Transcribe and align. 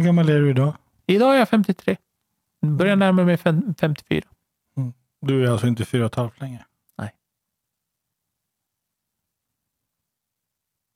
Hur 0.00 0.04
gammal 0.04 0.28
är 0.28 0.40
du 0.40 0.50
idag? 0.50 0.76
Idag 1.06 1.34
är 1.34 1.38
jag 1.38 1.48
53. 1.48 1.96
Börjar 2.60 2.96
närma 2.96 3.24
mig 3.24 3.36
fem- 3.36 3.74
54. 3.78 4.22
Du 5.20 5.46
är 5.46 5.50
alltså 5.50 5.66
inte 5.66 5.84
fyra 5.84 6.04
och 6.04 6.12
ett 6.12 6.14
halvt 6.14 6.40
längre? 6.40 6.64
Nej. 6.98 7.14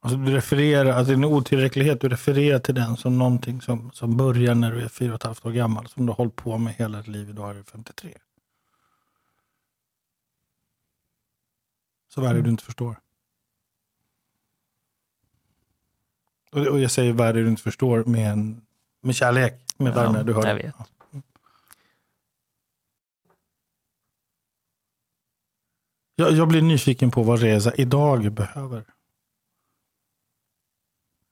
Alltså 0.01 0.19
du 0.19 0.33
refererar, 0.33 0.93
alltså 0.93 1.13
din 1.13 1.25
otillräcklighet, 1.25 2.01
du 2.01 2.09
refererar 2.09 2.59
till 2.59 2.75
den 2.75 2.97
som 2.97 3.19
någonting 3.19 3.61
som, 3.61 3.91
som 3.93 4.17
börjar 4.17 4.55
när 4.55 4.73
du 4.73 4.81
är 4.81 4.89
fyra 4.89 5.11
och 5.11 5.15
ett 5.15 5.23
halvt 5.23 5.47
år 5.47 5.53
gammal, 5.53 5.89
som 5.89 6.07
du 6.07 6.13
har 6.13 6.17
hållit 6.17 6.37
på 6.37 6.59
med 6.59 6.75
hela 6.75 6.99
ditt 6.99 7.09
liv, 7.09 7.31
idag 7.31 7.51
är 7.51 7.55
du 7.55 7.65
53. 7.65 8.19
Så 12.09 12.21
vad 12.21 12.31
är 12.31 12.35
det 12.35 12.43
du 12.43 12.51
inte 12.51 12.65
förstår? 12.65 13.01
Och, 16.53 16.67
och 16.67 16.81
jag 16.81 16.91
säger 16.91 17.13
vad 17.13 17.29
är 17.29 17.33
det 17.33 17.43
du 17.43 17.49
inte 17.49 17.63
förstår 17.63 18.05
med, 18.05 18.33
en, 18.33 18.61
med 19.05 19.15
kärlek, 19.15 19.65
med 19.77 19.95
värme. 19.95 20.23
Du 20.23 20.35
hör. 20.35 20.47
jag 20.47 20.55
vet. 20.55 20.75
Jag, 26.17 26.33
jag 26.33 26.49
blir 26.49 26.63
nyfiken 26.63 27.11
på 27.11 27.23
vad 27.23 27.41
Reza 27.41 27.75
idag 27.75 28.33
behöver. 28.33 28.85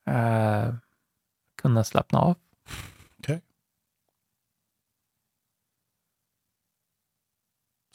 Eh, 0.06 0.74
kunna 1.62 1.84
slappna 1.84 2.18
av. 2.18 2.36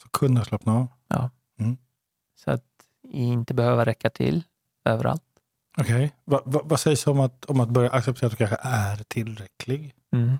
Så 0.02 0.08
kunna 0.08 0.44
slappna 0.44 0.72
av. 0.72 0.88
Så 2.34 2.50
att 2.50 2.64
inte 3.08 3.54
behöva 3.54 3.86
räcka 3.86 4.10
till 4.10 4.44
överallt. 4.84 5.27
Okej. 5.80 6.12
Va, 6.24 6.42
va, 6.44 6.60
vad 6.64 6.80
sägs 6.80 7.06
om 7.06 7.20
att, 7.20 7.44
om 7.44 7.60
att 7.60 7.68
börja 7.68 7.90
acceptera 7.90 8.26
att 8.26 8.32
du 8.32 8.36
kanske 8.36 8.56
är 8.62 8.96
tillräcklig? 9.08 9.94
Mm. 10.12 10.38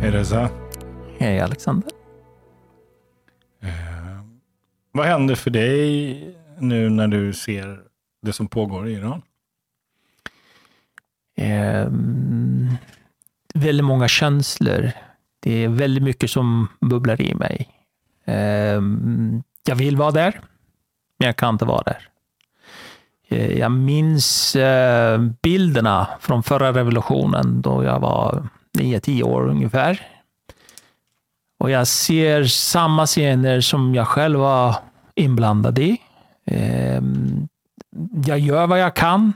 Hej 0.00 0.10
Reza. 0.10 0.50
Hej 1.18 1.40
Alexander. 1.40 2.07
Vad 4.92 5.06
händer 5.06 5.34
för 5.34 5.50
dig 5.50 6.36
nu 6.58 6.90
när 6.90 7.08
du 7.08 7.32
ser 7.32 7.80
det 8.22 8.32
som 8.32 8.48
pågår 8.48 8.88
i 8.88 8.92
Iran? 8.92 9.22
Eh, 11.36 11.88
väldigt 13.54 13.84
många 13.84 14.08
känslor. 14.08 14.90
Det 15.40 15.64
är 15.64 15.68
väldigt 15.68 16.02
mycket 16.02 16.30
som 16.30 16.68
bubblar 16.80 17.20
i 17.22 17.34
mig. 17.34 17.68
Eh, 18.24 18.80
jag 19.66 19.76
vill 19.76 19.96
vara 19.96 20.10
där, 20.10 20.40
men 21.18 21.26
jag 21.26 21.36
kan 21.36 21.54
inte 21.54 21.64
vara 21.64 21.82
där. 21.82 22.08
Eh, 23.28 23.58
Jag 23.58 23.72
minns 23.72 24.56
eh, 24.56 25.18
bilderna 25.42 26.08
från 26.20 26.42
förra 26.42 26.72
revolutionen 26.72 27.62
då 27.62 27.84
jag 27.84 28.00
var 28.00 28.48
9-10 28.78 29.22
år 29.22 29.48
ungefär. 29.48 30.06
Och 31.58 31.70
jag 31.70 31.86
ser 31.86 32.44
samma 32.44 33.06
scener 33.06 33.60
som 33.60 33.94
jag 33.94 34.08
själv 34.08 34.38
var 34.38 34.74
inblandad 35.14 35.78
i. 35.78 35.96
Ehm, 36.46 37.48
Jag 38.26 38.38
gör 38.38 38.66
vad 38.66 38.80
jag 38.80 38.96
kan 38.96 39.32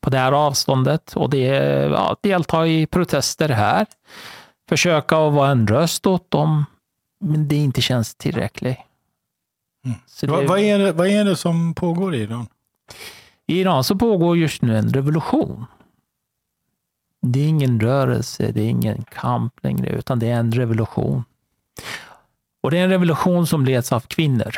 på 0.00 0.10
det 0.10 0.18
här 0.18 0.32
avståndet 0.32 1.16
och 1.16 1.30
det 1.30 1.46
ja, 1.90 2.16
delta 2.22 2.66
i 2.66 2.86
protester 2.86 3.48
här. 3.48 3.86
Försöka 4.68 5.16
att 5.16 5.32
vara 5.32 5.50
en 5.50 5.66
röst 5.66 6.06
åt 6.06 6.30
dem, 6.30 6.64
men 7.20 7.48
det 7.48 7.56
inte 7.56 7.80
känns 7.80 8.14
tillräckligt. 8.14 8.78
Mm. 9.84 9.98
Det, 10.20 10.46
vad, 10.48 10.58
är 10.58 10.78
det, 10.78 10.92
vad 10.92 11.06
är 11.06 11.24
det 11.24 11.36
som 11.36 11.74
pågår 11.74 12.14
i 12.14 12.18
Iran? 12.18 12.46
I 13.46 13.60
Iran 13.60 13.84
så 13.84 13.96
pågår 13.96 14.36
just 14.36 14.62
nu 14.62 14.78
en 14.78 14.92
revolution. 14.92 15.66
Det 17.26 17.40
är 17.40 17.48
ingen 17.48 17.80
rörelse, 17.80 18.52
det 18.52 18.60
är 18.60 18.68
ingen 18.68 19.04
kamp 19.04 19.64
längre, 19.64 19.90
utan 19.90 20.18
det 20.18 20.28
är 20.28 20.38
en 20.38 20.52
revolution. 20.52 21.24
Och 22.60 22.70
det 22.70 22.78
är 22.78 22.84
en 22.84 22.90
revolution 22.90 23.46
som 23.46 23.64
leds 23.64 23.92
av 23.92 24.00
kvinnor. 24.00 24.54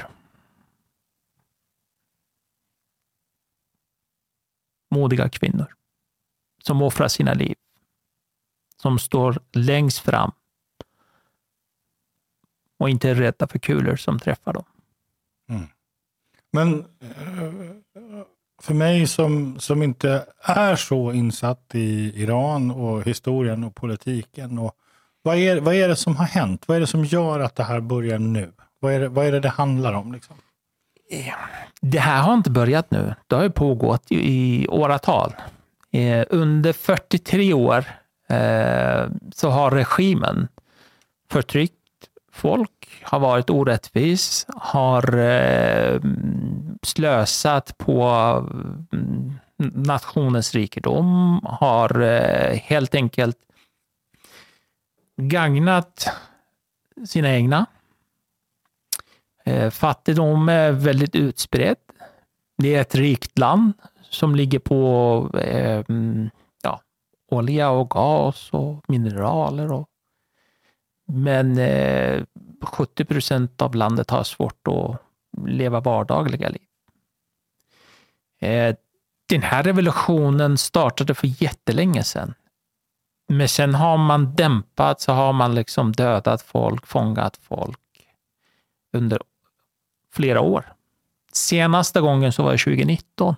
Modiga 4.91 5.29
kvinnor. 5.29 5.75
Som 6.63 6.83
offrar 6.83 7.09
sina 7.09 7.35
liv. 7.35 7.55
Som 8.83 8.99
står 8.99 9.41
längst 9.53 9.99
fram. 9.99 10.33
Och 12.79 12.91
inte 12.91 13.11
är 13.11 13.15
rädda 13.15 13.47
för 13.47 13.59
kulor 13.59 13.97
som 13.97 14.19
träffar 14.19 14.53
dem. 14.53 14.65
Mm. 15.49 15.67
Men 16.51 16.81
eh, 17.01 17.77
för 18.63 18.75
mig 18.75 19.07
som, 19.07 19.59
som 19.61 19.83
inte 19.83 20.25
är 20.43 20.77
så 20.77 21.13
insatt 21.13 21.71
i 21.75 22.23
Iran 22.23 22.71
och 22.71 23.03
historien 23.03 23.65
och 23.65 23.75
politiken. 23.75 24.59
Och 24.59 24.73
vad, 25.23 25.37
är, 25.37 25.61
vad 25.61 25.75
är 25.75 25.89
det 25.89 25.97
som 25.97 26.17
har 26.17 26.27
hänt? 26.27 26.63
Vad 26.69 26.77
är 26.77 26.81
det 26.81 26.87
som 26.87 27.05
gör 27.05 27.41
att 27.41 27.57
det 27.57 27.65
här 27.65 27.81
börjar 27.81 28.19
nu? 28.19 28.53
Vad 28.81 28.93
är 28.93 29.01
det 29.01 29.09
vad 29.09 29.27
är 29.27 29.33
det, 29.33 29.41
det 29.41 29.49
handlar 29.49 29.93
om? 29.93 30.13
Liksom? 30.13 30.37
Eh, 31.11 31.35
det 31.81 31.99
här 31.99 32.23
har 32.23 32.35
inte 32.35 32.51
börjat 32.51 32.91
nu. 32.91 33.15
Det 33.27 33.37
har 33.37 33.43
ju 33.43 33.51
pågått 33.51 34.13
i 34.13 34.15
i 34.17 34.69
åratal. 34.69 35.35
Eh, 35.93 36.25
Under 36.31 36.73
43 36.73 37.53
år 37.53 37.85
eh, 38.29 39.07
så 39.35 39.51
har 39.51 39.71
regimen 39.71 40.49
förtryckt 41.31 41.75
folk, 42.35 43.03
har 43.03 43.21
varit 43.21 43.51
orättvis, 43.51 44.47
har 44.57 45.19
eh, 45.19 46.01
slösat 46.83 47.79
på 47.79 48.03
mm, 48.93 49.39
nationens 49.75 50.55
rikedom, 50.55 51.41
har 51.45 52.01
eh, 52.01 52.57
helt 52.57 52.95
enkelt 52.95 53.39
gagnat 55.17 56.09
sina 57.07 57.35
egna. 57.35 57.67
Eh, 59.45 59.71
Fattigdom 59.71 60.49
är 60.49 60.73
väldigt 60.73 61.17
utspridd. 61.17 61.77
Det 62.59 62.75
är 62.75 62.81
ett 62.81 62.95
rikt 62.95 63.39
land 63.39 63.73
som 64.03 64.37
ligger 64.37 64.59
på 64.59 65.31
eh, 65.39 65.85
mm, 65.89 66.31
ja, 66.63 66.81
olja 67.31 67.71
och 67.71 67.91
gas 67.91 68.49
och 68.53 68.85
mineraler. 68.89 69.73
Och, 69.73 69.89
men 71.07 71.59
eh, 71.59 72.23
70 72.63 73.05
procent 73.05 73.63
av 73.63 73.75
landet 73.75 74.11
har 74.11 74.25
svårt 74.25 74.69
att 74.69 75.01
leva 75.47 75.81
vardagliga 75.81 76.49
liv. 76.49 76.67
Eh, 78.41 78.77
den 79.29 79.43
här 79.43 79.63
revolutionen 79.63 80.59
startade 80.59 81.15
för 81.15 81.43
jättelänge 81.43 82.05
sedan. 82.05 82.35
Men 83.29 83.49
sen 83.49 83.75
har 83.75 83.97
man 83.97 84.35
dämpat, 84.35 85.01
så 85.01 85.13
har 85.13 85.33
man 85.33 85.55
liksom 85.55 85.93
dödat 85.93 86.43
folk, 86.43 86.87
fångat 86.87 87.37
folk 87.37 87.81
under 88.93 89.19
flera 90.13 90.41
år. 90.41 90.75
Senaste 91.33 92.01
gången 92.01 92.33
så 92.33 92.43
var 92.43 92.53
det 92.53 92.59
2019 92.59 93.35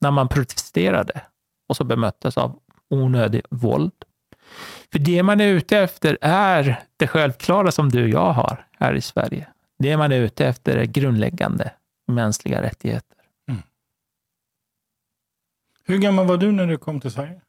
när 0.00 0.10
man 0.10 0.28
protesterade 0.28 1.22
och 1.68 1.76
så 1.76 1.84
bemöttes 1.84 2.38
av 2.38 2.58
onödig 2.88 3.42
våld. 3.50 3.92
För 4.92 4.98
det 4.98 5.22
man 5.22 5.40
är 5.40 5.48
ute 5.48 5.78
efter 5.78 6.18
är 6.20 6.82
det 6.96 7.06
självklara 7.06 7.72
som 7.72 7.88
du 7.88 8.02
och 8.02 8.08
jag 8.08 8.32
har 8.32 8.66
här 8.78 8.94
i 8.94 9.00
Sverige. 9.00 9.48
Det 9.78 9.96
man 9.96 10.12
är 10.12 10.20
ute 10.20 10.46
efter 10.46 10.76
är 10.76 10.84
grundläggande 10.84 11.72
mänskliga 12.06 12.62
rättigheter. 12.62 13.14
Hur 15.86 15.98
gammal 15.98 16.26
var 16.26 16.36
du 16.36 16.52
när 16.52 16.66
du 16.66 16.78
kom 16.78 17.00
till 17.00 17.10
Sverige? 17.10 17.40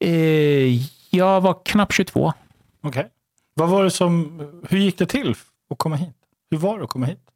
Eh, 0.00 0.80
jag 1.10 1.40
var 1.40 1.64
knappt 1.64 1.92
22. 1.92 2.32
Okej. 2.80 3.10
Vad 3.54 3.68
var 3.68 3.84
det 3.84 3.90
som, 3.90 4.40
hur 4.68 4.78
gick 4.78 4.98
det 4.98 5.06
till 5.06 5.34
att 5.70 5.78
komma 5.78 5.96
hit? 5.96 6.16
Hur 6.50 6.58
var 6.58 6.78
det 6.78 6.84
att 6.84 6.90
komma 6.90 7.06
hit? 7.06 7.30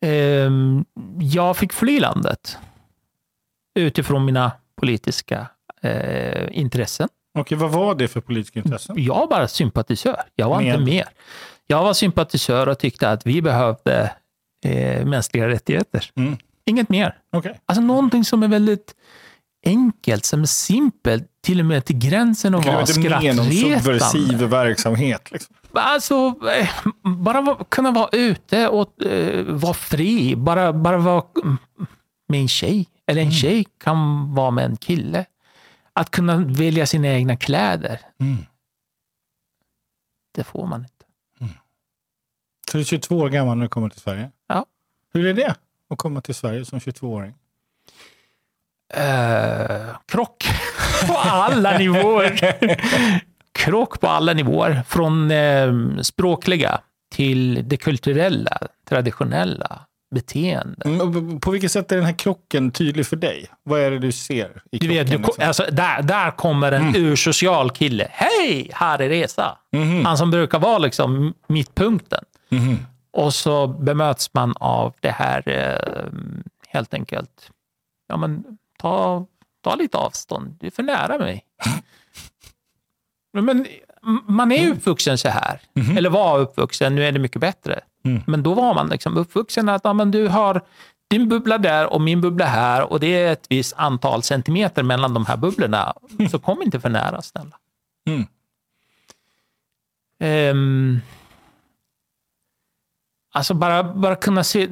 Ehm, 0.00 0.84
jag 1.20 1.56
fick 1.56 1.72
fly 1.72 2.00
landet 2.00 2.58
utifrån 3.74 4.24
mina 4.24 4.52
politiska 4.76 5.46
eh, 5.82 6.48
intressen. 6.58 7.08
Okej, 7.36 7.58
vad 7.58 7.70
var 7.70 7.94
det 7.94 8.08
för 8.08 8.20
politiska 8.20 8.58
intressen? 8.58 8.96
Jag 8.98 9.14
var 9.14 9.26
bara 9.26 9.48
sympatisör. 9.48 10.22
Jag 10.34 10.48
var 10.48 10.60
inte 10.60 10.78
Med? 10.78 10.86
mer. 10.86 11.08
Jag 11.66 11.82
var 11.82 11.94
sympatisör 11.94 12.66
och 12.68 12.78
tyckte 12.78 13.10
att 13.10 13.26
vi 13.26 13.42
behövde 13.42 14.12
eh, 14.64 15.06
mänskliga 15.06 15.48
rättigheter. 15.48 16.10
Mm. 16.14 16.36
Inget 16.64 16.88
mer. 16.88 17.18
Okej. 17.32 17.60
Alltså 17.66 17.82
någonting 17.82 18.24
som 18.24 18.42
är 18.42 18.48
väldigt 18.48 18.94
enkelt, 19.66 20.24
som 20.24 20.42
är 20.42 20.46
simpelt, 20.46 21.24
till 21.42 21.60
och 21.60 21.66
med 21.66 21.84
till 21.84 21.98
gränsen 21.98 22.54
att 22.54 22.66
vara 22.66 22.76
någon 22.76 22.86
subversiv 22.86 23.82
skrattretande. 23.82 24.46
verksamhet. 24.46 25.30
Liksom. 25.32 25.54
Alltså, 25.72 26.34
eh, 26.58 26.68
bara 27.02 27.56
kunna 27.68 27.90
vara 27.90 28.08
ute 28.12 28.68
och 28.68 29.02
eh, 29.04 29.44
vara 29.44 29.74
fri. 29.74 30.36
Bara, 30.36 30.72
bara 30.72 30.98
vara, 30.98 31.24
mm, 31.44 31.56
med 32.28 32.40
en 32.40 32.48
tjej. 32.48 32.86
Eller 33.06 33.22
en 33.22 33.32
tjej 33.32 33.66
kan 33.84 34.34
vara 34.34 34.50
med 34.50 34.64
en 34.64 34.76
kille. 34.76 35.24
Att 35.96 36.10
kunna 36.10 36.36
välja 36.36 36.86
sina 36.86 37.08
egna 37.08 37.36
kläder, 37.36 38.00
Mm. 38.20 38.36
det 40.34 40.44
får 40.44 40.66
man 40.66 40.80
inte. 40.80 40.92
Så 42.70 42.76
du 42.76 42.80
är 42.80 42.84
22 42.84 43.16
år 43.18 43.28
gammal 43.28 43.56
när 43.56 43.64
du 43.64 43.68
kommer 43.68 43.88
till 43.88 44.00
Sverige? 44.00 44.30
Ja. 44.46 44.66
Hur 45.12 45.26
är 45.26 45.34
det 45.34 45.54
att 45.90 45.98
komma 45.98 46.20
till 46.20 46.34
Sverige 46.34 46.64
som 46.64 46.78
22-åring? 46.80 47.34
Eh, 48.94 49.96
krock 50.06 50.44
på 51.06 51.14
alla 51.16 51.78
nivåer. 51.78 52.40
krock 53.52 54.00
på 54.00 54.06
alla 54.08 54.32
nivåer. 54.32 54.82
Från 54.82 55.30
eh, 55.30 55.72
språkliga 56.02 56.80
till 57.10 57.68
det 57.68 57.76
kulturella, 57.76 58.58
traditionella 58.88 59.85
beteendet. 60.14 60.84
Mm, 60.86 61.40
På 61.40 61.50
vilket 61.50 61.72
sätt 61.72 61.92
är 61.92 61.96
den 61.96 62.04
här 62.04 62.12
krocken 62.18 62.70
tydlig 62.70 63.06
för 63.06 63.16
dig? 63.16 63.46
Vad 63.62 63.80
är 63.80 63.90
det 63.90 63.98
du 63.98 64.12
ser 64.12 64.62
i 64.70 64.78
Du 64.78 64.88
vet, 64.88 65.10
du, 65.10 65.18
liksom? 65.18 65.44
alltså, 65.46 65.64
där, 65.72 66.02
där 66.02 66.30
kommer 66.30 66.72
en 66.72 66.92
ursocial 66.96 67.70
kille. 67.70 68.08
Hej, 68.10 68.70
här 68.74 68.98
är 69.02 69.08
Resa. 69.08 69.58
Mhm. 69.72 70.04
Han 70.04 70.18
som 70.18 70.30
brukar 70.30 70.58
vara 70.58 70.78
liksom 70.78 71.34
mittpunkten. 71.46 72.24
Mhm. 72.48 72.76
Och 73.12 73.34
så 73.34 73.66
bemöts 73.66 74.34
man 74.34 74.54
av 74.60 74.94
det 75.00 75.10
här 75.10 75.48
eh, 75.48 76.12
helt 76.68 76.94
enkelt. 76.94 77.50
Ja, 78.08 78.16
men 78.16 78.44
ta, 78.78 79.26
ta 79.64 79.74
lite 79.74 79.98
avstånd. 79.98 80.56
Du 80.60 80.66
är 80.66 80.70
för 80.70 80.82
nära 80.82 81.18
mig. 81.18 81.44
Men 83.32 83.66
man 84.26 84.52
är 84.52 84.62
ju 84.62 84.72
uppvuxen 84.72 85.18
så 85.18 85.28
här. 85.28 85.60
Eller 85.96 86.10
var 86.10 86.38
uppvuxen. 86.38 86.94
Nu 86.94 87.04
är 87.04 87.12
det 87.12 87.18
mycket 87.18 87.40
bättre. 87.40 87.80
Mm. 88.06 88.22
Men 88.26 88.42
då 88.42 88.54
var 88.54 88.74
man 88.74 88.88
liksom 88.88 89.16
uppvuxen 89.16 89.68
att 89.68 89.84
ja, 89.84 89.92
men 89.92 90.10
du 90.10 90.28
har 90.28 90.62
din 91.10 91.28
bubbla 91.28 91.58
där 91.58 91.92
och 91.92 92.00
min 92.00 92.20
bubbla 92.20 92.44
här 92.44 92.92
och 92.92 93.00
det 93.00 93.06
är 93.06 93.32
ett 93.32 93.46
visst 93.48 93.74
antal 93.76 94.22
centimeter 94.22 94.82
mellan 94.82 95.14
de 95.14 95.26
här 95.26 95.36
bubblorna. 95.36 95.94
Så 96.30 96.38
kom 96.38 96.62
inte 96.62 96.80
för 96.80 96.88
nära, 96.88 97.22
snälla. 97.22 97.58
Mm. 98.08 98.26
Ehm, 100.18 101.00
alltså 103.32 103.54
bara, 103.54 103.84
bara 103.84 104.16
kunna 104.16 104.44
se, 104.44 104.68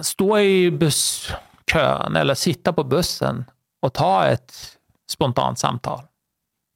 stå 0.00 0.38
i 0.38 0.70
busskön 0.70 2.16
eller 2.16 2.34
sitta 2.34 2.72
på 2.72 2.84
bussen 2.84 3.44
och 3.80 3.94
ta 3.94 4.26
ett 4.26 4.78
spontant 5.10 5.58
samtal. 5.58 6.02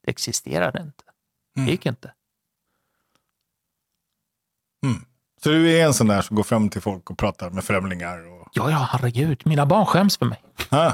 Det 0.05 0.11
existerade 0.11 0.83
inte. 0.83 1.05
Det 1.55 1.71
gick 1.71 1.87
inte. 1.87 2.13
Så 5.45 5.51
du 5.51 5.71
är 5.79 5.85
en 5.87 5.95
sån 5.95 6.07
där 6.07 6.23
som 6.23 6.37
går 6.37 6.43
fram 6.43 6.69
till 6.69 6.81
folk 6.81 7.11
och 7.11 7.19
pratar 7.19 7.51
med 7.51 7.65
främlingar? 7.65 8.33
Och... 8.33 8.49
Ja, 8.53 8.71
ja, 8.71 8.89
herregud. 8.93 9.43
Mina 9.45 9.67
barn 9.67 9.87
skäms 9.87 10.17
för 10.17 10.27
mig. 10.27 10.43
Ah. 10.71 10.93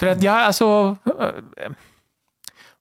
För 0.00 0.06
att 0.06 0.22
jag, 0.22 0.34
alltså... 0.34 0.96
eh, 1.56 1.70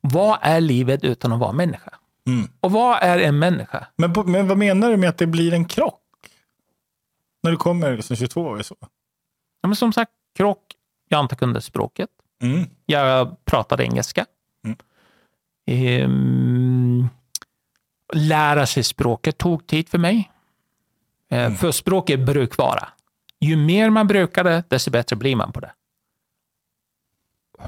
Vad 0.01 0.39
är 0.41 0.61
livet 0.61 1.03
utan 1.03 1.31
att 1.33 1.39
vara 1.39 1.51
människa? 1.51 1.93
Mm. 2.27 2.47
Och 2.59 2.71
vad 2.71 3.03
är 3.03 3.19
en 3.19 3.39
människa? 3.39 3.87
Men, 3.95 4.13
på, 4.13 4.23
men 4.23 4.47
vad 4.47 4.57
menar 4.57 4.89
du 4.89 4.97
med 4.97 5.09
att 5.09 5.17
det 5.17 5.27
blir 5.27 5.53
en 5.53 5.65
krock? 5.65 6.01
När 7.43 7.51
du 7.51 7.57
kommer 7.57 8.01
som 8.01 8.15
22 8.15 8.41
år? 8.41 8.61
Så. 8.61 8.75
Ja, 9.61 9.67
men 9.67 9.75
som 9.75 9.93
sagt, 9.93 10.11
krock. 10.37 10.63
Jag 11.09 11.19
inte 11.25 11.35
kunde 11.35 11.61
språket. 11.61 12.09
Mm. 12.41 12.65
Jag 12.85 13.45
pratade 13.45 13.83
engelska. 13.83 14.25
Mm. 14.65 14.77
Ehm, 15.67 17.07
lära 18.13 18.65
sig 18.65 18.83
språket 18.83 19.37
tog 19.37 19.67
tid 19.67 19.89
för 19.89 19.97
mig. 19.97 20.31
Eh, 21.29 21.53
För 21.53 21.71
språk 21.71 22.09
är 22.09 22.17
brukvara. 22.17 22.87
Ju 23.39 23.55
mer 23.55 23.89
man 23.89 24.07
brukar 24.07 24.43
det, 24.43 24.63
desto 24.67 24.91
bättre 24.91 25.15
blir 25.15 25.35
man 25.35 25.51
på 25.51 25.59
det. 25.59 25.71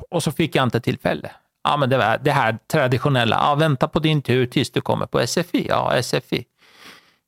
Och 0.09 0.23
så 0.23 0.31
fick 0.31 0.55
jag 0.55 0.63
inte 0.63 0.81
tillfälle. 0.81 1.31
Ja, 1.63 1.77
men 1.77 1.89
det, 1.89 1.97
var 1.97 2.17
det 2.17 2.31
här 2.31 2.57
traditionella. 2.67 3.35
Ja, 3.35 3.55
vänta 3.55 3.87
på 3.87 3.99
din 3.99 4.21
tur 4.21 4.45
tills 4.45 4.71
du 4.71 4.81
kommer 4.81 5.05
på 5.05 5.27
SFI. 5.27 5.67
Ja, 5.67 6.01
SFI. 6.03 6.45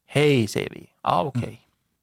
Hej, 0.07 0.48
säger 0.48 0.69
vi. 0.69 0.90
Ja, 1.04 1.22
okej. 1.22 1.62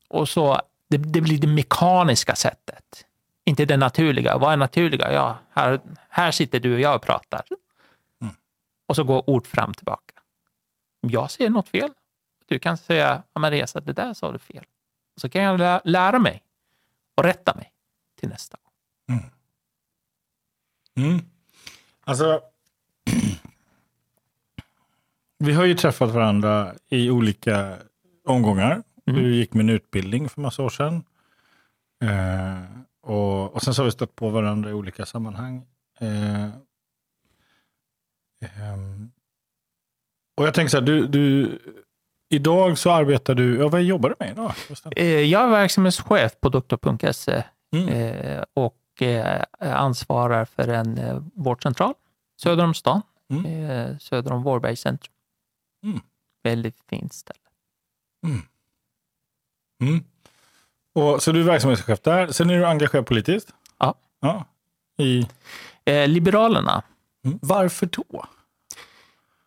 Och 0.09 0.29
så, 0.29 0.61
det, 0.89 0.97
det 0.97 1.21
blir 1.21 1.39
det 1.39 1.47
mekaniska 1.47 2.35
sättet. 2.35 3.05
Inte 3.45 3.65
det 3.65 3.77
naturliga. 3.77 4.39
Vad 4.39 4.53
är 4.53 4.57
naturliga? 4.57 5.13
Ja, 5.13 5.39
här, 5.55 5.81
här 6.09 6.31
sitter 6.31 6.61
du 6.61 6.75
och 6.75 6.81
jag 6.81 6.95
och 6.95 7.03
pratar. 7.03 7.43
Och 8.87 8.97
så 8.97 9.05
går 9.05 9.31
ord 9.31 9.47
fram 9.47 9.71
och 9.71 9.77
tillbaka. 9.77 10.15
Jag 11.01 11.31
ser 11.31 11.51
något 11.51 11.69
fel. 11.69 11.91
Du 12.47 12.59
kan 12.59 12.77
säga, 12.77 13.23
ja 13.33 13.41
men 13.41 13.53
det 13.53 13.93
där 13.93 14.15
sa 14.15 14.33
du 14.33 14.39
fel. 14.39 14.65
Och 15.15 15.21
så 15.21 15.29
kan 15.29 15.43
jag 15.43 15.59
lä- 15.59 15.81
lära 15.85 16.19
mig 16.19 16.43
och 17.15 17.25
rätta 17.25 17.55
mig 17.55 17.73
till 18.21 18.29
nästa 18.29 18.59
gång. 18.63 18.73
Mm. 20.97 21.21
Alltså, 22.01 22.41
vi 25.39 25.53
har 25.53 25.65
ju 25.65 25.75
träffat 25.75 26.11
varandra 26.11 26.75
i 26.89 27.11
olika 27.11 27.79
omgångar. 28.25 28.83
Mm. 29.07 29.23
Du 29.23 29.35
gick 29.35 29.55
min 29.55 29.69
utbildning 29.69 30.29
för 30.29 30.41
massa 30.41 30.63
år 30.63 30.71
sedan. 30.71 31.05
Eh, 32.03 32.63
och, 33.01 33.55
och 33.55 33.63
sen 33.63 33.75
så 33.75 33.83
har 33.83 33.85
vi 33.85 33.93
stött 33.93 34.15
på 34.15 34.31
varandra 34.31 34.71
i 34.71 34.73
olika 34.73 35.07
sammanhang. 35.07 35.67
Eh, 36.01 36.45
ehm, 38.41 39.11
och 40.39 40.47
jag 40.47 40.55
tänker 40.55 40.71
så 40.71 40.77
här, 40.77 40.85
du, 40.85 41.07
du, 41.07 41.59
idag 42.31 42.79
så 42.79 42.91
arbetar 42.93 43.35
du, 43.35 43.59
ja, 43.59 43.69
vad 43.69 43.83
jobbar 43.83 44.09
du 44.09 44.15
med 44.19 44.31
idag? 44.33 44.53
Eh, 44.97 45.07
Jag 45.07 45.43
är 45.45 45.49
verksamhetschef 45.51 46.33
på 46.41 46.49
doktor.se 46.49 47.43
Mm. 47.77 47.89
eh, 47.89 48.45
och 48.55 49.03
eh, 49.03 49.43
ansvarar 49.61 50.45
för 50.45 50.69
en 50.69 51.31
vårdcentral 51.35 51.95
söder 52.41 52.65
om 52.65 52.75
stan, 52.75 53.03
Mm. 53.31 53.99
söder 53.99 54.33
om 54.33 54.43
Vårberg 54.43 54.77
centrum. 54.77 55.13
Mm. 55.85 56.01
Väldigt 56.43 56.77
fint 56.91 57.13
ställe. 57.13 57.39
Mm. 59.83 60.05
Och, 60.95 61.23
så 61.23 61.33
du 61.33 61.41
är 61.41 61.45
verksamhetschef 61.45 62.01
där. 62.01 62.27
Sen 62.33 62.51
är 62.51 62.55
du 62.59 62.67
engagerad 62.67 63.07
politiskt? 63.07 63.55
Ja. 63.79 63.95
ja. 64.21 64.45
I, 65.05 65.29
Eh, 65.85 66.09
Liberalerna. 66.09 66.83
mm. 67.25 67.39
Varför 67.43 67.87
då? 67.87 68.25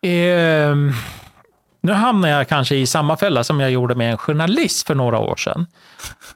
Eh, 0.02 0.76
nu 1.80 1.92
hamnar 1.92 2.28
jag 2.28 2.48
kanske 2.48 2.76
i 2.76 2.86
samma 2.86 3.16
fälla 3.16 3.44
som 3.44 3.60
jag 3.60 3.70
gjorde 3.70 3.94
med 3.94 4.10
en 4.10 4.18
journalist 4.18 4.86
för 4.86 4.94
några 4.94 5.18
år 5.18 5.36
sedan. 5.36 5.66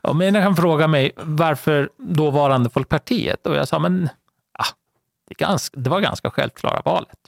Och 0.00 0.16
människan 0.16 0.56
frågar 0.56 0.88
mig 0.88 1.12
varför 1.16 1.90
dåvarande 1.98 2.70
Folkpartiet? 2.70 3.46
Och 3.46 3.56
jag 3.56 3.68
sa, 3.68 3.78
men 3.78 4.08
ah, 4.58 4.66
det, 5.28 5.34
ganska, 5.34 5.80
det 5.80 5.90
var 5.90 6.00
ganska 6.00 6.30
självklara 6.30 6.82
valet. 6.84 7.18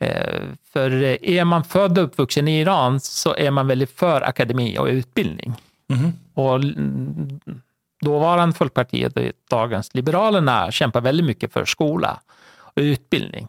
Eh, 0.00 0.42
för 0.72 0.90
är 1.24 1.44
man 1.44 1.64
född 1.64 1.98
och 1.98 2.04
uppvuxen 2.04 2.48
i 2.48 2.60
Iran 2.60 3.00
så 3.00 3.34
är 3.34 3.50
man 3.50 3.66
väldigt 3.66 3.98
för 3.98 4.20
akademi 4.20 4.78
och 4.78 4.86
utbildning. 4.86 5.54
Mhm. 5.88 6.12
Och 6.34 6.54
mm, 6.54 7.40
dåvarande 8.00 8.54
Folkpartiet 8.54 9.16
och 9.16 9.22
dagens 9.50 9.94
Liberalerna 9.94 10.70
kämpar 10.70 11.00
väldigt 11.00 11.26
mycket 11.26 11.52
för 11.52 11.64
skola 11.64 12.20
och 12.56 12.80
utbildning. 12.80 13.48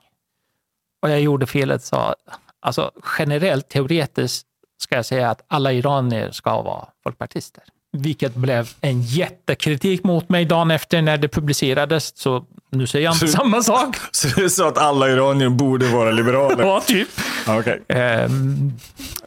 Och 1.01 1.09
jag 1.09 1.21
gjorde 1.21 1.45
felet 1.45 1.83
sa, 1.83 2.15
alltså 2.61 2.91
generellt 3.19 3.69
teoretiskt 3.69 4.47
ska 4.83 4.95
jag 4.95 5.05
säga 5.05 5.29
att 5.29 5.41
alla 5.47 5.73
iranier 5.73 6.31
ska 6.31 6.61
vara 6.61 6.85
folkpartister. 7.03 7.63
Vilket 7.97 8.35
blev 8.35 8.69
en 8.81 9.01
jättekritik 9.01 10.03
mot 10.03 10.29
mig 10.29 10.45
dagen 10.45 10.71
efter 10.71 11.01
när 11.01 11.17
det 11.17 11.27
publicerades. 11.27 12.17
Så 12.17 12.45
nu 12.71 12.87
säger 12.87 13.05
jag 13.05 13.13
inte 13.15 13.27
Så- 13.27 13.37
samma 13.37 13.61
sak. 13.63 13.95
Så 14.11 14.41
är 14.41 14.47
så 14.47 14.67
att 14.67 14.77
alla 14.77 15.09
iranier 15.09 15.49
borde 15.49 15.87
vara 15.87 16.11
liberaler? 16.11 16.63
Ja, 16.63 16.81
typ. 16.87 17.07
Ja, 17.45 17.59
okej. 17.59 17.81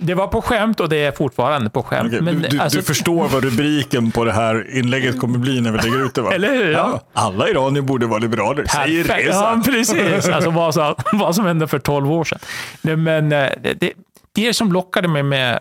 Det 0.03 0.15
var 0.15 0.27
på 0.27 0.43
skämt 0.43 0.81
och 0.81 0.89
det 0.89 0.97
är 1.05 1.13
fortfarande 1.13 1.71
på 1.71 1.83
skämt. 1.83 2.07
Okej, 2.09 2.21
Men 2.21 2.43
du, 2.51 2.59
alltså- 2.59 2.79
du 2.79 2.85
förstår 2.85 3.29
vad 3.29 3.45
rubriken 3.45 4.11
på 4.11 4.25
det 4.25 4.33
här 4.33 4.77
inlägget 4.79 5.21
kommer 5.21 5.39
bli 5.39 5.61
när 5.61 5.73
vi 5.73 5.79
lägger 5.79 6.05
ut 6.07 6.15
det 6.15 6.23
va? 6.23 6.33
Eller 6.35 6.49
hur? 6.55 6.73
Ja. 6.73 7.01
Alla 7.13 7.49
iranier 7.49 7.83
borde 7.83 8.07
vara 8.07 8.19
liberaler, 8.19 8.65
säger. 8.65 9.05
Reza. 9.05 9.31
Ja, 9.31 9.63
precis. 9.65 10.29
Alltså 10.33 10.51
vad, 10.51 10.75
som, 10.75 10.95
vad 11.13 11.35
som 11.35 11.45
hände 11.47 11.69
för 11.69 11.79
12 11.79 12.13
år 12.13 12.25
sedan. 12.25 12.39
Nej, 12.83 12.97
men 12.97 13.33
eh, 13.33 13.49
det, 13.79 13.93
det, 14.33 14.55
som 14.55 14.73
lockade 14.73 15.09
mig 15.09 15.23
med 15.23 15.61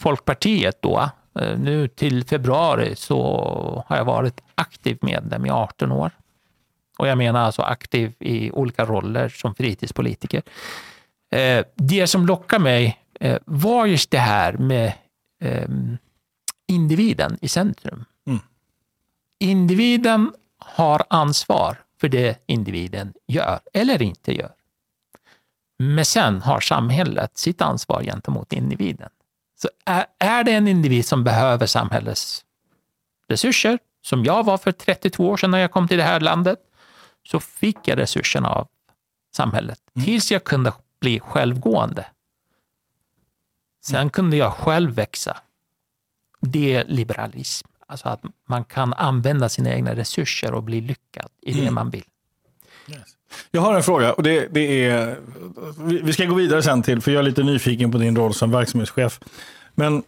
Folkpartiet 0.00 0.78
då, 0.82 1.10
eh, 1.40 1.58
nu 1.58 1.88
till 1.88 2.24
februari 2.24 2.96
så 2.96 3.84
har 3.88 3.96
jag 3.96 4.04
varit 4.04 4.40
aktiv 4.54 4.98
medlem 5.02 5.46
i 5.46 5.50
18 5.50 5.92
år. 5.92 6.10
Och 6.98 7.08
jag 7.08 7.18
menar 7.18 7.40
alltså 7.40 7.62
aktiv 7.62 8.12
i 8.18 8.50
olika 8.50 8.84
roller 8.84 9.28
som 9.28 9.54
fritidspolitiker. 9.54 10.42
Eh, 11.34 11.64
Det 11.76 12.06
som 12.06 12.26
lockade 12.26 12.62
mig 12.64 12.96
var 13.44 13.86
just 13.86 14.10
det 14.10 14.18
här 14.18 14.52
med 14.52 14.92
eh, 15.42 15.68
individen 16.68 17.38
i 17.40 17.48
centrum. 17.48 18.04
Mm. 18.26 18.40
Individen 19.40 20.32
har 20.58 21.04
ansvar 21.10 21.76
för 22.00 22.08
det 22.08 22.38
individen 22.46 23.12
gör 23.26 23.60
eller 23.72 24.02
inte 24.02 24.34
gör. 24.34 24.52
Men 25.78 26.04
sen 26.04 26.42
har 26.42 26.60
samhället 26.60 27.38
sitt 27.38 27.60
ansvar 27.60 28.02
gentemot 28.02 28.52
individen. 28.52 29.10
Så 29.62 29.68
är, 29.84 30.06
är 30.18 30.44
det 30.44 30.52
en 30.52 30.68
individ 30.68 31.06
som 31.06 31.24
behöver 31.24 31.66
samhällets 31.66 32.44
resurser, 33.28 33.78
som 34.02 34.24
jag 34.24 34.44
var 34.44 34.58
för 34.58 34.72
32 34.72 35.28
år 35.28 35.36
sedan 35.36 35.50
när 35.50 35.58
jag 35.58 35.72
kom 35.72 35.88
till 35.88 35.98
det 35.98 36.04
här 36.04 36.20
landet, 36.20 36.58
så 37.28 37.40
fick 37.40 37.88
jag 37.88 37.98
resurserna 37.98 38.48
av 38.48 38.68
samhället. 39.36 39.78
Tills 40.04 40.32
jag 40.32 40.44
kunde 40.44 40.72
bli 41.00 41.20
självgående. 41.20 42.06
Sen 43.82 44.10
kunde 44.10 44.36
jag 44.36 44.52
själv 44.52 44.94
växa. 44.94 45.36
Det 46.40 46.74
är 46.74 46.84
liberalism. 46.84 47.68
Alltså 47.86 48.08
att 48.08 48.22
man 48.48 48.64
kan 48.64 48.92
använda 48.92 49.48
sina 49.48 49.74
egna 49.74 49.96
resurser 49.96 50.54
och 50.54 50.62
bli 50.62 50.80
lyckad 50.80 51.28
i 51.42 51.52
det 51.52 51.70
man 51.70 51.90
vill. 51.90 52.04
Yes. 52.88 53.16
Jag 53.50 53.60
har 53.60 53.74
en 53.74 53.82
fråga 53.82 54.12
och 54.12 54.22
det, 54.22 54.48
det 54.50 54.84
är, 54.84 55.18
vi 55.78 56.00
vi 56.02 56.12
ska 56.12 56.24
gå 56.24 56.34
vidare 56.34 56.62
sen 56.62 56.82
till, 56.82 57.00
för 57.00 57.10
jag 57.10 57.18
är 57.18 57.22
lite 57.22 57.42
nyfiken 57.42 57.92
på 57.92 57.98
din 57.98 58.16
roll 58.16 58.34
som 58.34 58.50
verksamhetschef. 58.50 59.20
Men 59.74 60.02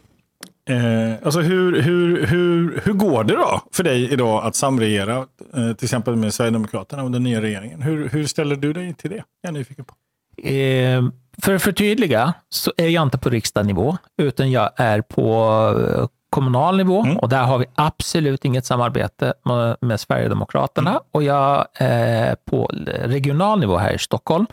eh, 0.69 1.13
alltså 1.23 1.41
hur, 1.41 1.81
hur, 1.81 2.25
hur, 2.25 2.81
hur 2.83 2.93
går 2.93 3.23
det 3.23 3.33
då 3.33 3.61
för 3.71 3.83
dig 3.83 4.13
idag 4.13 4.45
att 4.45 4.55
samregera 4.55 5.17
eh, 5.53 5.73
till 5.73 5.85
exempel 5.85 6.15
med 6.15 6.33
Sverigedemokraterna 6.33 7.03
och 7.03 7.11
den 7.11 7.23
nya 7.23 7.41
regeringen? 7.41 7.81
Hur, 7.81 8.09
hur 8.09 8.25
ställer 8.25 8.55
du 8.55 8.73
dig 8.73 8.93
till 8.93 9.09
det? 9.09 9.23
Jag 9.41 9.49
är 9.49 9.53
nyfiken 9.53 9.85
på. 9.85 9.95
Eh, 10.37 11.03
för 11.41 11.55
att 11.55 11.61
förtydliga 11.61 12.33
så 12.49 12.73
är 12.77 12.87
jag 12.87 13.03
inte 13.03 13.17
på 13.17 13.29
riksdagsnivå, 13.29 13.97
utan 14.17 14.51
jag 14.51 14.69
är 14.75 15.01
på 15.01 15.49
eh, 15.79 16.07
kommunal 16.29 16.77
nivå 16.77 17.05
och 17.21 17.29
där 17.29 17.43
har 17.43 17.57
vi 17.57 17.65
absolut 17.75 18.45
inget 18.45 18.65
samarbete 18.65 19.33
med, 19.45 19.77
med 19.81 19.99
Sverigedemokraterna 19.99 21.01
och 21.11 21.23
jag 21.23 21.67
är 21.73 22.35
på 22.35 22.69
regional 22.87 23.59
nivå 23.59 23.77
här 23.77 23.93
i 23.93 23.99
Stockholm 23.99 24.45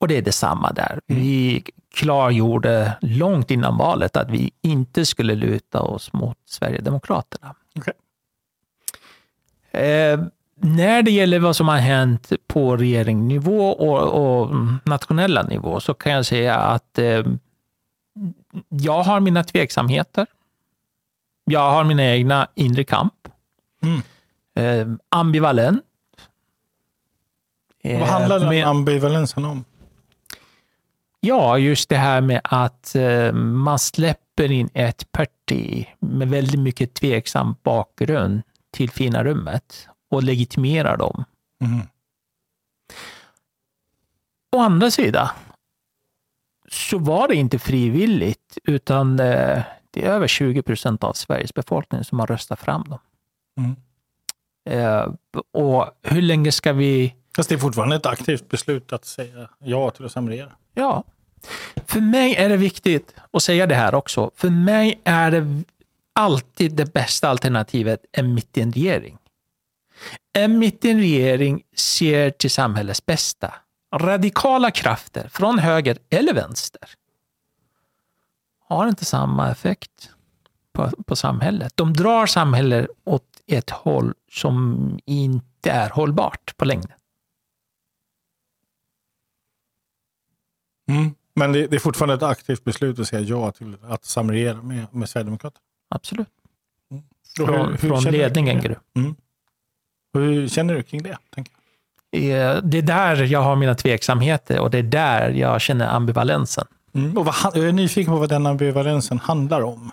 och 0.00 0.08
det 0.08 0.16
är 0.16 0.22
detsamma 0.22 0.72
där. 0.72 1.00
Vi 1.06 1.62
klargjorde 1.94 2.92
långt 3.00 3.50
innan 3.50 3.76
valet 3.76 4.16
att 4.16 4.30
vi 4.30 4.50
inte 4.62 5.06
skulle 5.06 5.34
luta 5.34 5.80
oss 5.80 6.12
mot 6.12 6.36
Sverigedemokraterna. 6.46 7.54
Okej. 7.78 7.94
Eh, 9.82 10.20
när 10.62 11.02
det 11.02 11.10
gäller 11.10 11.38
vad 11.38 11.56
som 11.56 11.68
har 11.68 11.76
hänt 11.78 12.32
på 12.46 12.76
regeringsnivå 12.76 13.70
och, 13.70 14.40
och 14.42 14.56
nationella 14.84 15.42
nivå 15.42 15.80
så 15.80 15.94
kan 15.94 16.12
jag 16.12 16.26
säga 16.26 16.56
att 16.56 16.98
eh, 16.98 17.22
jag 18.68 19.02
har 19.02 19.20
mina 19.20 19.44
tveksamheter. 19.44 20.26
Jag 21.44 21.70
har 21.70 21.84
mina 21.84 22.02
egna 22.04 22.48
inre 22.54 22.84
kamp. 22.84 23.14
Mm. 23.82 24.02
Eh, 24.54 24.96
ambivalent. 25.08 25.82
Eh, 27.82 28.00
Vad 28.00 28.08
handlar 28.08 28.38
den 28.40 28.48
med- 28.48 28.66
ambivalensen 28.66 29.44
om? 29.44 29.64
Ja, 31.20 31.58
just 31.58 31.88
det 31.88 31.96
här 31.96 32.20
med 32.20 32.40
att 32.44 32.94
eh, 32.94 33.32
man 33.32 33.78
släpper 33.78 34.50
in 34.50 34.70
ett 34.74 35.12
parti 35.12 35.86
med 35.98 36.28
väldigt 36.28 36.60
mycket 36.60 36.94
tveksam 36.94 37.54
bakgrund 37.62 38.42
till 38.72 38.90
fina 38.90 39.24
rummet 39.24 39.88
och 40.10 40.22
legitimerar 40.22 40.96
dem. 40.96 41.24
Mm. 41.64 41.86
Å 44.52 44.58
andra 44.58 44.90
sidan 44.90 45.28
så 46.68 46.98
var 46.98 47.28
det 47.28 47.34
inte 47.34 47.58
frivilligt, 47.58 48.58
utan 48.64 49.20
eh, 49.20 49.62
det 49.90 50.04
är 50.04 50.10
över 50.10 50.26
20 50.26 50.62
procent 50.62 51.04
av 51.04 51.12
Sveriges 51.12 51.54
befolkning 51.54 52.04
som 52.04 52.20
har 52.20 52.26
röstat 52.26 52.60
fram 52.60 52.84
dem. 52.84 52.98
Mm. 53.58 53.76
Eh, 54.70 55.14
och 55.52 55.86
hur 56.02 56.22
länge 56.22 56.52
ska 56.52 56.72
vi... 56.72 57.14
Fast 57.36 57.48
det 57.48 57.54
är 57.54 57.58
fortfarande 57.58 57.96
ett 57.96 58.06
aktivt 58.06 58.48
beslut 58.48 58.92
att 58.92 59.04
säga 59.04 59.48
ja 59.58 59.90
till 59.90 60.04
att 60.04 60.12
samregera. 60.12 60.52
Ja. 60.74 61.04
För 61.86 62.00
mig 62.00 62.34
är 62.34 62.48
det 62.48 62.56
viktigt 62.56 63.14
att 63.30 63.42
säga 63.42 63.66
det 63.66 63.74
här 63.74 63.94
också. 63.94 64.30
För 64.36 64.50
mig 64.50 65.00
är 65.04 65.30
det 65.30 65.62
alltid 66.12 66.72
det 66.72 66.92
bästa 66.92 67.28
alternativet 67.28 68.04
en 68.12 68.34
mittenregering. 68.34 69.18
En 70.32 70.58
mittenregering 70.58 71.62
ser 71.76 72.30
till 72.30 72.50
samhällets 72.50 73.06
bästa. 73.06 73.54
Radikala 73.94 74.70
krafter 74.70 75.28
från 75.28 75.58
höger 75.58 75.98
eller 76.10 76.34
vänster 76.34 76.88
har 78.70 78.88
inte 78.88 79.04
samma 79.04 79.50
effekt 79.50 80.10
på, 80.72 80.90
på 81.06 81.16
samhället. 81.16 81.76
De 81.76 81.92
drar 81.92 82.26
samhället 82.26 82.90
åt 83.04 83.24
ett 83.46 83.70
håll 83.70 84.14
som 84.30 84.98
inte 85.04 85.70
är 85.70 85.90
hållbart 85.90 86.56
på 86.56 86.64
längden. 86.64 86.96
Mm. 90.88 91.14
Men 91.34 91.52
det, 91.52 91.66
det 91.66 91.76
är 91.76 91.80
fortfarande 91.80 92.14
ett 92.14 92.22
aktivt 92.22 92.64
beslut 92.64 92.98
att 92.98 93.08
säga 93.08 93.20
ja 93.20 93.52
till 93.52 93.76
att 93.82 94.04
samregera 94.04 94.62
med, 94.62 94.94
med 94.94 95.08
Sverigedemokraterna. 95.08 95.62
Absolut. 95.88 96.28
Och 97.40 97.46
Från, 97.46 97.78
från 97.78 98.00
känner 98.00 98.12
du 98.12 98.18
ledningen. 98.18 98.62
det? 98.62 99.00
Mm. 99.00 99.16
Hur 100.12 100.48
känner 100.48 100.74
du 100.74 100.82
kring 100.82 101.02
det? 101.02 101.18
Tänker 101.34 101.52
jag? 101.52 101.60
Eh, 102.22 102.62
Det 102.62 102.78
är 102.78 102.82
där 102.82 103.16
jag 103.24 103.42
har 103.42 103.56
mina 103.56 103.74
tveksamheter 103.74 104.60
och 104.60 104.70
det 104.70 104.78
är 104.78 104.82
där 104.82 105.30
jag 105.30 105.60
känner 105.60 105.88
ambivalensen. 105.88 106.66
Mm. 106.94 107.18
Och 107.18 107.24
vad, 107.24 107.34
jag 107.54 107.68
är 107.68 107.72
nyfiken 107.72 108.12
på 108.12 108.18
vad 108.18 108.28
den 108.28 108.46
ambivalensen 108.46 109.18
handlar 109.18 109.60
om. 109.62 109.90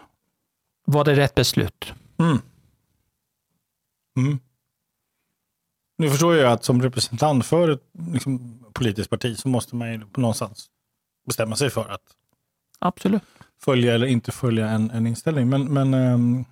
Var 0.86 1.06
det 1.06 1.16
rätt 1.16 1.36
beslut? 1.36 1.94
Mm. 2.18 2.38
Mm. 4.18 4.40
Nu 5.98 6.10
förstår 6.10 6.36
jag 6.36 6.52
att 6.52 6.64
som 6.64 6.82
representant 6.82 7.46
för 7.46 7.70
ett 7.70 7.84
liksom, 8.12 8.64
politiskt 8.74 9.10
parti 9.10 9.38
så 9.38 9.48
måste 9.48 9.76
man 9.76 9.92
ju 9.92 10.02
någonstans 10.18 10.68
bestämma 11.28 11.56
sig 11.56 11.70
för 11.70 11.90
att 11.90 12.02
Absolut. 12.80 13.22
följa 13.62 13.94
eller 13.96 14.08
inte 14.08 14.32
följa 14.32 14.70
en, 14.70 14.92
en 14.92 15.08
inställning. 15.08 15.50
Men, 15.50 15.74
men 15.74 15.94
ehm, 15.94 16.46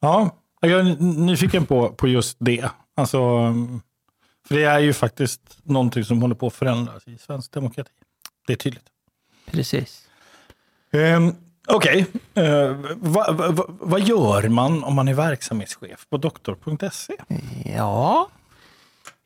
ja, 0.00 0.36
jag 0.70 0.80
är 0.80 0.82
ny- 0.84 0.96
nyfiken 1.00 1.66
på, 1.66 1.88
på 1.88 2.08
just 2.08 2.36
det. 2.40 2.70
Alltså, 2.94 3.18
för 4.48 4.54
det 4.54 4.64
är 4.64 4.78
ju 4.78 4.92
faktiskt 4.92 5.40
någonting 5.62 6.04
som 6.04 6.22
håller 6.22 6.34
på 6.34 6.46
att 6.46 6.52
förändras 6.54 7.08
i 7.08 7.18
svensk 7.18 7.52
demokrati. 7.52 7.90
Det 8.46 8.52
är 8.52 8.56
tydligt. 8.56 8.84
Precis. 9.50 10.08
Um, 10.92 11.36
Okej, 11.68 12.06
Eh, 12.34 12.76
vad 12.96 13.36
va, 13.36 13.64
va, 13.68 13.98
gör 13.98 14.48
man 14.48 14.84
om 14.84 14.94
man 14.94 15.08
är 15.08 15.14
verksamhetschef 15.14 16.06
på 16.10 16.16
doktor.se? 16.16 17.14
Ja. 17.76 18.28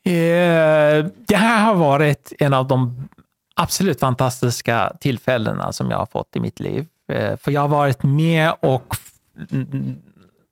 Eh, 0.04 1.06
Det 1.26 1.36
här 1.36 1.64
har 1.64 1.74
varit 1.74 2.32
en 2.38 2.54
av 2.54 2.66
de 2.68 3.08
absolut 3.54 4.00
fantastiska 4.00 4.92
tillfällena 5.00 5.72
som 5.72 5.90
jag 5.90 5.98
har 5.98 6.06
fått 6.06 6.36
i 6.36 6.40
mitt 6.40 6.60
liv. 6.60 6.86
Eh, 7.08 7.36
För 7.36 7.50
jag 7.52 7.60
har 7.60 7.68
varit 7.68 8.02
med 8.02 8.52
och 8.62 8.96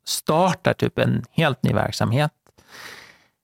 startat 0.04 0.78
typ 0.78 0.98
en 0.98 1.24
helt 1.30 1.62
ny 1.62 1.72
verksamhet. 1.72 2.30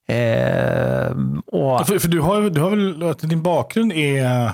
Eh, 0.09 1.11
Och 1.47 1.87
För, 1.87 1.99
för 1.99 2.09
du, 2.09 2.21
har, 2.21 2.51
du 2.51 2.61
har 2.61 2.71
väl, 2.71 3.15
din 3.29 3.43
bakgrund 3.43 3.93
är, 3.93 4.51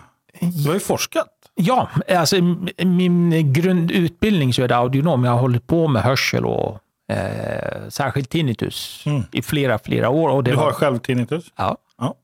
du 0.63 0.67
har 0.69 0.75
ju 0.75 0.81
forskat. 0.81 1.29
Ja, 1.55 1.89
alltså 2.17 2.37
min 2.85 3.53
grundutbildning 3.53 4.53
så 4.55 4.63
är 4.63 4.69
det 4.69 4.77
audionom. 4.77 5.25
Jag 5.25 5.33
har 5.33 5.39
hållit 5.41 5.67
på 5.67 5.89
med 5.89 6.03
hörsel 6.03 6.45
och 6.47 6.79
eh, 7.13 7.89
särskilt 7.89 8.31
tinnitus 8.31 9.03
Mm. 9.07 9.23
i 9.33 9.43
flera, 9.43 9.79
flera 9.79 10.09
år. 10.09 10.29
Och 10.29 10.45
det 10.45 10.51
Du 10.51 10.57
var 10.57 10.65
har 10.65 10.73
själv 10.73 10.99
tinnitus. 10.99 11.45
ja, 11.57 11.77
Ja. 11.99 12.15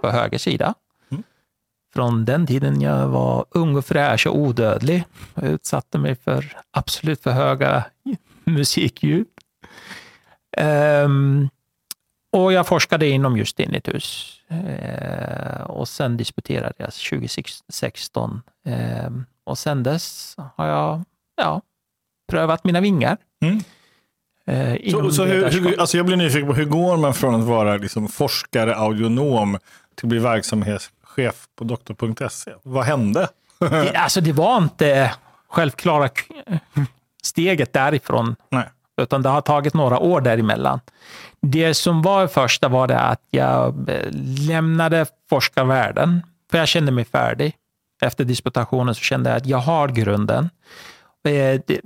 på 0.00 0.10
höger 0.10 0.38
sida. 0.38 0.74
Mm. 1.10 1.22
Från 1.94 2.24
den 2.24 2.46
tiden 2.46 2.80
jag 2.80 3.08
var 3.08 3.44
ung 3.50 3.76
och 3.76 3.84
fräsch 3.84 4.26
och 4.26 4.36
odödlig. 4.38 5.04
Jag 5.34 5.44
utsatte 5.44 5.98
mig 5.98 6.16
för 6.16 6.56
absolut 6.70 7.22
för 7.22 7.30
höga 7.30 7.84
musikljud. 8.58 9.26
Ehm, 10.56 11.48
och 12.32 12.52
jag 12.52 12.66
forskade 12.66 13.08
inom 13.08 13.36
just 13.36 13.56
tinnitus. 13.56 14.36
Eh, 14.48 15.60
och 15.60 15.88
sen 15.88 16.16
disputerade 16.16 16.74
jag 16.76 16.92
2016. 16.92 18.42
Ehm, 18.66 19.24
och 19.44 19.58
sen 19.58 19.82
dess 19.82 20.36
har 20.56 20.66
jag 20.66 21.04
ja, 21.36 21.62
prövat 22.30 22.64
mina 22.64 22.80
vingar. 22.80 23.16
Mm. 23.40 23.60
Eh, 24.46 24.90
Så, 24.90 25.10
så 25.10 25.24
hur, 25.24 25.50
hur, 25.50 25.80
alltså 25.80 25.96
jag 25.96 26.06
blir 26.06 26.16
nyfiken 26.16 26.46
på 26.46 26.54
hur 26.54 26.64
går 26.64 26.96
man 26.96 27.14
från 27.14 27.34
att 27.34 27.46
vara 27.46 27.76
liksom 27.76 28.08
forskare, 28.08 28.76
audionom 28.76 29.58
till 29.94 30.06
att 30.06 30.08
bli 30.08 30.18
verksamhetschef 30.18 31.46
på 31.56 31.64
doktor.se? 31.64 32.52
Vad 32.62 32.84
hände? 32.84 33.28
Det, 33.58 33.94
alltså 33.94 34.20
det 34.20 34.32
var 34.32 34.58
inte 34.58 35.14
självklara 35.48 36.08
steget 37.22 37.72
därifrån, 37.72 38.36
Nej. 38.50 38.64
utan 39.02 39.22
det 39.22 39.28
har 39.28 39.40
tagit 39.40 39.74
några 39.74 39.98
år 39.98 40.20
däremellan. 40.20 40.80
Det 41.42 41.74
som 41.74 42.02
var 42.02 42.26
första 42.26 42.68
var 42.68 42.86
det 42.88 42.98
att 43.00 43.22
jag 43.30 43.88
eh, 43.90 44.06
lämnade 44.48 45.06
forskarvärlden, 45.30 46.22
för 46.50 46.58
jag 46.58 46.68
kände 46.68 46.92
mig 46.92 47.04
färdig. 47.04 47.54
Efter 48.02 48.24
disputationen 48.24 48.94
så 48.94 49.00
kände 49.00 49.30
jag 49.30 49.36
att 49.36 49.46
jag 49.46 49.58
har 49.58 49.88
grunden. 49.88 50.50
Eh, 51.28 51.60
det- 51.66 51.80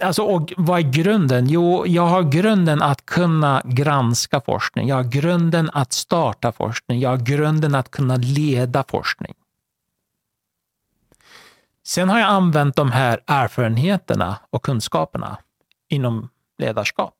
Alltså, 0.00 0.22
och 0.22 0.52
vad 0.56 0.78
är 0.78 0.90
grunden? 0.90 1.46
Jo, 1.48 1.86
jag 1.86 2.06
har 2.06 2.22
grunden 2.22 2.82
att 2.82 3.06
kunna 3.06 3.62
granska 3.64 4.40
forskning. 4.40 4.88
Jag 4.88 4.96
har 4.96 5.02
grunden 5.04 5.70
att 5.72 5.92
starta 5.92 6.52
forskning. 6.52 7.00
Jag 7.00 7.10
har 7.10 7.16
grunden 7.16 7.74
att 7.74 7.90
kunna 7.90 8.16
leda 8.16 8.84
forskning. 8.88 9.34
Sen 11.90 12.08
har 12.08 12.18
jag 12.18 12.28
använt 12.28 12.76
de 12.76 12.92
här 12.92 13.20
erfarenheterna 13.26 14.38
och 14.50 14.64
kunskaperna 14.64 15.38
inom 15.88 16.28
ledarskap. 16.58 17.14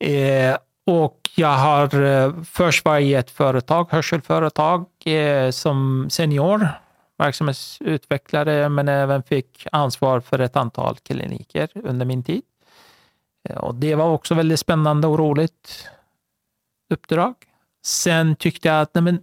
Eh, 0.00 0.56
och 0.86 1.30
jag 1.36 1.56
har 1.56 2.02
eh, 2.02 2.42
först 2.44 2.84
varit 2.84 3.04
i 3.04 3.14
ett 3.14 3.30
företag, 3.30 3.90
hörselföretag, 3.90 4.86
eh, 5.04 5.50
som 5.50 6.06
senior 6.10 6.68
verksamhetsutvecklare, 7.18 8.68
men 8.68 8.88
även 8.88 9.22
fick 9.22 9.66
ansvar 9.72 10.20
för 10.20 10.38
ett 10.38 10.56
antal 10.56 10.96
kliniker 10.96 11.68
under 11.74 12.06
min 12.06 12.22
tid. 12.22 12.42
Eh, 13.48 13.56
och 13.56 13.74
det 13.74 13.94
var 13.94 14.08
också 14.08 14.34
väldigt 14.34 14.60
spännande 14.60 15.06
och 15.06 15.18
roligt 15.18 15.88
uppdrag. 16.90 17.34
Sen 17.84 18.36
tyckte 18.36 18.68
jag 18.68 18.80
att 18.80 18.94
nej 18.94 19.02
men, 19.02 19.20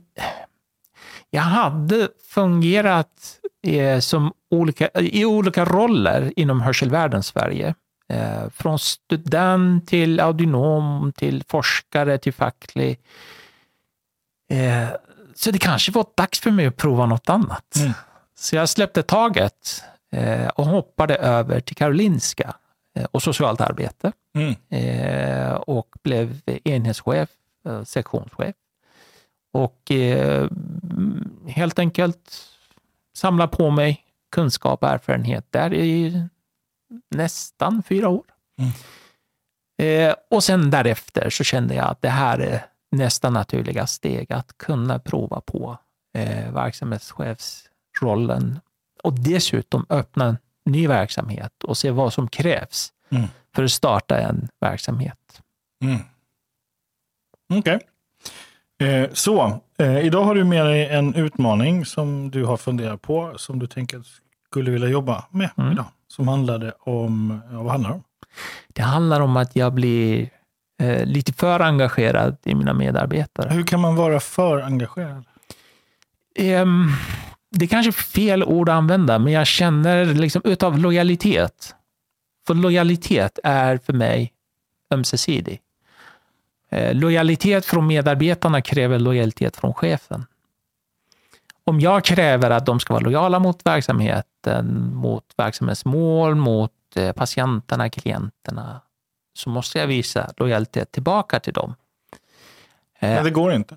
jag 1.34 1.42
hade 1.42 2.10
fungerat 2.30 3.40
eh, 3.68 4.00
som 4.00 4.34
olika, 4.52 4.90
i 4.96 5.26
olika 5.26 5.66
roller 5.66 6.34
inom 6.36 6.62
hörselvärlden 6.62 7.24
Sverige. 7.24 7.76
Eh, 8.10 8.50
från 8.50 8.80
student 8.80 9.88
till 9.88 10.20
audionom, 10.20 11.14
till 11.14 11.44
forskare, 11.48 12.18
till 12.18 12.34
facklig. 12.34 13.00
Eh, 14.50 14.88
så 15.36 15.52
det 15.52 15.58
kanske 15.60 15.92
var 15.92 16.06
dags 16.18 16.40
för 16.40 16.52
mig 16.52 16.66
att 16.66 16.78
prova 16.78 17.06
något 17.06 17.30
annat. 17.30 17.76
Mm. 17.76 17.92
Så 18.36 18.56
jag 18.56 18.70
släppte 18.70 19.04
taget 19.04 19.84
eh, 20.12 20.48
och 20.48 20.66
hoppade 20.66 21.16
över 21.16 21.60
till 21.60 21.76
Karolinska 21.76 22.56
eh, 22.96 23.06
och 23.12 23.24
socialt 23.24 23.62
arbete 23.62 24.12
Mm. 24.36 24.56
eh, 24.70 25.52
och 25.54 25.88
blev 26.04 26.42
enhetschef, 26.64 27.30
sektionschef. 27.86 28.56
Och 29.52 29.92
eh, 29.92 30.50
helt 31.48 31.80
enkelt 31.80 32.48
samla 33.16 33.48
på 33.48 33.70
mig 33.70 34.06
kunskap 34.32 34.84
och 34.84 34.90
erfarenhet 34.90 35.46
där 35.50 35.74
i 35.74 36.24
nästan 37.10 37.84
fyra 37.84 38.10
år. 38.10 38.24
Mm. 38.58 38.72
Eh, 40.10 40.16
och 40.30 40.44
sen 40.44 40.70
därefter 40.70 41.30
så 41.30 41.44
kände 41.44 41.76
jag 41.76 41.88
att 41.88 42.02
det 42.02 42.10
här 42.10 42.40
är 42.40 42.66
nästa 42.92 43.30
naturliga 43.30 43.88
steg, 43.88 44.34
att 44.34 44.58
kunna 44.58 45.00
prova 45.00 45.42
på 45.42 45.78
eh, 46.14 46.54
verksamhetschefsrollen 46.54 48.60
och 49.04 49.20
dessutom 49.20 49.86
öppna 49.90 50.26
en 50.26 50.38
ny 50.66 50.88
verksamhet 50.88 51.64
och 51.64 51.78
se 51.78 51.92
vad 51.92 52.14
som 52.14 52.28
krävs 52.28 52.94
Mm. 53.14 53.28
för 53.56 53.64
att 53.64 53.72
starta 53.72 54.20
en 54.20 54.48
verksamhet. 54.60 55.42
Mm. 55.84 56.00
Okej. 57.50 57.74
Eh, 57.74 57.80
så, 59.14 59.60
eh, 59.80 60.00
idag 60.06 60.24
har 60.24 60.36
du 60.36 60.44
med 60.44 60.66
dig 60.66 60.86
en 60.90 61.16
utmaning 61.16 61.86
som 61.86 62.32
du 62.32 62.44
har 62.46 62.58
funderat 62.58 63.02
på, 63.02 63.34
som 63.38 63.60
du 63.60 63.68
tänker 63.68 63.98
att 64.00 64.06
skulle 64.50 64.72
vilja 64.72 64.88
jobba 64.88 65.26
med 65.30 65.50
Mm. 65.58 65.72
idag. 65.72 65.86
Som 66.08 66.28
handlade 66.28 66.72
om, 66.80 67.42
ja, 67.52 67.62
vad 67.64 67.72
handlar 67.72 67.90
det 67.90 67.96
om? 67.96 68.04
Det 68.68 68.82
handlar 68.82 69.22
om 69.22 69.38
att 69.38 69.56
jag 69.56 69.74
blir 69.74 70.30
eh, 70.82 71.06
lite 71.06 71.34
för 71.34 71.60
engagerad 71.60 72.38
i 72.44 72.56
mina 72.56 72.74
medarbetare. 72.74 73.50
Hur 73.54 73.64
kan 73.64 73.80
man 73.80 73.96
vara 73.96 74.20
för 74.20 74.62
engagerad? 74.62 75.24
Ehm, 76.36 76.88
det 77.52 77.66
är 77.66 77.68
kanske 77.68 77.90
är 77.90 78.04
fel 78.04 78.44
ord 78.44 78.70
att 78.70 78.74
använda, 78.74 79.20
men 79.20 79.34
jag 79.34 79.48
känner 79.48 80.06
liksom 80.06 80.42
utav 80.46 80.78
lojalitet. 80.80 81.76
För 82.48 82.54
lojalitet 82.54 83.40
är 83.44 83.78
för 83.78 83.94
mig 83.94 84.34
ömsesidig. 84.94 85.60
Eh, 86.72 86.94
lojalitet 86.96 87.66
från 87.66 87.88
medarbetarna 87.88 88.62
kräver 88.62 89.00
lojalitet 89.00 89.58
från 89.58 89.74
chefen. 89.74 90.26
Om 91.64 91.80
jag 91.80 92.04
kräver 92.06 92.50
att 92.50 92.66
de 92.66 92.80
ska 92.80 92.94
vara 92.94 93.04
lojala 93.04 93.40
mot 93.40 93.66
verksamheten, 93.66 94.94
mot 94.96 95.24
verksamhetsmål, 95.38 96.36
mot 96.36 96.72
eh, 96.96 97.12
patienterna, 97.12 97.90
klienterna, 97.90 98.82
så 99.34 99.50
måste 99.50 99.80
jag 99.80 99.88
visa 99.88 100.32
lojalitet 100.38 100.92
tillbaka 100.92 101.40
till 101.40 101.54
dem. 101.54 101.76
Eh, 103.00 103.10
Nej, 103.10 103.24
det 103.24 103.30
går 103.30 103.54
inte. 103.54 103.76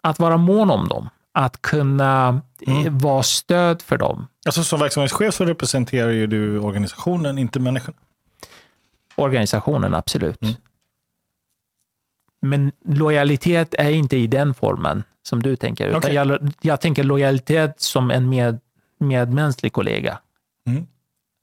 att 0.00 0.18
vara 0.18 0.36
mån 0.36 0.70
om 0.70 0.88
dem, 0.88 1.08
att 1.32 1.62
kunna 1.62 2.40
Mm. 2.66 2.98
vara 2.98 3.22
stöd 3.22 3.82
för 3.82 3.96
dem. 3.98 4.26
Alltså, 4.46 4.64
som 4.64 4.80
verksamhetschef 4.80 5.34
så 5.34 5.44
representerar 5.44 6.10
ju 6.10 6.26
du 6.26 6.58
organisationen, 6.58 7.38
inte 7.38 7.60
människan. 7.60 7.94
Organisationen, 9.16 9.94
absolut. 9.94 10.42
Mm. 10.42 10.54
Men 12.42 12.72
lojalitet 12.84 13.74
är 13.78 13.90
inte 13.90 14.16
i 14.16 14.26
den 14.26 14.54
formen 14.54 15.04
som 15.22 15.42
du 15.42 15.56
tänker. 15.56 15.86
Utan 15.86 15.98
Okej. 15.98 16.14
jag, 16.14 16.52
jag 16.60 16.80
tänker 16.80 17.04
lojalitet 17.04 17.80
som 17.80 18.10
en 18.10 18.28
med, 18.28 18.58
medmänsklig 19.00 19.72
kollega. 19.72 20.18
Mm. 20.66 20.86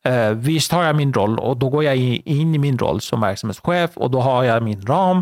Eh, 0.06 0.34
visst 0.38 0.72
har 0.72 0.84
jag 0.84 0.96
min 0.96 1.14
roll 1.14 1.40
och 1.40 1.58
då 1.58 1.70
går 1.70 1.84
jag 1.84 1.96
in 1.98 2.56
i 2.56 2.58
min 2.58 2.78
roll 2.78 3.02
som 3.02 3.22
verksamhetschef 3.22 3.92
och 3.98 4.12
då 4.12 4.22
har 4.22 4.44
jag 4.44 4.64
min 4.64 4.82
ram. 4.86 5.22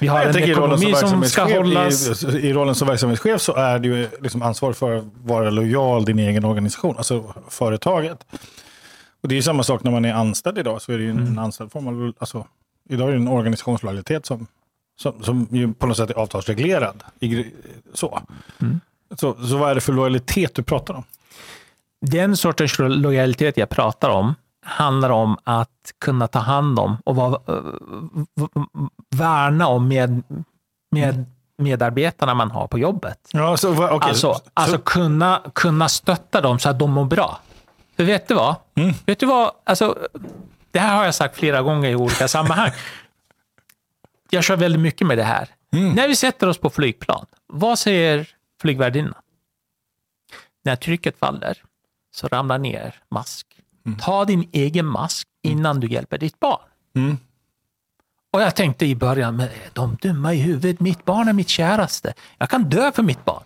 Vi 0.00 0.06
har 0.06 0.22
Jag 0.24 0.36
en 0.36 0.42
ekonomi 0.50 0.94
som 0.94 1.24
ska 1.24 1.44
verksamhetschef- 1.44 1.56
hållas. 1.56 2.24
I, 2.24 2.26
I 2.48 2.52
rollen 2.52 2.74
som 2.74 2.88
verksamhetschef 2.88 3.40
så 3.40 3.54
är 3.54 3.78
du 3.78 4.08
liksom 4.20 4.42
ansvarig 4.42 4.76
för 4.76 4.96
att 4.96 5.04
vara 5.24 5.50
lojal 5.50 6.04
din 6.04 6.18
egen 6.18 6.44
organisation, 6.44 6.96
alltså 6.96 7.34
företaget. 7.48 8.26
Och 9.22 9.28
Det 9.28 9.34
är 9.34 9.36
ju 9.36 9.42
samma 9.42 9.62
sak 9.62 9.82
när 9.84 9.90
man 9.90 10.04
är 10.04 10.12
anställd 10.14 10.58
idag, 10.58 10.82
så 10.82 10.92
är 10.92 10.98
det 10.98 11.04
ju 11.04 11.10
en, 11.10 11.16
Mm. 11.18 11.32
en 11.32 11.38
anställd 11.38 11.72
form 11.72 12.14
alltså, 12.18 12.46
idag 12.88 13.08
är 13.08 13.12
det 13.12 13.18
en 13.18 13.28
organisationslojalitet 13.28 14.26
som, 14.26 14.46
som, 15.00 15.22
som 15.22 15.46
ju 15.50 15.72
på 15.74 15.86
något 15.86 15.96
sätt 15.96 16.10
är 16.10 16.14
avtalsreglerad. 16.14 17.02
I, 17.20 17.46
så. 17.94 18.20
Mm. 18.62 18.80
Så, 19.20 19.34
så 19.46 19.56
vad 19.56 19.70
är 19.70 19.74
det 19.74 19.80
för 19.80 19.92
lojalitet 19.92 20.54
du 20.54 20.62
pratar 20.62 20.94
om? 20.94 21.04
Den 22.06 22.36
sortens 22.36 22.78
lojalitet 22.78 23.56
jag 23.56 23.68
pratar 23.68 24.08
om 24.10 24.34
handlar 24.66 25.10
om 25.10 25.36
att 25.44 25.68
kunna 26.00 26.26
ta 26.28 26.38
hand 26.38 26.78
om 26.78 26.96
och 27.04 27.16
vara, 27.16 27.40
eh, 27.56 27.62
värna 29.10 29.66
om 29.68 29.88
med, 29.88 30.22
med 30.90 31.24
medarbetarna 31.58 32.34
man 32.34 32.50
har 32.50 32.66
på 32.66 32.78
jobbet. 32.78 33.18
Ja, 33.32 33.56
så, 33.56 33.72
va- 33.72 33.90
okej, 33.92 34.08
Alltså, 34.08 34.34
så- 34.34 34.40
alltså 34.54 34.78
kunna, 34.78 35.40
kunna 35.54 35.88
stötta 35.88 36.40
dem 36.40 36.58
så 36.58 36.68
att 36.68 36.78
de 36.78 36.90
mår 36.90 37.04
bra. 37.04 37.38
För 37.96 38.04
vet 38.04 38.28
du 38.28 38.34
vad? 38.34 38.56
Mm. 38.74 38.94
Vet 39.06 39.18
du 39.18 39.26
vad? 39.26 39.50
Alltså, 39.64 39.98
det 40.70 40.78
här 40.78 40.96
har 40.96 41.04
jag 41.04 41.14
sagt 41.14 41.36
flera 41.36 41.62
gånger 41.62 41.90
i 41.90 41.94
olika 41.94 42.28
sammanhang. 42.28 42.70
Jag 44.30 44.44
kör 44.44 44.56
väldigt 44.56 44.80
mycket 44.80 45.06
med 45.06 45.18
det 45.18 45.24
här. 45.24 45.48
Mm. 45.72 45.94
När 45.94 46.08
vi 46.08 46.16
sätter 46.16 46.48
oss 46.48 46.58
på 46.58 46.70
flygplan, 46.70 47.26
vad 47.46 47.78
säger 47.78 48.28
flygvärdinnan? 48.60 49.22
När 50.64 50.76
trycket 50.76 51.18
faller 51.18 51.62
så 52.14 52.28
ramlar 52.28 52.58
ner 52.58 52.94
mask. 53.10 53.46
Ta 54.00 54.24
din 54.24 54.48
egen 54.52 54.86
mask 54.86 55.28
innan 55.42 55.80
du 55.80 55.86
hjälper 55.86 56.18
ditt 56.18 56.40
barn. 56.40 56.62
Mm. 56.96 57.18
Och 58.32 58.42
jag 58.42 58.56
tänkte 58.56 58.86
i 58.86 58.96
början, 58.96 59.36
men 59.36 59.48
de 59.72 59.96
dumma 60.02 60.34
i 60.34 60.36
huvudet? 60.36 60.80
Mitt 60.80 61.04
barn 61.04 61.28
är 61.28 61.32
mitt 61.32 61.48
käraste. 61.48 62.14
Jag 62.38 62.50
kan 62.50 62.64
dö 62.64 62.92
för 62.92 63.02
mitt 63.02 63.24
barn. 63.24 63.42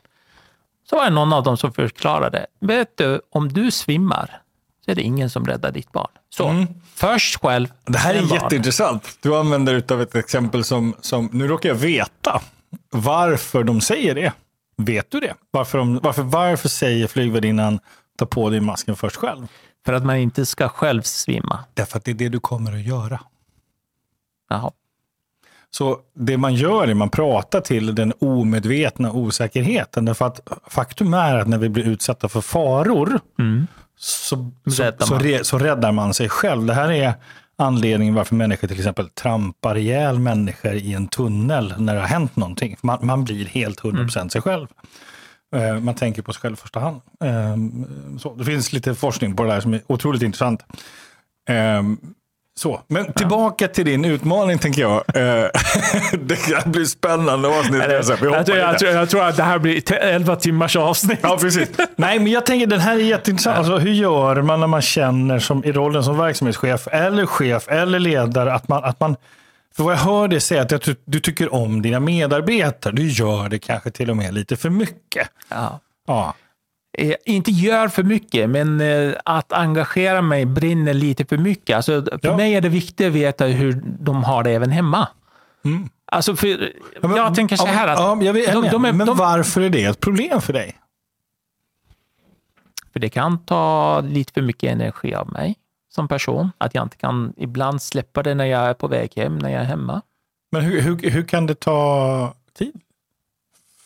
Så 0.90 0.96
var 0.96 1.04
det 1.04 1.10
någon 1.10 1.32
av 1.32 1.42
dem 1.42 1.56
som 1.56 1.72
förklarade, 1.72 2.46
vet 2.60 2.96
du, 2.96 3.20
om 3.30 3.48
du 3.48 3.70
svimmar 3.70 4.42
så 4.88 4.92
är 4.92 4.94
det 4.96 5.02
ingen 5.02 5.30
som 5.30 5.46
räddar 5.46 5.72
ditt 5.72 5.92
barn. 5.92 6.10
Så, 6.30 6.48
Mm. 6.48 6.66
först 6.94 7.36
själv, 7.42 7.68
Det 7.84 7.98
här 7.98 8.14
är 8.14 8.20
barn. 8.22 8.28
jätteintressant. 8.42 9.18
Du 9.22 9.36
använder 9.36 9.74
utav 9.74 10.02
ett 10.02 10.14
exempel 10.14 10.64
som, 10.64 10.94
som, 11.00 11.28
nu 11.32 11.48
råkar 11.48 11.68
jag 11.68 11.76
veta 11.76 12.40
varför 12.90 13.64
de 13.64 13.80
säger 13.80 14.14
det. 14.14 14.32
Vet 14.76 15.10
du 15.10 15.20
det? 15.20 15.34
Varför, 15.50 15.78
de, 15.78 15.98
varför, 16.02 16.22
varför 16.22 16.68
säger 16.68 17.06
flygvärdinnan 17.06 17.78
ta 18.18 18.26
på 18.26 18.50
dig 18.50 18.60
masken 18.60 18.96
först 18.96 19.16
själv? 19.16 19.46
För 19.86 19.92
att 19.92 20.04
man 20.04 20.16
inte 20.16 20.46
ska 20.46 20.68
själv 20.68 21.02
svimma. 21.02 21.64
Därför 21.74 21.98
att 21.98 22.04
det 22.04 22.10
är 22.10 22.14
det 22.14 22.28
du 22.28 22.40
kommer 22.40 22.72
att 22.72 22.82
göra. 22.86 23.20
Jaha. 24.50 24.70
Så 25.70 25.98
det 26.14 26.36
man 26.36 26.54
gör 26.54 26.88
är 26.88 26.94
man 26.94 27.08
pratar 27.10 27.60
till 27.60 27.94
den 27.94 28.12
omedvetna 28.20 29.12
osäkerheten. 29.12 30.04
Därför 30.04 30.26
att 30.26 30.40
faktum 30.66 31.14
är 31.14 31.36
att 31.36 31.48
när 31.48 31.58
vi 31.58 31.68
blir 31.68 31.84
utsatta 31.84 32.28
för 32.28 32.40
faror 32.40 33.20
Mm. 33.38 33.66
Så, 33.98 34.50
så, 34.66 34.82
Räddar 34.82 35.06
så, 35.06 35.18
re, 35.18 35.44
så 35.44 35.58
räddar 35.58 35.92
man 35.92 36.14
sig 36.14 36.28
själv. 36.28 36.66
Det 36.66 36.74
här 36.74 36.92
är 36.92 37.12
anledningen 37.56 38.14
varför 38.14 38.34
människor 38.34 38.68
till 38.68 38.78
exempel 38.78 39.08
trampar 39.08 39.76
ihjäl 39.78 40.18
människor 40.18 40.72
i 40.72 40.92
en 40.92 41.08
tunnel 41.08 41.74
när 41.78 41.94
det 41.94 42.00
har 42.00 42.06
hänt 42.08 42.36
någonting. 42.36 42.76
Man, 42.80 42.98
man 43.06 43.24
blir 43.24 43.44
helt 43.46 43.80
100% 43.80 44.28
sig 44.28 44.42
själv. 44.42 44.66
Eh, 45.56 45.80
Man 45.80 45.94
tänker 45.94 46.22
på 46.22 46.32
sig 46.32 46.40
själv 46.40 46.54
i 46.54 46.56
första 46.56 46.80
hand. 46.80 47.00
Eh, 47.24 47.56
Så, 48.18 48.34
det 48.34 48.44
finns 48.44 48.72
lite 48.72 48.94
forskning 48.94 49.36
på 49.36 49.42
det 49.42 49.48
där 49.50 49.60
som 49.60 49.74
är 49.74 49.80
otroligt 49.86 50.22
intressant. 50.22 50.60
Så, 52.58 52.80
men 52.88 53.12
tillbaka 53.12 53.68
till 53.68 53.84
din 53.84 54.04
utmaning 54.04 54.58
tänker 54.58 54.82
jag. 54.82 54.94
Eh, 55.16 55.48
Det 56.20 56.36
kan 56.36 56.72
bli 56.72 56.86
spännande 56.86 57.48
avsnitt. 57.48 57.82
Vi 58.20 58.26
hoppar 58.26 58.36
jag, 58.36 58.46
tror- 58.46 58.58
jag, 58.58 58.78
tror- 58.78 58.90
jag 58.92 59.10
tror 59.10 59.24
att 59.24 59.36
det 59.36 59.42
här 59.42 59.58
blir 59.58 59.78
ett 59.78 59.90
11 59.90 60.36
timmars 60.36 60.76
avsnitt. 60.76 61.18
Ja, 61.22 61.36
precis. 61.40 61.68
Nej, 61.96 62.18
men 62.18 62.32
jag 62.32 62.46
tänker 62.46 62.66
den 62.66 62.80
här 62.80 62.94
är 62.96 63.00
jätteintressant. 63.00 63.58
Alltså, 63.58 63.76
hur 63.78 63.92
gör 63.92 64.42
man 64.42 64.60
när 64.60 64.66
man 64.66 64.82
känner 64.82 65.38
som 65.38 65.64
i 65.64 65.72
rollen 65.72 66.04
som 66.04 66.18
verksamhetschef 66.18 66.88
eller 66.92 67.26
chef 67.26 67.68
eller 67.68 67.98
ledare 67.98 68.52
att 68.52 68.68
man, 68.68 68.84
att 68.84 69.00
man 69.00 69.16
för 69.76 69.84
vad 69.84 69.92
jag 69.94 69.98
hör 69.98 70.28
dig 70.28 70.40
säga 70.40 70.62
att 70.62 70.82
ty- 70.82 70.94
du 71.04 71.20
tycker 71.20 71.54
om 71.54 71.82
dina 71.82 72.00
medarbetare. 72.00 72.92
Du 72.94 73.08
gör 73.08 73.48
det 73.48 73.58
kanske 73.58 73.90
till 73.90 74.10
och 74.10 74.16
med 74.16 74.34
lite 74.34 74.56
för 74.56 74.70
mycket. 74.70 75.28
Ja. 75.48 75.80
Ja. 76.06 76.34
Eh, 76.98 77.14
inte 77.24 77.50
gör 77.50 77.88
för 77.88 78.02
mycket, 78.02 78.50
men 78.50 78.80
eh, 78.80 79.12
att 79.24 79.52
engagera 79.52 80.22
mig 80.22 80.46
brinner 80.46 80.94
lite 80.94 81.24
för 81.24 81.36
mycket. 81.38 81.76
Alltså, 81.76 82.02
för 82.04 82.18
Ja. 82.22 82.36
mig 82.36 82.54
är 82.54 82.60
det 82.60 82.68
viktigt 82.68 83.06
att 83.06 83.12
veta 83.12 83.44
hur 83.46 83.82
de 84.00 84.24
har 84.24 84.42
det 84.42 84.50
även 84.50 84.70
hemma. 84.70 85.08
Mm. 85.64 85.88
Alltså, 86.04 86.36
för, 86.36 86.46
Ja, 87.02 87.08
men- 87.08 87.16
jag 87.16 87.34
tänker 87.34 87.56
så 87.56 87.66
här 87.66 87.88
att 87.88 87.98
Ja, 87.98 88.22
jag 88.22 88.32
vet, 88.32 88.52
de- 88.52 88.68
de 88.70 88.84
är- 88.84 88.92
men 88.92 89.06
de- 89.06 89.16
varför 89.16 89.60
är 89.60 89.70
det 89.70 89.84
ett 89.84 90.00
problem 90.00 90.40
för 90.40 90.52
dig? 90.52 90.76
för 92.92 93.00
det 93.00 93.08
kan 93.08 93.38
ta 93.44 94.00
lite 94.00 94.32
för 94.32 94.42
mycket 94.42 94.72
energi 94.72 95.14
av 95.14 95.32
mig 95.32 95.54
som 95.94 96.08
person. 96.08 96.50
Att 96.58 96.74
jag 96.74 96.82
inte 96.84 96.96
kan 96.96 97.32
ibland 97.36 97.82
släppa 97.82 98.22
det 98.22 98.34
när 98.34 98.44
jag 98.44 98.62
är 98.62 98.74
på 98.74 98.88
väg 98.88 99.12
hem, 99.16 99.38
när 99.38 99.50
jag 99.50 99.60
är 99.60 99.64
hemma. 99.66 100.02
Men 100.52 100.62
hur, 100.62 100.80
hur, 100.80 101.10
hur 101.10 101.22
kan 101.22 101.46
det 101.46 101.54
ta 101.54 102.34
tid 102.58 102.80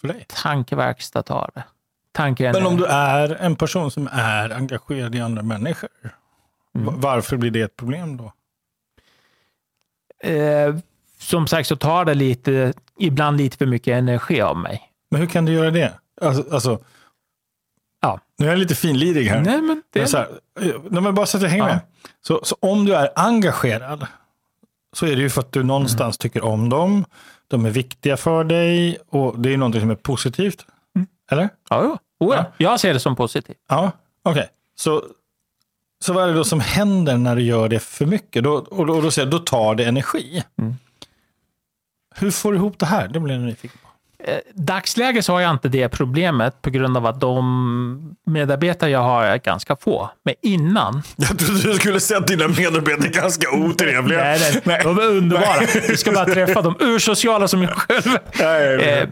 för 0.00 0.08
dig? 0.08 0.24
Tankeverkstad 0.28 1.22
tar 1.22 1.50
det. 1.54 1.64
Tanke 2.12 2.52
Men 2.52 2.66
om 2.66 2.76
du 2.76 2.84
är 2.86 3.28
en 3.40 3.56
person 3.56 3.90
som 3.90 4.08
är 4.12 4.50
engagerad 4.50 5.14
i 5.14 5.20
andra 5.20 5.42
människor, 5.42 5.90
Mm. 6.74 6.86
va- 6.86 6.92
varför 6.96 7.36
blir 7.36 7.50
det 7.50 7.60
ett 7.60 7.76
problem 7.76 8.16
då? 8.16 8.32
eh, 10.28 10.76
som 11.18 11.46
sagt 11.46 11.68
så 11.68 11.76
tar 11.76 12.04
det 12.04 12.14
lite, 12.14 12.72
ibland 12.98 13.36
lite 13.36 13.56
för 13.56 13.66
mycket 13.66 13.98
energi 13.98 14.40
av 14.40 14.56
mig. 14.56 14.82
Men 15.10 15.20
hur 15.20 15.28
kan 15.28 15.44
du 15.44 15.52
göra 15.52 15.70
det? 15.70 15.92
Alltså, 16.20 16.54
alltså 16.54 16.78
Ja. 18.04 18.20
Nu 18.38 18.46
är 18.46 18.50
jag 18.50 18.58
lite 18.58 18.74
finlirig 18.74 19.26
här. 19.26 19.40
Nej, 19.40 19.60
men 19.62 19.82
det, 19.92 19.98
Men 19.98 20.08
så 20.08 20.16
här, 20.16 20.28
eh, 20.60 20.66
nej, 20.90 21.02
men 21.02 21.14
bara 21.14 21.26
så 21.26 21.36
att 21.36 21.42
jag 21.42 21.50
hänger 21.50 21.64
Ja. 21.68 21.72
med. 21.74 21.80
Så, 22.20 22.40
så 22.44 22.56
om 22.60 22.84
du 22.84 22.94
är 22.94 23.10
engagerad 23.16 24.06
så 24.92 25.06
är 25.06 25.16
det 25.16 25.22
ju 25.22 25.30
för 25.30 25.40
att 25.40 25.52
du 25.52 25.62
någonstans 25.62 26.18
tycker 26.18 26.44
om 26.44 26.68
dem. 26.68 27.04
De 27.48 27.66
är 27.66 27.70
viktiga 27.70 28.16
för 28.16 28.44
dig 28.44 28.98
och 29.08 29.38
det 29.38 29.52
är 29.52 29.56
någonting 29.56 29.80
som 29.80 29.90
är 29.90 29.94
positivt. 29.94 30.66
Eller? 31.32 31.48
ja. 31.70 31.98
Oh, 32.20 32.34
ja. 32.36 32.44
Jag 32.56 32.80
ser 32.80 32.94
det 32.94 33.00
som 33.00 33.16
positivt. 33.16 33.56
Ja, 33.68 33.92
okej. 34.24 34.48
Så, 34.76 35.02
så 36.04 36.12
vad 36.12 36.24
är 36.24 36.28
det 36.28 36.34
då 36.34 36.44
som 36.44 36.60
händer 36.60 37.16
när 37.16 37.36
du 37.36 37.42
gör 37.42 37.68
det 37.68 37.78
för 37.78 38.06
mycket? 38.06 38.44
Då, 38.44 38.52
och 38.52 38.86
då, 38.86 38.94
och 38.94 39.02
då, 39.02 39.10
säger 39.10 39.26
jag, 39.26 39.30
då 39.30 39.38
tar 39.38 39.74
det 39.74 39.84
energi. 39.84 40.42
Mm. 40.58 40.74
Hur 42.14 42.30
får 42.30 42.52
du 42.52 42.58
ihop 42.58 42.78
det 42.78 42.86
här? 42.86 43.08
Det 43.08 43.20
blir 43.20 43.34
jag 43.34 43.42
nyfiken 43.44 43.78
på. 43.82 43.88
Eh, 44.24 44.38
Dagsläget 44.54 45.24
så 45.24 45.32
har 45.32 45.40
jag 45.40 45.50
inte 45.50 45.68
det 45.68 45.88
problemet 45.88 46.62
på 46.62 46.70
grund 46.70 46.96
av 46.96 47.06
att 47.06 47.20
de 47.20 48.16
medarbetare 48.26 48.90
jag 48.90 49.02
har 49.02 49.24
är 49.24 49.38
ganska 49.38 49.76
få. 49.76 50.10
Men 50.24 50.34
innan, 50.42 51.02
Jag 51.16 51.38
trodde 51.38 51.62
du 51.62 51.74
skulle 51.74 52.00
säga 52.00 52.20
att 52.20 52.26
dina 52.26 52.48
medarbetare 52.48 53.08
är 53.08 53.12
ganska 53.12 53.50
otrevliga. 53.50 54.18
nej, 54.20 54.60
nej, 54.64 54.80
de 54.84 54.98
är 54.98 55.06
underbara. 55.06 55.66
Vi 55.88 55.96
ska 55.96 56.12
bara 56.12 56.24
träffa 56.24 56.62
dem, 56.62 56.74
ursociala 56.80 57.48
som 57.48 57.62
jag 57.62 57.72
själv. 57.76 58.18
Nej, 58.38 58.76
nej. 58.76 59.08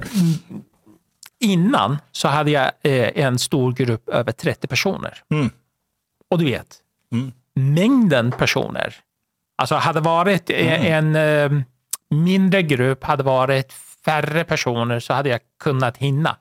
Innan 1.40 1.98
så 2.12 2.28
hade 2.28 2.50
jag 2.50 2.64
eh, 2.82 3.24
en 3.24 3.38
stor 3.38 3.72
grupp 3.72 4.08
över 4.08 4.32
30 4.32 4.66
personer. 4.66 5.18
Mm. 5.30 5.50
Och 6.30 6.38
du 6.38 6.44
vet, 6.44 6.76
Mm. 7.12 7.32
mängden 7.54 8.32
personer. 8.32 8.94
Alltså 9.58 9.74
hade 9.74 10.00
varit 10.00 10.50
eh, 10.50 10.86
en 10.86 11.16
eh, 11.16 11.50
mindre 12.10 12.62
grupp, 12.62 13.04
hade 13.04 13.22
varit 13.22 13.72
färre 14.04 14.44
personer 14.44 15.00
så 15.00 15.12
hade 15.14 15.28
jag 15.28 15.40
kunnat 15.62 15.96
hinna. 15.96 16.36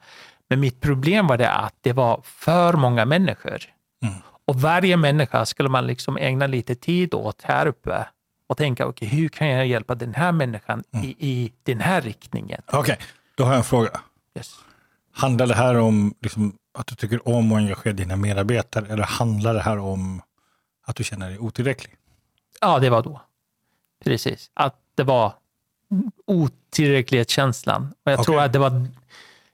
Men 0.49 0.59
mitt 0.59 0.81
problem 0.81 1.27
var 1.27 1.37
det 1.37 1.51
att 1.51 1.75
det 1.81 1.93
var 1.93 2.21
för 2.23 2.73
många 2.73 3.05
människor. 3.05 3.59
Mm. 4.03 4.15
Och 4.45 4.55
varje 4.61 4.97
människa 4.97 5.45
skulle 5.45 5.69
man 5.69 5.87
liksom 5.87 6.17
ägna 6.17 6.47
lite 6.47 6.75
tid 6.75 7.13
åt 7.13 7.41
här 7.41 7.65
uppe 7.65 8.07
och 8.47 8.57
tänka, 8.57 8.87
okej, 8.87 9.07
hur 9.07 9.29
kan 9.29 9.47
jag 9.47 9.67
hjälpa 9.67 9.95
den 9.95 10.13
här 10.15 10.31
människan 10.31 10.83
Mm. 10.93 11.05
i, 11.05 11.15
i 11.19 11.51
den 11.63 11.79
här 11.79 12.01
riktningen? 12.01 12.61
Okej, 12.71 12.97
då 13.35 13.43
har 13.43 13.51
jag 13.51 13.57
en 13.57 13.63
fråga. 13.63 13.99
Yes. 14.37 14.55
Handlar 15.19 15.47
det 15.47 15.53
här 15.53 15.75
om 15.75 16.13
liksom, 16.21 16.57
att 16.73 16.87
du 16.87 16.95
tycker 16.95 17.27
om 17.27 17.51
att 17.51 17.57
engagera 17.57 17.93
dina 17.93 18.15
medarbetare 18.15 18.85
eller 18.89 19.03
handlar 19.03 19.53
det 19.53 19.61
här 19.61 19.77
om 19.77 20.21
att 20.85 20.95
du 20.95 21.03
känner 21.03 21.29
dig 21.29 21.39
otillräcklig? 21.39 21.95
Ja, 22.61 22.79
det 22.79 22.89
var 22.89 23.03
då. 23.03 23.21
Precis. 24.03 24.51
Att 24.53 24.75
det 24.95 25.03
var 25.03 25.33
otillräcklighetskänslan. 26.25 27.93
Och 28.05 28.11
jag, 28.11 28.23
tror 28.23 28.35
Okej. 28.35 28.45
att 28.45 28.53
det 28.53 28.59
var, 28.59 28.87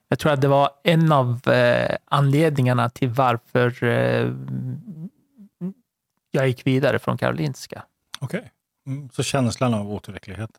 jag 0.08 0.20
tror 0.20 0.32
att 0.32 0.42
det 0.42 0.48
var 0.48 0.70
en 0.84 1.12
av 1.12 1.48
eh, 1.48 1.96
anledningarna 2.06 2.90
till 2.90 3.10
varför 3.10 3.84
eh, 3.84 4.34
jag 6.32 6.48
gick 6.48 6.68
vidare 6.68 7.00
från 7.00 7.18
Karolinska. 7.18 7.84
Okej. 8.20 8.52
Mm, 8.88 9.10
så 9.10 9.24
känslan 9.24 9.74
av 9.74 9.92
otillräcklighet. 9.92 10.52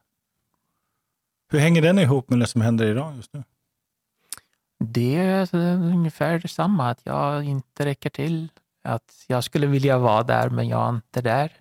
Hur 1.51 1.59
hänger 1.59 1.83
den 1.83 1.99
ihop 1.99 2.31
med 2.31 2.41
det 2.41 2.47
som 2.47 2.61
händer 2.61 2.87
idag 2.87 3.17
just 3.17 3.33
nu? 3.33 3.43
Det 4.79 5.17
är 5.17 5.55
ungefär 5.55 6.39
detsamma, 6.39 6.91
att 6.91 7.01
jag 7.05 7.45
inte 7.45 7.85
räcker 7.85 8.11
till. 8.11 8.49
Att 8.83 9.25
jag 9.27 9.45
skulle 9.45 9.67
vilja 9.67 9.99
vara 9.99 10.23
där, 10.23 10.51
men 10.51 10.69
jag 10.69 10.85
är 10.85 10.89
inte 10.89 11.21
där. 11.21 11.53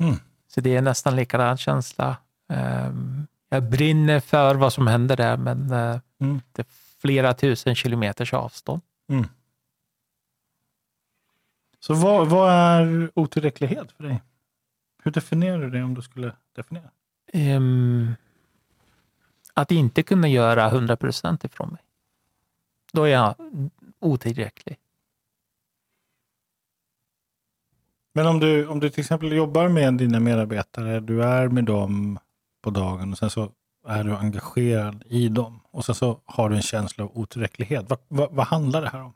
Mm. 0.00 0.14
Så 0.48 0.60
det 0.60 0.76
är 0.76 0.82
nästan 0.82 1.16
likadan 1.16 1.56
känsla. 1.56 2.16
Ehm, 2.48 3.26
Jag 3.48 3.62
brinner 3.62 4.20
för 4.20 4.54
vad 4.54 4.72
som 4.72 4.86
händer 4.86 5.16
där, 5.16 5.36
men 5.36 5.70
eh, 5.72 6.00
Mm. 6.20 6.40
det 6.52 6.62
är 6.62 6.66
flera 7.00 7.34
tusen 7.34 7.74
kilometers 7.74 8.34
avstånd. 8.34 8.82
Mm. 9.08 9.24
Så 11.80 11.94
vad, 11.94 12.28
vad 12.28 12.52
är 12.52 13.10
otillräcklighet 13.14 13.92
för 13.92 14.04
dig? 14.04 14.22
Hur 15.04 15.10
definierar 15.10 15.58
du 15.58 15.70
det 15.70 15.82
om 15.82 15.94
du 15.94 16.02
skulle 16.02 16.32
definiera? 16.56 16.90
Ehm, 17.32 18.14
Att 19.54 19.70
inte 19.70 20.02
kunna 20.02 20.28
göra 20.28 20.68
100 20.70 20.96
procent 20.96 21.44
ifrån 21.44 21.68
mig. 21.68 21.80
Då 22.92 23.04
är 23.04 23.10
jag 23.10 23.34
otillräcklig. 24.00 24.78
Men 28.14 28.26
om 28.26 28.40
du, 28.40 28.66
om 28.66 28.80
du 28.80 28.90
till 28.90 29.00
exempel 29.00 29.32
jobbar 29.32 29.68
med 29.68 29.94
dina 29.94 30.20
medarbetare, 30.20 31.00
du 31.00 31.24
är 31.24 31.48
med 31.48 31.64
dem 31.64 32.18
på 32.62 32.70
dagen 32.70 33.12
och 33.12 33.18
sen 33.18 33.30
så 33.30 33.52
är 33.86 34.04
du 34.04 34.16
engagerad 34.16 35.04
i 35.06 35.28
dem 35.28 35.60
och 35.70 35.84
sen 35.84 35.94
så 35.94 36.20
har 36.24 36.48
du 36.48 36.56
en 36.56 36.62
känsla 36.62 37.04
av 37.04 37.18
otillräcklighet. 37.18 37.84
Vad, 37.88 37.98
vad, 38.08 38.32
vad 38.32 38.46
handlar 38.46 38.82
det 38.82 38.88
här 38.88 39.02
om? 39.02 39.12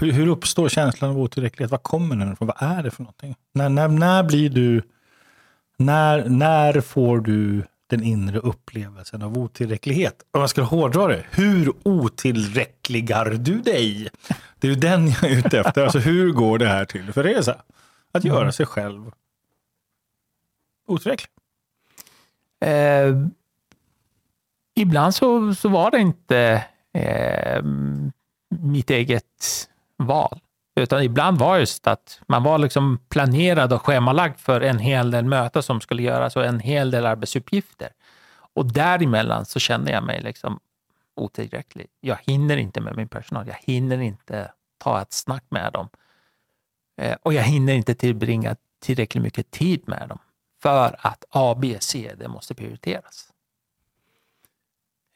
Hur, 0.00 0.12
hur 0.12 0.26
uppstår 0.26 0.68
känslan 0.68 1.10
av 1.10 1.18
otillräcklighet? 1.18 1.70
Vad 1.70 1.82
kommer 1.82 2.16
den 2.16 2.32
ifrån? 2.32 2.48
Vad 2.48 2.78
är 2.78 2.82
det 2.82 2.90
för 2.90 3.02
någonting? 3.02 3.34
När, 3.52 3.68
när, 3.68 3.88
när 3.88 4.22
blir 4.22 4.50
du, 4.50 4.82
när, 5.76 6.28
när 6.28 6.80
får 6.80 7.20
du 7.20 7.62
den 7.86 8.02
inre 8.02 8.38
upplevelsen 8.38 9.22
av 9.22 9.38
otillräcklighet? 9.38 10.22
Om 10.30 10.40
jag 10.40 10.50
ska 10.50 10.62
hårdra 10.62 11.06
det, 11.06 11.26
hur 11.30 11.72
otillräckligar 11.82 13.30
du 13.30 13.60
dig? 13.60 14.08
Det 14.58 14.66
är 14.66 14.72
ju 14.72 14.80
den 14.80 15.08
jag 15.08 15.24
är 15.24 15.38
ute 15.38 15.60
efter. 15.60 15.82
Alltså 15.82 15.98
hur 15.98 16.32
går 16.32 16.58
det 16.58 16.68
här 16.68 16.84
till? 16.84 17.12
För 17.12 17.24
det 17.24 17.34
är 17.34 17.42
så 17.42 17.50
här, 17.50 17.60
att 18.12 18.24
göra 18.24 18.52
sig 18.52 18.66
själv 18.66 19.10
otillräcklig. 20.86 21.30
Eh, 22.60 23.16
ibland 24.74 25.14
så, 25.14 25.54
så 25.54 25.68
var 25.68 25.90
det 25.90 25.98
inte 25.98 26.64
eh, 26.92 27.62
mitt 28.48 28.90
eget 28.90 29.68
val. 29.96 30.40
Utan 30.80 31.02
ibland 31.02 31.38
var 31.38 31.58
just 31.58 31.86
att 31.86 32.20
man 32.26 32.42
var 32.42 32.58
liksom 32.58 32.98
planerad 33.08 33.72
och 33.72 33.82
schemalagd 33.82 34.38
för 34.38 34.60
en 34.60 34.78
hel 34.78 35.10
del 35.10 35.24
möten 35.24 35.62
som 35.62 35.80
skulle 35.80 36.02
göras 36.02 36.36
och 36.36 36.44
en 36.44 36.60
hel 36.60 36.90
del 36.90 37.06
arbetsuppgifter. 37.06 37.88
Och 38.54 38.72
däremellan 38.72 39.44
så 39.46 39.58
kände 39.58 39.90
jag 39.90 40.04
mig 40.04 40.22
liksom 40.22 40.60
otillräcklig. 41.14 41.86
Jag 42.00 42.18
hinner 42.26 42.56
inte 42.56 42.80
med 42.80 42.96
min 42.96 43.08
personal. 43.08 43.48
Jag 43.48 43.72
hinner 43.72 43.98
inte 43.98 44.52
ta 44.78 45.02
ett 45.02 45.12
snack 45.12 45.44
med 45.48 45.72
dem. 45.72 45.88
Eh, 47.00 47.16
och 47.22 47.34
jag 47.34 47.42
hinner 47.42 47.74
inte 47.74 47.94
tillbringa 47.94 48.56
tillräckligt 48.80 49.22
mycket 49.22 49.50
tid 49.50 49.82
med 49.88 50.08
dem 50.08 50.18
för 50.62 50.96
att 50.98 51.24
A, 51.30 51.56
B, 51.58 51.76
C, 51.80 52.12
det 52.18 52.28
måste 52.28 52.54
prioriteras. 52.54 53.32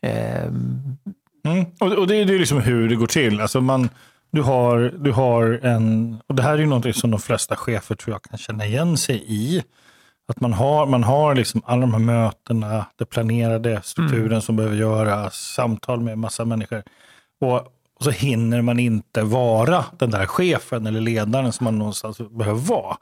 Ehm. 0.03 0.97
Mm. 1.45 1.67
Och, 1.81 1.93
och 1.93 2.07
det 2.07 2.17
är 2.17 2.27
ju 2.27 2.39
liksom 2.39 2.61
hur 2.61 2.89
det 2.89 2.97
går 2.97 3.07
till. 3.07 3.41
Alltså 3.41 3.61
man, 3.61 3.89
du, 4.31 4.43
har, 4.43 4.95
du 4.99 5.13
har 5.13 5.61
en, 5.63 6.17
och 6.27 6.35
det 6.35 6.43
här 6.43 6.55
är 6.55 6.59
ju 6.59 6.67
något 6.67 6.97
som 6.97 7.11
de 7.11 7.21
flesta 7.21 7.57
chefer 7.57 7.95
tror 7.95 8.15
jag 8.15 8.23
kan 8.23 8.39
känna 8.39 8.67
igen 8.67 8.97
sig 8.97 9.25
i. 9.27 9.63
Att 10.29 10.41
man 10.41 10.53
har, 10.53 10.87
man 10.87 11.05
har 11.05 11.35
liksom 11.35 11.63
alla 11.65 11.81
de 11.81 11.93
här 11.93 12.01
mötena, 12.01 12.87
det 12.97 13.05
planerade, 13.05 13.81
strukturen 13.85 14.43
som 14.43 14.57
behöver 14.57 14.77
göras, 14.77 15.35
samtal 15.35 16.01
med 16.01 16.19
massa 16.19 16.45
människor. 16.45 16.83
Och, 17.41 17.57
och 17.97 18.05
så 18.05 18.11
hinner 18.11 18.63
man 18.63 18.79
inte 18.79 19.23
vara 19.23 19.85
den 19.99 20.11
där 20.11 20.27
chefen 20.27 20.87
eller 20.87 21.01
ledaren 21.01 21.53
som 21.53 21.65
man 21.65 21.79
någonstans 21.79 22.19
behöver 22.31 22.61
vara. 22.61 22.97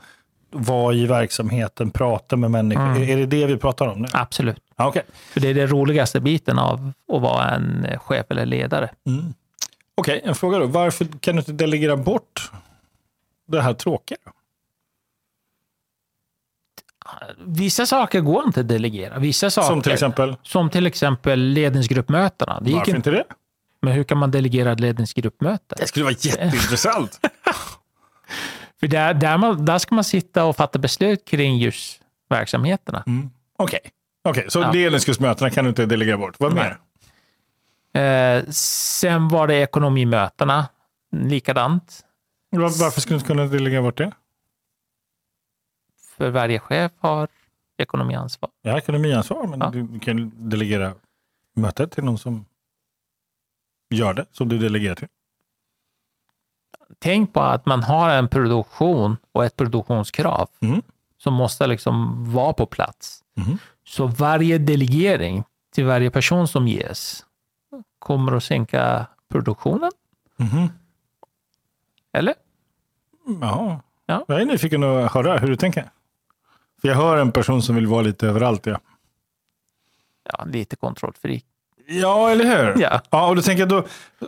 Vara 0.50 0.94
i 0.94 1.06
verksamheten, 1.06 1.90
prata 1.90 2.36
med 2.36 2.50
människor. 2.50 2.82
Mm. 2.82 3.02
Är, 3.02 3.08
är 3.08 3.16
det 3.16 3.26
det 3.26 3.46
vi 3.46 3.56
pratar 3.56 3.86
om 3.86 4.02
nu? 4.02 4.08
absolut. 4.12 4.62
Okej. 4.76 5.02
För 5.32 5.40
det 5.40 5.48
är 5.48 5.54
den 5.54 5.68
roligaste 5.68 6.20
biten 6.20 6.58
av 6.58 6.92
att 7.12 7.22
vara 7.22 7.50
en 7.50 7.86
chef 7.98 8.26
eller 8.28 8.46
ledare. 8.46 8.90
Mm. 9.06 9.34
Okej, 9.98 10.20
en 10.24 10.34
fråga 10.34 10.58
då. 10.58 10.66
Varför 10.66 11.06
kan 11.20 11.36
du 11.36 11.38
inte 11.38 11.52
delegera 11.52 11.96
bort 11.96 12.50
det 13.46 13.62
här 13.62 13.74
tråkiga? 13.74 14.18
Vissa 17.38 17.86
saker 17.86 18.20
går 18.20 18.44
inte 18.46 18.60
att 18.60 18.68
delegera. 18.68 19.18
Vissa 19.18 19.50
saker, 19.50 19.68
Som 19.68 19.82
till 19.82 19.92
exempel, 19.92 20.36
som 20.42 20.70
till 20.70 20.86
exempel 20.86 21.40
ledningsgruppmötena. 21.40 22.60
Det 22.60 22.72
varför 22.72 22.96
inte, 22.96 23.10
det? 23.10 23.24
Men 23.82 23.92
hur 23.92 24.04
kan 24.04 24.18
man 24.18 24.30
delegera 24.30 24.72
ett 24.72 24.80
ledningsgruppmöte? 24.80 25.74
Det 25.78 25.86
skulle 25.86 26.04
vara 26.04 26.14
jätteintressant. 26.18 27.20
För 28.80 28.86
där, 28.86 29.14
där, 29.14 29.38
man, 29.38 29.64
där 29.64 29.78
ska 29.78 29.94
man 29.94 30.04
sitta 30.04 30.44
och 30.44 30.56
fatta 30.56 30.78
beslut 30.78 31.24
kring 31.24 31.58
just 31.58 32.00
verksamheterna. 32.30 33.04
Mm. 33.06 33.30
Okej, 33.56 33.80
okay. 34.24 34.30
okay. 34.30 34.50
så 34.50 34.60
Ja. 34.60 34.72
ledningsgruppsmötena 34.72 35.50
kan 35.50 35.64
du 35.64 35.68
inte 35.68 35.86
delegera 35.86 36.18
bort. 36.18 36.34
Vad 36.38 36.54
mer? 36.54 36.78
Eh, 37.92 38.44
sen 38.50 39.28
var 39.28 39.46
det 39.46 39.54
ekonomimötena, 39.54 40.68
likadant. 41.12 42.04
Var, 42.50 42.60
varför 42.60 43.00
skulle 43.00 43.14
du 43.14 43.18
inte 43.18 43.26
kunna 43.26 43.44
delegera 43.46 43.82
bort 43.82 43.96
det? 43.96 44.12
För 46.16 46.30
varje 46.30 46.58
chef 46.58 46.92
har 46.98 47.28
ekonomiansvar. 47.78 48.50
Har 48.64 48.78
ekonomiansvar, 48.78 49.46
men 49.46 49.60
Ja. 49.60 49.70
du 49.70 49.98
kan 50.00 50.48
delegera 50.48 50.94
mötet 51.56 51.92
till 51.92 52.04
någon 52.04 52.18
som 52.18 52.44
gör 53.90 54.14
det, 54.14 54.26
som 54.32 54.48
du 54.48 54.58
delegerar 54.58 54.94
till. 54.94 55.08
Tänk 56.98 57.32
på 57.32 57.40
att 57.40 57.66
man 57.66 57.82
har 57.82 58.10
en 58.10 58.28
produktion 58.28 59.16
och 59.32 59.44
ett 59.44 59.56
produktionskrav 59.56 60.48
Mm. 60.60 60.82
som 61.18 61.34
måste 61.34 61.66
liksom 61.66 62.24
vara 62.32 62.52
på 62.52 62.66
plats. 62.66 63.24
Mhm. 63.36 63.58
Så 63.84 64.06
varje 64.06 64.58
delegering 64.58 65.44
till 65.74 65.84
varje 65.84 66.10
person 66.10 66.48
som 66.48 66.68
ges 66.68 67.24
kommer 67.98 68.32
att 68.36 68.44
sänka 68.44 69.06
produktionen, 69.28 69.90
Mhm. 70.36 70.68
eller? 72.12 72.34
Ja. 73.40 73.80
Ja. 74.06 74.24
Jag 74.28 74.40
är 74.40 74.44
nyfiken 74.44 74.84
att 74.84 75.12
höra 75.12 75.38
hur 75.38 75.48
du 75.48 75.56
tänker. 75.56 75.90
För 76.80 76.88
jag 76.88 76.94
hör 76.94 77.16
en 77.16 77.32
person 77.32 77.62
som 77.62 77.74
vill 77.74 77.86
vara 77.86 78.02
lite 78.02 78.26
överallt. 78.28 78.66
Ja, 78.66 78.78
Ja, 80.32 80.44
lite 80.44 80.76
kontrollfri. 80.76 81.42
ja 81.86 82.30
eller 82.30 82.44
hur? 82.44 82.82
Ja. 82.82 83.00
Ja, 83.10 83.28
och 83.28 83.36
då 83.36 83.42
tänker 83.42 83.60
jag 83.60 83.68
då, 83.68 83.84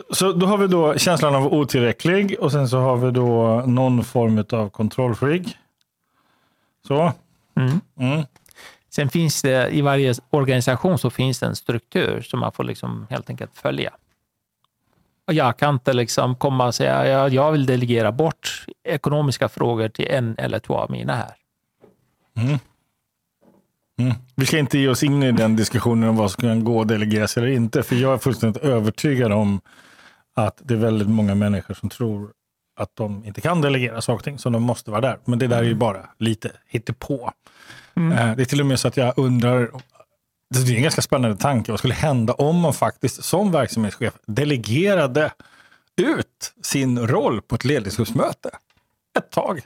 så 0.09 0.33
då 0.33 0.45
har 0.45 0.57
vi 0.57 0.67
då 0.67 0.97
känslan 0.97 1.35
av 1.35 1.53
otillräcklig 1.53 2.35
och 2.39 2.51
sen 2.51 2.69
så 2.69 2.79
har 2.79 2.97
vi 2.97 3.11
då 3.11 3.61
någon 3.67 4.03
form 4.03 4.45
av 4.51 4.69
kontrollfreak. 4.69 5.57
Så. 6.87 7.11
Mm. 7.55 7.79
Mm. 7.99 8.23
Sen 8.93 9.09
finns 9.09 9.41
det 9.41 9.69
i 9.75 9.81
varje 9.81 10.13
organisation 10.29 10.97
så 10.97 11.09
finns 11.09 11.39
det 11.39 11.45
en 11.45 11.55
struktur 11.55 12.21
som 12.21 12.39
man 12.39 12.51
får 12.51 12.63
liksom 12.63 13.07
helt 13.09 13.29
enkelt 13.29 13.57
följa. 13.57 13.93
Och 15.27 15.33
jag 15.33 15.57
kan 15.57 15.73
inte 15.73 15.93
liksom 15.93 16.35
komma 16.35 16.67
och 16.67 16.75
säga 16.75 17.23
att 17.23 17.33
jag 17.33 17.51
vill 17.51 17.65
delegera 17.65 18.11
bort 18.11 18.65
ekonomiska 18.83 19.49
frågor 19.49 19.89
till 19.89 20.07
en 20.07 20.35
eller 20.37 20.59
två 20.59 20.75
av 20.75 20.91
mina 20.91 21.15
här. 21.15 21.35
Mm. 22.37 22.59
Mm. 23.99 24.13
Vi 24.35 24.45
ska 24.45 24.57
inte 24.57 24.77
ge 24.77 24.87
oss 24.87 25.03
in 25.03 25.23
i 25.23 25.31
den 25.31 25.55
diskussionen 25.55 26.09
om 26.09 26.15
vad 26.15 26.31
som 26.31 26.41
kan 26.41 26.63
gå 26.63 26.81
att 26.81 26.87
delegeras 26.87 27.37
eller 27.37 27.47
inte. 27.47 27.83
För 27.83 27.95
jag 27.95 28.13
är 28.13 28.17
fullständigt 28.17 28.63
övertygad 28.63 29.31
om 29.31 29.61
att 30.33 30.61
det 30.63 30.73
är 30.73 30.77
väldigt 30.77 31.09
många 31.09 31.35
människor 31.35 31.73
som 31.73 31.89
tror 31.89 32.31
att 32.75 32.95
de 32.95 33.25
inte 33.25 33.41
kan 33.41 33.61
delegera 33.61 34.01
saker 34.01 34.17
och 34.17 34.23
ting, 34.23 34.39
så 34.39 34.49
de 34.49 34.63
måste 34.63 34.91
vara 34.91 35.01
där. 35.01 35.19
Men 35.25 35.39
det 35.39 35.47
där 35.47 35.57
är 35.57 35.63
ju 35.63 35.75
bara 35.75 36.09
lite 36.17 36.51
hittepå. 36.67 37.31
Mm. 37.95 38.17
Eh, 38.17 38.35
Det 38.35 38.41
är 38.43 38.45
till 38.45 38.59
och 38.59 38.65
med 38.65 38.79
så 38.79 38.87
att 38.87 38.97
jag 38.97 39.13
undrar, 39.17 39.71
det 40.49 40.71
är 40.73 40.75
en 40.75 40.81
ganska 40.83 41.01
spännande 41.01 41.37
tanke, 41.37 41.71
vad 41.71 41.79
skulle 41.79 41.93
hända 41.93 42.33
om 42.33 42.59
man 42.59 42.73
faktiskt 42.73 43.23
som 43.23 43.51
verksamhetschef 43.51 44.13
delegerade 44.27 45.31
ut 45.97 46.53
sin 46.63 47.07
roll 47.07 47.41
på 47.41 47.55
ett 47.55 47.65
ledningsgruppsmöte 47.65 48.49
ett 49.17 49.29
tag? 49.31 49.61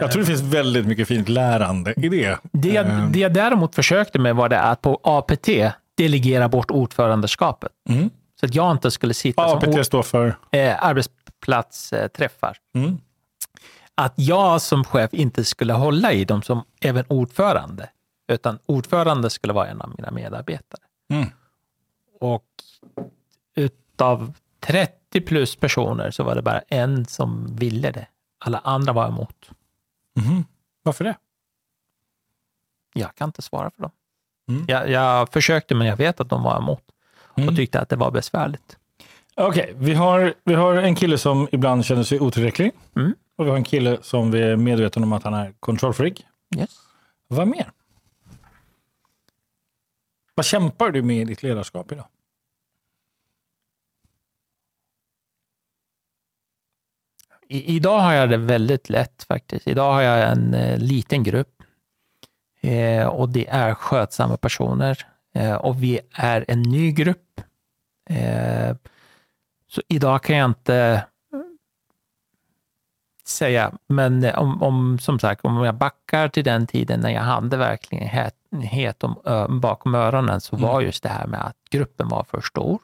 Jag 0.00 0.12
tror 0.12 0.20
det 0.22 0.26
finns 0.26 0.40
väldigt 0.40 0.86
mycket 0.86 1.08
fint 1.08 1.28
lärande 1.28 1.94
i 1.96 2.08
det. 2.08 2.38
Det, 2.52 2.68
jag- 2.68 2.86
Eh, 2.86 3.10
det 3.10 3.18
jag 3.18 3.32
däremot 3.34 3.74
försökte 3.74 4.18
med 4.18 4.36
var 4.36 4.48
det 4.48 4.60
att 4.60 4.80
på 4.82 5.00
APT 5.04 5.48
delegera 5.94 6.48
bort 6.48 6.70
ordförandeskapet. 6.70 7.72
Mm. 7.88 8.10
Så 8.40 8.46
att 8.46 8.54
jag 8.54 8.72
inte 8.72 8.90
skulle 8.90 9.14
sitta 9.14 9.48
som 9.48 9.58
APT 9.58 9.84
står 9.86 10.02
för? 10.02 10.36
eh, 10.50 10.84
arbetsplatsträffar. 10.84 12.56
Mm. 12.74 12.98
Att 14.00 14.12
jag 14.16 14.62
som 14.62 14.84
chef 14.84 15.14
inte 15.14 15.44
skulle 15.44 15.72
hålla 15.72 16.12
i 16.12 16.24
dem 16.24 16.42
som 16.42 16.62
även 16.80 17.04
ordförande. 17.08 17.90
Utan 18.28 18.58
ordförande 18.66 19.30
skulle 19.30 19.52
vara 19.52 19.68
en 19.68 19.80
av 19.80 19.94
mina 19.96 20.10
medarbetare. 20.10 20.80
Mm. 21.12 21.26
Och 22.20 22.44
utav 23.54 24.32
30 24.60 25.20
plus 25.20 25.56
personer 25.56 26.10
så 26.10 26.22
var 26.24 26.34
det 26.34 26.42
bara 26.42 26.60
en 26.68 27.06
som 27.06 27.56
ville 27.56 27.90
det. 27.90 28.06
Alla 28.38 28.58
andra 28.58 28.92
var 28.92 29.08
emot. 29.08 29.50
Mhm. 30.16 30.44
Varför 30.82 31.04
det? 31.04 31.16
Jag 32.94 33.14
kan 33.14 33.28
inte 33.28 33.42
svara 33.42 33.70
för 33.70 33.82
dem. 33.82 33.90
Mm. 34.48 34.64
Jag, 34.68 34.90
jag 34.90 35.32
försökte, 35.32 35.74
men 35.74 35.86
jag 35.86 35.96
vet 35.96 36.20
att 36.20 36.28
de 36.28 36.42
var 36.42 36.58
emot 36.58 36.82
och 37.16 37.38
Mm. 37.38 37.56
tyckte 37.56 37.80
att 37.80 37.88
det 37.88 37.96
var 37.96 38.10
besvärligt. 38.10 38.76
Okej, 39.34 39.72
vi, 39.76 39.94
har, 39.94 40.34
vi 40.44 40.54
har 40.54 40.74
en 40.74 40.94
kille 40.94 41.18
som 41.18 41.48
ibland 41.52 41.84
känner 41.84 42.02
sig 42.02 42.20
otillräcklig. 42.20 42.72
Mm. 42.96 43.14
Och 43.40 43.46
vi 43.46 43.50
har 43.50 43.56
en 43.56 43.64
kille 43.64 43.98
som 44.02 44.30
vi 44.30 44.42
är 44.42 44.56
medvetna 44.56 45.02
om 45.02 45.12
att 45.12 45.22
han 45.22 45.34
är 45.34 45.52
kontrollfreak. 45.60 46.26
Yes. 46.56 46.78
Vad 47.28 47.48
mer? 47.48 47.72
Vad 50.34 50.46
kämpar 50.46 50.90
du 50.90 51.02
med 51.02 51.16
i 51.16 51.24
ditt 51.24 51.42
ledarskap 51.42 51.92
idag? 51.92 52.06
I, 57.48 57.76
idag 57.76 57.98
har 57.98 58.12
jag 58.12 58.30
det 58.30 58.36
väldigt 58.36 58.88
lätt 58.88 59.22
faktiskt. 59.22 59.68
Idag 59.68 59.92
har 59.92 60.02
jag 60.02 60.32
en 60.32 60.54
eh, 60.54 60.78
liten 60.78 61.22
grupp 61.22 61.62
eh, 62.60 63.06
och 63.06 63.28
det 63.28 63.48
är 63.48 63.74
skötsamma 63.74 64.36
personer 64.36 65.06
eh, 65.34 65.54
och 65.54 65.82
vi 65.82 66.00
är 66.12 66.44
en 66.48 66.62
ny 66.62 66.92
grupp. 66.92 67.40
Eh, 68.10 68.76
så 69.68 69.82
idag 69.88 70.22
kan 70.22 70.36
jag 70.36 70.50
inte 70.50 71.04
säga, 73.30 73.72
men 73.86 74.24
eh, 74.24 74.38
om, 74.38 74.62
om 74.62 74.98
som 74.98 75.18
sagt, 75.18 75.44
om 75.44 75.64
jag 75.64 75.74
backar 75.74 76.28
till 76.28 76.44
den 76.44 76.66
tiden 76.66 77.00
när 77.00 77.10
jag 77.10 77.22
hade 77.22 77.56
verkligen 77.56 78.08
het, 78.08 78.34
het 78.62 79.04
om, 79.04 79.20
ö, 79.24 79.48
bakom 79.48 79.94
öronen 79.94 80.40
så 80.40 80.56
var 80.56 80.80
just 80.80 81.02
det 81.02 81.08
här 81.08 81.26
med 81.26 81.46
att 81.46 81.56
gruppen 81.70 82.08
var 82.08 82.24
för 82.24 82.40
stor. 82.40 82.78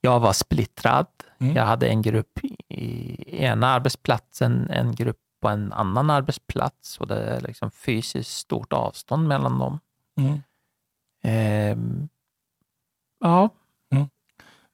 Jag 0.00 0.20
var 0.20 0.32
splittrad. 0.32 1.06
Mm. 1.38 1.56
Jag 1.56 1.64
hade 1.64 1.88
en 1.88 2.02
grupp 2.02 2.38
i 2.68 3.44
ena 3.44 3.66
arbetsplatsen, 3.66 4.70
en 4.70 4.94
grupp 4.94 5.18
på 5.42 5.48
en 5.48 5.72
annan 5.72 6.10
arbetsplats 6.10 6.98
och 6.98 7.06
det 7.06 7.24
är 7.24 7.40
liksom 7.40 7.70
fysiskt 7.70 8.30
stort 8.30 8.72
avstånd 8.72 9.28
mellan 9.28 9.58
dem. 9.58 9.80
Mm. 10.20 10.42
Ehm, 11.22 12.08
ja, 13.20 13.50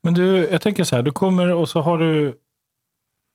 Men 0.02 0.14
du, 0.14 0.48
jag 0.50 0.60
tänker 0.60 0.84
så 0.84 0.96
här, 0.96 1.02
du 1.02 1.12
kommer 1.12 1.54
och 1.54 1.68
så 1.68 1.80
har 1.80 1.98
du, 1.98 2.38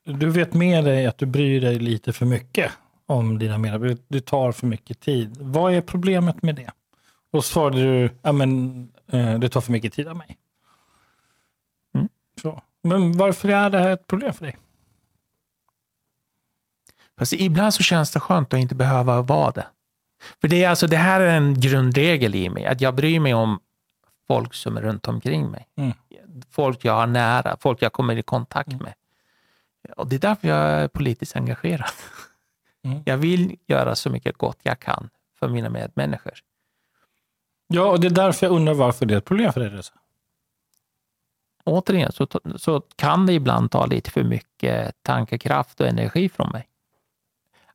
du 0.08 0.30
vet 0.30 0.54
med 0.54 0.84
dig 0.84 1.06
att 1.06 1.18
du 1.18 1.26
bryr 1.26 1.62
dig 1.62 1.80
lite 1.80 2.14
för 2.14 2.26
mycket 2.26 2.72
om 3.06 3.40
dina 3.40 3.58
medarbetare. 3.58 4.06
Du 4.08 4.20
tar 4.20 4.52
för 4.52 4.68
mycket 4.68 5.00
tid. 5.00 5.38
Vad 5.40 5.74
är 5.74 5.82
problemet 5.82 6.44
med 6.44 6.56
det? 6.56 6.72
Och 7.32 7.46
svarade 7.46 7.78
du, 7.78 8.10
ja 8.22 8.32
men 8.32 8.80
eh, 9.12 9.40
du 9.40 9.50
tar 9.50 9.62
för 9.62 9.72
mycket 9.72 9.94
tid 9.94 10.08
av 10.08 10.16
mig. 10.16 10.38
Mm. 11.96 12.10
Så. 12.42 12.62
Men 12.84 13.18
varför 13.18 13.50
är 13.50 13.70
det 13.70 13.80
här 13.80 13.90
ett 13.90 14.08
problem 14.08 14.34
för 14.34 14.46
dig? 14.46 14.58
Fast 17.18 17.34
ibland 17.34 17.74
så 17.74 17.84
känns 17.84 18.12
det 18.12 18.20
skönt 18.20 18.54
att 18.54 18.60
inte 18.60 18.76
behöva 18.76 19.22
vara 19.22 19.52
det. 19.52 19.68
För 20.42 20.48
det, 20.48 20.64
är 20.64 20.70
alltså, 20.70 20.88
det 20.88 20.98
här 20.98 21.22
är 21.22 21.38
en 21.38 21.60
grundregel 21.60 22.36
i 22.36 22.50
mig, 22.50 22.66
att 22.66 22.82
jag 22.82 22.96
bryr 22.96 23.20
mig 23.20 23.34
om 23.34 23.60
folk 24.28 24.54
som 24.54 24.78
är 24.78 24.82
runt 24.82 25.08
omkring 25.08 25.52
mig. 25.52 25.68
Mm. 25.78 25.94
Folk 26.50 26.86
jag 26.86 26.94
har 26.94 27.08
nära, 27.08 27.58
folk 27.60 27.82
jag 27.82 27.94
kommer 27.94 28.18
i 28.18 28.22
kontakt 28.24 28.82
med. 28.82 28.94
Och 29.96 30.08
Det 30.08 30.16
är 30.16 30.20
därför 30.20 30.48
jag 30.48 30.58
är 30.58 30.88
politiskt 30.88 31.36
engagerad. 31.36 31.90
Mm. 32.86 33.02
Jag 33.06 33.18
vill 33.18 33.56
göra 33.68 33.96
så 33.96 34.10
mycket 34.10 34.38
gott 34.38 34.60
jag 34.64 34.80
kan 34.80 35.10
för 35.40 35.48
mina 35.48 35.70
medmänniskor. 35.70 36.34
Ja, 37.68 37.84
och 37.84 38.00
det 38.00 38.08
är 38.08 38.12
därför 38.12 38.46
jag 38.46 38.54
undrar 38.54 38.74
varför 38.74 39.06
det 39.06 39.14
är 39.14 39.18
ett 39.18 39.26
problem 39.26 39.54
för 39.54 39.62
dig. 39.62 39.70
Reza. 39.70 39.94
Återigen 41.64 42.12
så, 42.12 42.28
så 42.56 42.82
kan 42.96 43.26
det 43.26 43.34
ibland 43.34 43.72
ta 43.72 43.86
lite 43.86 44.12
för 44.12 44.24
mycket 44.24 44.96
tankekraft 45.02 45.82
och 45.82 45.88
energi 45.88 46.30
från 46.30 46.50
mig. 46.50 46.68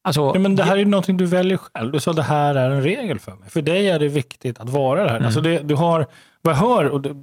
Alltså, 0.02 0.20
Ja, 0.34 0.40
men 0.40 0.56
det 0.56 0.62
här 0.62 0.72
är 0.72 0.78
ju 0.78 0.84
någonting 0.84 1.16
du 1.16 1.26
väljer 1.26 1.56
själv. 1.56 1.92
Du 1.92 2.00
sa 2.00 2.12
det 2.12 2.22
här 2.22 2.54
är 2.54 2.70
en 2.70 2.82
regel 2.82 3.18
för 3.18 3.32
mig. 3.32 3.50
För 3.50 3.62
dig 3.62 3.88
är 3.88 3.98
det 3.98 4.08
viktigt 4.08 4.60
att 4.60 4.68
vara 4.68 5.04
det 5.04 5.10
här. 5.10 5.16
Mm. 5.16 5.26
Alltså 5.26 5.40
det, 5.40 5.58
du 5.58 5.74
har, 5.74 6.06
vad 6.42 6.54
jag 6.54 6.58
hör, 6.58 6.84
och 6.84 7.00
det, 7.00 7.14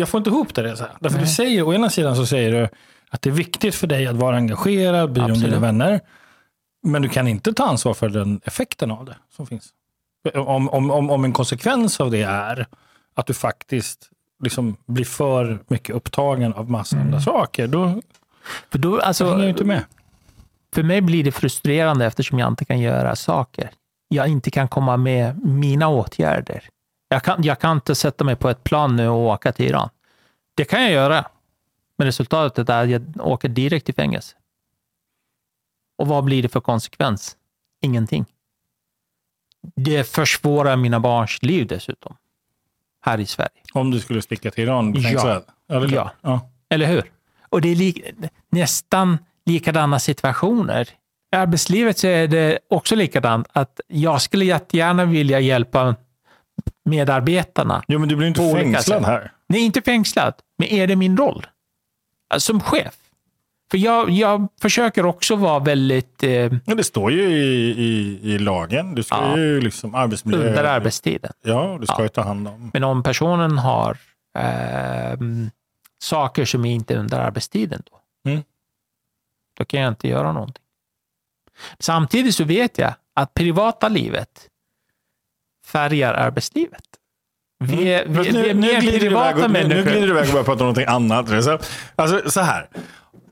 jag 0.00 0.08
får 0.08 0.18
inte 0.18 0.30
ihop 0.30 0.54
det. 0.54 0.62
Reza. 0.62 0.88
Därför 1.00 1.18
du 1.18 1.26
säger, 1.26 1.62
å 1.62 1.74
ena 1.74 1.90
sidan 1.90 2.16
så 2.16 2.26
säger 2.26 2.52
du 2.52 2.68
att 3.10 3.22
det 3.22 3.30
är 3.30 3.34
viktigt 3.34 3.74
för 3.74 3.86
dig 3.86 4.06
att 4.06 4.16
vara 4.16 4.36
engagerad, 4.36 5.12
bry 5.12 5.22
om 5.22 5.32
dina 5.32 5.58
vänner. 5.58 6.00
Men 6.82 7.02
du 7.02 7.08
kan 7.08 7.28
inte 7.28 7.52
ta 7.52 7.64
ansvar 7.64 7.94
för 7.94 8.08
den 8.08 8.40
effekten 8.44 8.90
av 8.90 9.04
det 9.04 9.16
som 9.36 9.46
finns. 9.46 9.68
Om, 10.34 10.68
om, 10.68 10.90
om, 10.90 11.10
om 11.10 11.24
en 11.24 11.32
konsekvens 11.32 12.00
av 12.00 12.10
det 12.10 12.22
är 12.22 12.66
att 13.14 13.26
du 13.26 13.34
faktiskt 13.34 14.10
liksom 14.44 14.76
blir 14.86 15.04
för 15.04 15.58
mycket 15.68 15.94
upptagen 15.96 16.52
av 16.54 16.70
massa 16.70 16.96
Mm. 16.96 17.06
andra 17.08 17.20
saker, 17.20 17.66
då 17.66 18.02
för, 18.70 18.78
då, 18.78 19.00
alltså, 19.00 19.24
hänger 19.24 19.40
jag 19.40 19.48
inte 19.48 19.64
med. 19.64 19.84
för 20.74 20.82
mig 20.82 21.00
blir 21.00 21.24
det 21.24 21.32
frustrerande 21.32 22.06
eftersom 22.06 22.38
jag 22.38 22.48
inte 22.48 22.64
kan 22.64 22.80
göra 22.80 23.16
saker. 23.16 23.70
Jag 24.08 24.28
inte 24.28 24.50
kan 24.50 24.68
komma 24.68 24.96
med 24.96 25.44
mina 25.46 25.88
åtgärder. 25.88 26.64
Jag 27.08 27.22
kan, 27.22 27.42
jag 27.42 27.58
kan 27.58 27.76
inte 27.76 27.94
sätta 27.94 28.24
mig 28.24 28.36
på 28.36 28.48
ett 28.48 28.64
plan 28.64 28.96
nu 28.96 29.08
och 29.08 29.18
åka 29.18 29.52
till 29.52 29.66
Iran. 29.66 29.88
Det 30.56 30.64
kan 30.64 30.82
jag 30.82 30.92
göra. 30.92 31.24
Men 31.98 32.06
resultatet 32.06 32.68
är 32.68 32.82
att 32.82 32.90
jag 32.90 33.02
åker 33.20 33.48
direkt 33.48 33.86
till 33.86 33.94
fängelse. 33.94 34.36
Och 35.98 36.06
vad 36.06 36.24
blir 36.24 36.42
det 36.42 36.48
för 36.48 36.60
konsekvens? 36.60 37.36
Ingenting. 37.82 38.26
Det 39.76 40.04
försvårar 40.04 40.76
mina 40.76 41.00
barns 41.00 41.42
liv 41.42 41.66
dessutom. 41.66 42.16
Här 43.00 43.20
i 43.20 43.26
Sverige. 43.26 43.62
Om 43.72 43.90
du 43.90 44.00
skulle 44.00 44.22
sticka 44.22 44.50
till 44.50 44.64
Iran? 44.64 44.94
Ja. 44.94 45.02
fängslat? 45.02 45.46
Ja, 45.66 46.10
ja. 46.20 46.50
Eller 46.70 46.86
hur? 46.86 47.12
Och 47.48 47.60
det 47.60 47.68
är 47.68 47.74
li 47.74 48.02
nästan 48.50 49.18
likadana 49.46 49.98
situationer. 49.98 50.88
I 51.32 51.36
arbetslivet 51.36 51.98
så 51.98 52.06
är 52.06 52.28
det 52.28 52.58
också 52.70 52.94
likadant. 52.94 53.48
Att 53.52 53.80
jag 53.88 54.22
skulle 54.22 54.44
jättegärna 54.44 55.04
vilja 55.04 55.40
hjälpa 55.40 55.96
medarbetarna. 56.84 57.82
Jo, 57.88 57.98
men 57.98 58.08
du 58.08 58.16
blir 58.16 58.28
inte 58.28 58.52
fängslad 58.54 59.04
här. 59.04 59.32
Nej, 59.46 59.60
inte 59.60 59.82
fängslad. 59.82 60.34
Men 60.58 60.68
är 60.68 60.86
det 60.86 60.96
min 60.96 61.16
roll? 61.16 61.46
Alltså, 62.28 62.52
Som 62.52 62.60
chef. 62.60 62.94
För 63.70 63.78
jag, 63.78 64.10
jag 64.10 64.48
försöker 64.62 65.06
också 65.06 65.36
vara 65.36 65.58
väldigt 65.58 66.22
eh, 66.22 66.30
Ja, 66.64 66.74
det 66.76 66.84
står 66.84 67.12
ju 67.12 67.22
i, 67.22 67.70
i, 67.70 68.18
i 68.34 68.38
lagen. 68.38 68.94
Du 68.94 69.02
ska 69.02 69.16
Ja. 69.16 69.38
ju 69.38 69.60
liksom 69.60 69.94
arbetsmiljö... 69.94 70.48
under 70.48 70.64
arbetstiden. 70.64 71.32
Ja, 71.42 71.76
du 71.80 71.86
ska 71.86 71.94
Ja. 71.98 72.02
ju 72.02 72.08
ta 72.08 72.22
hand 72.22 72.48
om. 72.48 72.70
Men 72.72 72.84
om 72.84 73.02
personen 73.02 73.58
har 73.58 73.98
ehm, 74.38 75.50
saker 76.02 76.44
som 76.44 76.64
inte 76.64 76.94
är 76.94 76.98
under 76.98 77.18
arbetstiden, 77.20 77.82
då, 77.90 78.00
Mm. 78.30 78.42
då 79.58 79.64
kan 79.64 79.80
jag 79.80 79.88
inte 79.88 80.08
göra 80.08 80.32
någonting. 80.32 80.62
Samtidigt 81.78 82.34
så 82.34 82.44
vet 82.44 82.78
jag 82.78 82.94
att 83.14 83.34
privata 83.34 83.88
livet 83.88 84.48
färgar 85.66 86.14
arbetslivet. 86.14 86.84
Vi 87.64 87.92
är, 87.92 88.06
vi, 88.08 88.14
Fast 88.14 88.30
vi 88.30 88.50
är 88.50 88.54
mer 88.54 88.80
du 88.80 88.98
privata 88.98 89.30
iväg, 89.30 89.36
nu, 89.36 89.42
nu 89.42 89.68
människor. 89.68 89.90
glider 89.90 90.06
du 90.06 90.12
iväg 90.12 90.26
och 90.26 90.32
börjar 90.32 90.44
prata 90.44 90.52
om 90.52 90.58
någonting 90.58 90.86
annat. 90.86 91.44
Så, 91.44 91.58
alltså, 91.96 92.30
så 92.30 92.40
här. 92.40 92.68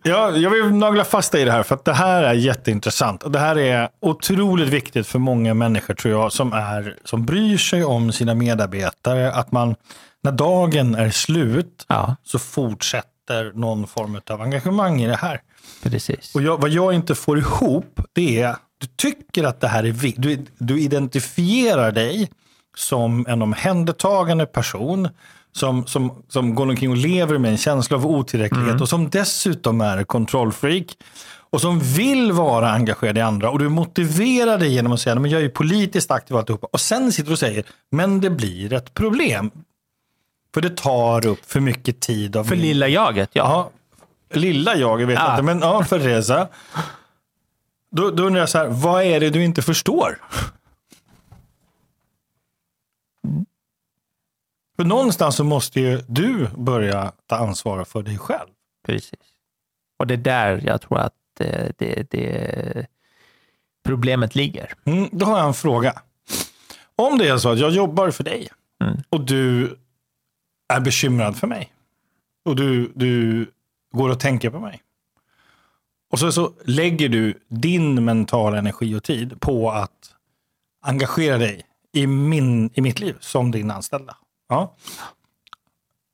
Jag, 0.03 0.39
jag 0.39 0.51
vill 0.51 0.65
nagla 0.65 1.05
fast 1.05 1.33
dig 1.33 1.43
i 1.43 1.45
det 1.45 1.53
här 1.53 1.63
för 1.63 1.75
att 1.75 1.85
det 1.85 1.93
här 1.93 2.23
är 2.23 2.35
jätteintressant. 2.35 3.23
Och 3.23 3.31
det 3.31 3.39
här 3.39 3.59
är 3.59 3.89
otroligt 4.01 4.69
viktigt 4.69 5.07
för 5.07 5.19
många 5.19 5.55
människor 5.55 5.95
tror 5.95 6.15
jag 6.15 6.33
som, 6.33 6.53
är, 6.53 6.97
som 7.05 7.27
bryr 7.27 7.57
sig 7.59 7.85
om 7.85 8.13
sina 8.13 8.35
medarbetare. 8.35 9.33
Att 9.33 9.53
man, 9.53 9.75
när 10.23 10.33
dagen 10.33 10.95
är 10.95 11.11
slut 11.11 11.85
Ja, 11.89 12.17
så 12.25 12.39
fortsätter 12.39 13.53
någon 13.55 13.87
form 13.87 14.21
av 14.31 14.43
engagemang 14.43 15.03
i 15.03 15.07
det 15.07 15.17
här. 15.17 15.41
precis. 15.83 16.35
Och 16.35 16.43
jag, 16.43 16.61
vad 16.61 16.71
jag 16.71 16.93
inte 16.95 17.15
får 17.15 17.39
ihop, 17.39 18.01
det 18.13 18.43
är 18.43 18.57
du 18.79 18.87
tycker 18.87 19.45
att 19.45 19.61
det 19.61 19.69
här 19.69 19.85
är 19.85 19.93
viktigt. 19.93 20.23
Du, 20.23 20.47
du 20.59 20.81
identifierar 20.81 21.93
dig 21.93 22.31
som 22.77 23.27
en 23.29 23.43
omhändertagande 23.43 24.47
person 24.47 25.09
som, 25.53 25.87
som, 25.87 26.23
som 26.29 26.55
går 26.55 26.67
omkring 26.69 26.91
och 26.91 26.97
lever 26.97 27.39
med 27.39 27.51
en 27.51 27.57
känsla 27.59 27.97
av 27.97 28.07
otillräcklighet 28.07 28.81
och 28.81 28.89
som 28.89 29.11
dessutom 29.11 29.81
är 29.81 30.05
kontrollfreak 30.05 30.87
och 31.51 31.61
som 31.61 31.81
vill 31.81 32.33
vara 32.33 32.71
engagerad 32.71 33.19
i 33.19 33.21
andra 33.21 33.51
och 33.51 33.59
du 33.59 33.69
motiverar 33.69 34.59
dig 34.59 34.73
genom 34.75 34.93
att 34.93 35.01
säga 35.01 35.15
men 35.15 35.31
jag 35.31 35.43
är 35.43 35.49
politiskt 35.49 36.11
aktiv 36.11 36.35
och 36.35 36.41
alltihopa. 36.41 36.67
Och 36.73 36.81
sen 36.81 37.13
sitter 37.13 37.27
du 37.29 37.33
och 37.33 37.39
säger 37.39 37.65
men 37.91 38.21
det 38.21 38.31
blir 38.31 38.73
ett 38.73 38.95
problem. 38.95 39.51
För 40.55 40.61
det 40.61 40.77
tar 40.77 41.27
upp 41.27 41.45
för 41.51 41.61
mycket 41.61 42.01
tid 42.01 42.37
av 42.37 42.45
För 42.45 42.51
min- 42.57 42.61
lilla 42.65 42.89
jaget, 42.89 43.31
ja. 43.33 43.71
Ja, 44.31 44.39
lilla 44.41 44.77
jag, 44.77 45.01
jag 45.01 45.07
vet 45.07 45.19
Ja. 45.19 45.31
inte. 45.31 45.43
Men 45.43 45.61
ja, 45.61 45.85
för 45.85 45.99
Reza. 45.99 46.49
Då, 47.91 48.11
då 48.11 48.23
undrar 48.23 48.41
jag 48.41 48.49
så 48.49 48.59
här, 48.59 48.67
vad 48.69 49.03
är 49.03 49.21
det 49.21 49.31
du 49.31 49.45
inte 49.45 49.63
förstår? 49.63 50.19
För 54.77 54.85
någonstans 54.85 55.37
så 55.37 55.45
måste 55.45 55.81
ju 55.81 56.03
du 56.07 56.49
börja 56.57 57.13
ta 57.27 57.37
ansvar 57.37 57.85
för 57.85 58.03
dig 58.03 58.19
själv. 58.19 58.49
Precis. 58.87 59.21
Och 59.99 60.07
det 60.07 60.15
är 60.15 60.19
där 60.19 60.63
jag 60.67 60.81
tror 60.81 60.99
att 60.99 61.41
eh, 61.41 61.67
det, 61.79 62.11
det 62.11 62.87
problemet 63.85 64.35
ligger. 64.35 64.75
Mm, 64.85 65.09
då 65.13 65.27
har 65.27 65.39
jag 65.39 65.47
en 65.47 65.55
fråga. 65.55 66.03
Om 66.97 67.19
det 67.19 67.29
är 67.29 67.39
så 67.39 67.49
att 67.49 67.59
jag 67.59 67.71
jobbar 67.71 68.11
för 68.11 68.25
dig 68.25 68.49
Mm. 68.81 69.03
och 69.09 69.21
du 69.21 69.77
är 70.69 70.81
bekymrad 70.81 71.37
för 71.37 71.47
mig 71.47 71.73
och 72.45 72.57
du, 72.57 72.93
du 72.95 73.47
går 73.93 74.11
och 74.11 74.21
tänker 74.21 74.51
på 74.51 74.61
mig. 74.61 74.83
Och 76.11 76.19
så, 76.19 76.33
så 76.33 76.53
lägger 76.65 77.09
du 77.09 77.35
din 77.49 78.05
mentala 78.05 78.59
energi 78.59 78.95
och 78.95 79.03
tid 79.03 79.41
på 79.41 79.71
att 79.71 80.15
engagera 80.83 81.39
dig 81.39 81.63
i, 81.93 82.07
min, 82.07 82.71
i 82.75 82.81
mitt 82.81 83.01
liv 83.01 83.17
som 83.21 83.51
din 83.51 83.71
anställda. 83.71 84.17
Ja. 84.49 84.77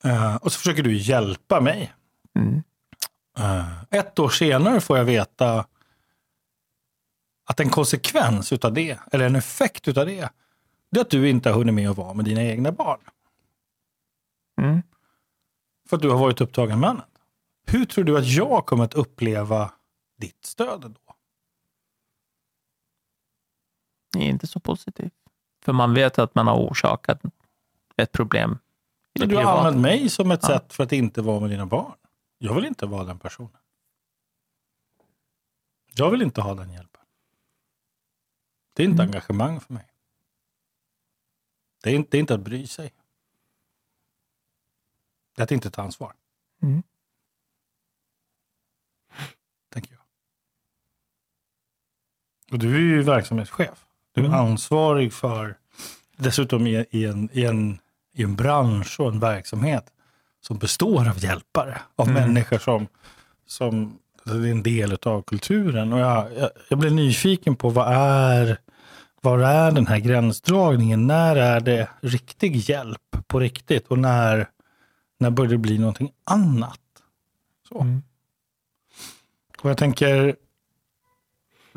Eh, 0.04 0.36
och 0.36 0.52
så 0.52 0.58
försöker 0.58 0.82
du 0.82 0.96
hjälpa 0.96 1.60
mig. 1.60 1.94
Mm. 2.34 2.62
Eh, 3.38 3.82
ett 3.90 4.18
år 4.18 4.28
senare 4.28 4.80
får 4.80 4.98
jag 4.98 5.04
veta 5.04 5.66
att 7.44 7.60
en 7.60 7.70
konsekvens 7.70 8.52
utav 8.52 8.72
det, 8.72 8.98
eller 9.12 9.26
en 9.26 9.36
effekt 9.36 9.88
utav 9.88 10.06
det, 10.06 10.28
det 10.90 10.98
är 10.98 11.02
att 11.02 11.10
du 11.10 11.28
inte 11.28 11.50
har 11.50 11.56
hunnit 11.56 11.74
med 11.74 11.90
att 11.90 11.96
vara 11.96 12.14
med 12.14 12.24
dina 12.24 12.42
egna 12.42 12.72
barn. 12.72 13.00
Mm. 14.60 14.82
För 15.88 15.96
att 15.96 16.02
du 16.02 16.10
har 16.10 16.18
varit 16.18 16.40
upptagen 16.40 16.80
med 16.80 16.90
annat. 16.90 17.08
Hur 17.66 17.84
tror 17.84 18.04
du 18.04 18.18
att 18.18 18.26
jag 18.26 18.66
kommer 18.66 18.84
att 18.84 18.94
uppleva 18.94 19.72
ditt 20.18 20.44
stöd 20.44 20.80
då? 20.80 21.14
Det 24.12 24.18
är 24.18 24.28
inte 24.28 24.46
så 24.46 24.60
positivt. 24.60 25.12
För 25.64 25.72
man 25.72 25.94
vet 25.94 26.18
att 26.18 26.34
man 26.34 26.46
har 26.46 26.56
orsakat 26.56 27.20
ett 27.96 28.12
problem. 28.12 28.58
det 29.12 29.26
Du 29.26 29.34
har 29.36 29.42
privata. 29.42 29.58
använt 29.58 29.82
mig 29.82 30.08
som 30.10 30.30
ett 30.30 30.40
Ja. 30.42 30.48
sätt 30.48 30.72
för 30.72 30.84
att 30.84 30.92
inte 30.92 31.22
vara 31.22 31.40
med 31.40 31.50
dina 31.50 31.66
barn. 31.66 31.96
Jag 32.38 32.54
vill 32.54 32.64
inte 32.64 32.86
vara 32.86 33.04
den 33.04 33.18
personen. 33.18 33.56
Jag 35.94 36.10
vill 36.10 36.22
inte 36.22 36.40
ha 36.40 36.54
den 36.54 36.70
hjälpen. 36.72 37.00
Det 38.72 38.82
är 38.82 38.86
inte 38.88 39.02
Mm. 39.02 39.08
engagemang 39.14 39.60
för 39.60 39.74
mig. 39.74 39.88
Det 41.82 41.90
är 41.90 41.94
inte, 41.94 42.10
det 42.10 42.16
är 42.16 42.20
inte 42.20 42.34
att 42.34 42.40
bry 42.40 42.66
sig. 42.66 42.94
Det 45.34 45.42
är 45.42 45.44
att 45.44 45.50
inte 45.52 45.70
ta 45.70 45.82
ansvar. 45.82 46.14
Mm. 46.62 46.82
Tänker 49.68 49.92
jag. 49.92 50.00
Och 52.52 52.58
du 52.58 52.74
är 52.74 52.80
ju 52.80 53.02
verksamhetschef. 53.02 53.86
Du 54.12 54.20
är 54.20 54.26
Mm. 54.26 54.38
ansvarig 54.40 55.12
för, 55.12 55.58
dessutom 56.16 56.66
i, 56.66 56.86
i, 56.90 57.04
en, 57.06 57.30
i, 57.32 57.44
en, 57.44 57.78
i 58.12 58.22
en 58.22 58.36
bransch 58.36 59.00
och 59.00 59.08
en 59.08 59.20
verksamhet 59.20 59.84
som 60.40 60.58
består 60.58 61.08
av 61.08 61.18
hjälpare, 61.18 61.80
av 61.96 62.08
Mm. 62.08 62.22
människor 62.22 62.58
som, 62.58 62.86
som 63.46 63.98
det 64.24 64.30
är 64.30 64.46
en 64.52 64.62
del 64.62 64.98
av 65.02 65.22
kulturen. 65.22 65.92
Och 65.92 66.00
jag, 66.00 66.26
jag, 66.36 66.50
jag 66.68 66.78
blir 66.78 66.90
nyfiken 66.90 67.56
på 67.56 67.70
vad 67.70 67.92
är, 67.92 68.58
var 69.20 69.38
är 69.38 69.72
den 69.72 69.86
här 69.86 69.98
gränsdragningen? 69.98 71.06
När 71.06 71.36
är 71.36 71.60
det 71.60 71.88
riktig 72.00 72.56
hjälp 72.56 73.16
på 73.26 73.40
riktigt 73.40 73.86
och 73.86 73.98
när, 73.98 74.48
när 75.18 75.30
börjar 75.30 75.50
det 75.50 75.58
bli 75.58 75.78
någonting 75.78 76.12
annat? 76.24 76.80
Så. 77.68 77.80
Mm. 77.80 78.02
Och 79.62 79.70
jag 79.70 79.78
tänker, 79.78 80.36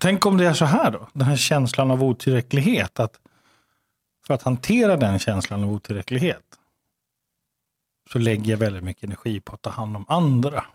tänk 0.02 0.26
om 0.26 0.38
det 0.38 0.46
är 0.46 0.54
så 0.54 0.66
här 0.66 0.92
då, 0.92 1.08
den 1.14 1.28
här 1.28 1.36
känslan 1.36 1.92
av 1.92 2.04
otillräcklighet. 2.04 3.00
Att 3.00 3.20
för 4.28 4.34
att 4.34 4.42
hantera 4.44 4.98
den 4.98 5.20
känslan 5.20 5.64
av 5.64 5.72
otillräcklighet 5.72 6.60
så 8.12 8.20
lägger 8.20 8.52
jag 8.52 8.58
väldigt 8.58 8.84
mycket 8.84 9.04
energi 9.04 9.40
på 9.40 9.56
att 9.56 9.62
ta 9.62 9.70
hand 9.70 9.96
om 9.96 10.06
andra. 10.08 10.66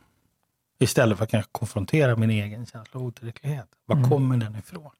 Istället 0.78 1.18
för 1.18 1.24
att 1.24 1.30
kanske 1.30 1.48
konfrontera 1.52 2.16
min 2.16 2.30
egen 2.30 2.66
känsla 2.66 3.00
av 3.00 3.06
otillräcklighet. 3.06 3.68
Var 3.86 3.96
Mm. 3.96 4.10
kommer 4.10 4.36
den 4.36 4.56
ifrån? 4.56 4.90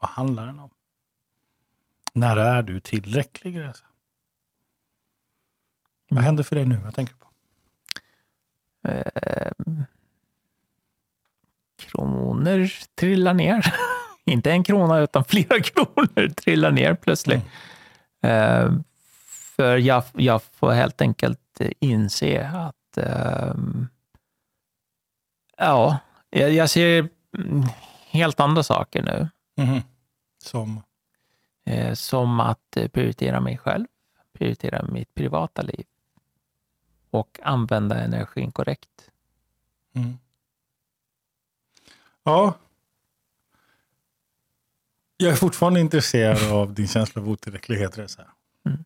Vad 0.00 0.10
handlar 0.10 0.46
den 0.46 0.58
om? 0.58 0.70
När 2.12 2.36
är 2.36 2.62
du 2.62 2.80
tillräcklig? 2.80 3.58
Reza? 3.60 3.84
Vad 6.08 6.18
Mm. 6.18 6.24
händer 6.24 6.42
för 6.44 6.56
dig 6.56 6.66
nu? 6.66 6.76
Vad 6.76 6.94
tänker 6.94 7.14
du 7.14 7.18
på? 7.20 7.28
Eh, 8.88 9.52
kronor 11.76 12.70
trillar 12.94 13.34
ner. 13.34 13.74
Inte 14.24 14.50
en 14.50 14.64
krona, 14.64 14.98
utan 14.98 15.24
flera 15.24 15.60
kronor 15.62 16.28
trillar 16.28 16.70
ner 16.70 16.94
plötsligt. 16.94 17.36
Eh, 17.38 17.42
för 19.56 19.76
jag, 19.76 20.04
jag 20.12 20.42
får 20.42 20.72
helt 20.72 21.00
enkelt 21.00 21.60
eh, 21.60 21.70
inse 21.80 22.48
att 22.48 22.98
ehm, 22.98 23.88
ja, 25.56 25.98
jag, 26.30 26.70
ser 26.70 27.08
mm, 27.38 27.62
helt 28.10 28.40
andra 28.40 28.62
saker 28.62 29.02
nu. 29.02 29.28
Mhm. 29.64 29.82
Som? 30.38 30.82
Eh, 31.64 31.94
som 31.94 32.40
att 32.40 32.76
eh, 32.76 32.88
prioritera 32.88 33.40
mig 33.40 33.58
själv, 33.58 33.86
prioritera 34.32 34.82
mitt 34.82 35.14
privata 35.14 35.62
liv 35.62 35.86
och 37.10 37.40
använda 37.42 38.00
energin 38.00 38.52
korrekt. 38.52 39.10
Mm. 39.94 40.18
Ja. 42.22 42.54
Jag 45.16 45.32
är 45.32 45.36
fortfarande 45.36 45.80
intresserad 45.80 46.52
av 46.52 46.74
din 46.74 46.88
känsla 46.88 47.22
av 47.22 47.28
otillräcklighet. 47.28 47.98
Reza. 47.98 48.22
Mm. 48.66 48.84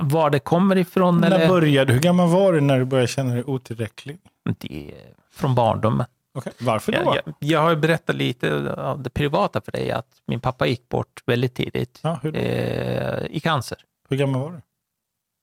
Var 0.00 0.30
det 0.30 0.38
kommer 0.38 0.76
ifrån? 0.78 1.18
När 1.18 1.30
Eller? 1.30 1.48
började, 1.48 1.92
hur 1.92 2.00
gammal 2.00 2.28
var 2.28 2.52
du 2.52 2.60
när 2.60 2.78
du 2.78 2.84
började 2.84 3.08
känna 3.08 3.34
dig 3.34 3.44
otillräcklig? 3.44 4.18
Det 4.58 4.92
är 4.92 5.14
från 5.30 5.54
barndomen. 5.54 6.06
Okay. 6.34 6.52
Varför 6.60 6.92
då? 6.92 6.98
Jag, 6.98 7.16
jag, 7.16 7.34
jag 7.38 7.60
har 7.60 7.76
berättat 7.76 8.16
lite 8.16 8.72
av 8.74 9.02
det 9.02 9.10
privata 9.10 9.60
för 9.60 9.72
dig, 9.72 9.90
att 9.90 10.22
min 10.26 10.40
pappa 10.40 10.66
gick 10.66 10.88
bort 10.88 11.22
väldigt 11.26 11.54
tidigt 11.54 12.00
Ja, 12.02 12.20
eh, 12.24 13.26
i 13.30 13.40
cancer. 13.40 13.78
hur 14.08 14.16
gammal 14.16 14.40
var 14.40 14.50
du? 14.52 14.60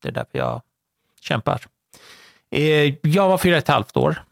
Det 0.01 0.07
är 0.07 0.11
därför 0.11 0.37
jag 0.37 0.61
kämpar. 1.21 1.65
Eh, 2.51 2.95
jag 3.01 3.27
var 3.27 3.37
fyra 3.37 3.55
och 3.55 3.57
ett 3.57 3.67
halvt 3.67 3.97
år. 3.97 4.23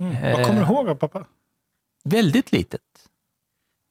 Mm. 0.00 0.32
Vad 0.36 0.46
kommer 0.46 0.60
du 0.60 0.66
ihåg 0.66 0.88
av 0.88 0.94
pappa? 0.94 1.24
Väldigt 2.04 2.52
litet. 2.52 2.80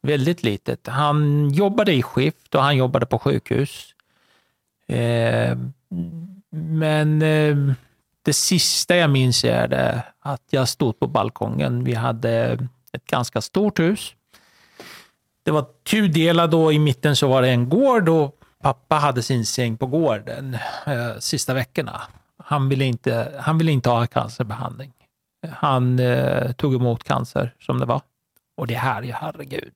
Väldigt 0.08 0.44
litet. 0.44 0.88
Han 0.88 1.50
jobbade 1.50 1.94
i 1.94 2.04
skift 2.04 2.56
och 2.56 2.62
han 2.62 2.78
jobbade 2.78 3.06
på 3.06 3.20
sjukhus. 3.20 3.96
Eh, 4.88 5.58
men 6.50 7.22
eh, 7.22 7.58
det 8.22 8.34
sista 8.34 8.96
jag 8.96 9.10
minns 9.10 9.44
är 9.44 9.68
det 9.68 10.04
att 10.20 10.44
jag 10.50 10.70
stod 10.70 11.00
på 11.00 11.08
balkongen. 11.08 11.84
Vi 11.84 11.94
hade 11.94 12.58
ett 12.92 13.06
ganska 13.06 13.42
stort 13.42 13.80
hus. 13.80 14.16
Det 15.44 15.52
var 15.52 15.66
tudelat 15.84 16.52
då. 16.52 16.72
I 16.72 16.80
mitten 16.80 17.16
så 17.16 17.28
var 17.28 17.42
det 17.42 17.50
en 17.50 17.70
gård 17.70 18.10
och 18.10 18.40
pappa 18.62 18.96
hade 18.96 19.22
sin 19.22 19.46
säng 19.46 19.78
på 19.78 19.88
gården 19.88 20.58
eh, 20.86 21.20
sista 21.20 21.54
veckorna. 21.54 22.02
Han 22.38 22.70
ville 22.70 22.86
inte, 22.86 23.34
han 23.40 23.58
ville 23.58 23.72
inte 23.72 23.90
ha 23.90 24.08
cancerbehandling. 24.08 24.94
Han 25.52 26.00
eh, 26.00 26.52
tog 26.52 26.76
emot 26.76 27.04
cancer 27.04 27.54
som 27.60 27.80
det 27.80 27.86
var. 27.86 28.02
Och 28.56 28.68
det 28.68 28.76
här, 28.76 29.02
ja 29.04 29.18
herregud. 29.22 29.74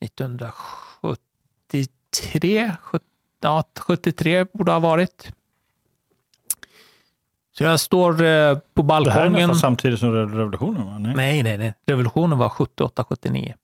1973, 0.00 2.76
70, 2.82 3.04
ja, 3.40 3.64
73 3.80 4.44
borde 4.52 4.72
ha 4.72 4.78
varit. 4.78 5.32
Så 7.52 7.64
jag 7.64 7.80
står 7.80 8.10
eh, 8.12 8.14
på 8.18 8.22
Det 8.22 8.30
här 8.30 8.52
är 8.52 8.64
balkongen. 8.84 9.32
nästan 9.32 9.56
samtidigt 9.56 10.00
som 10.00 10.12
revolutionen 10.12 10.86
va? 10.86 10.98
Nej. 10.98 11.14
Nej, 11.14 11.42
nej, 11.42 11.58
nej. 11.58 11.74
Revolutionen 11.86 12.38
var 12.38 12.48
78, 12.48 13.04
79. 13.04 13.54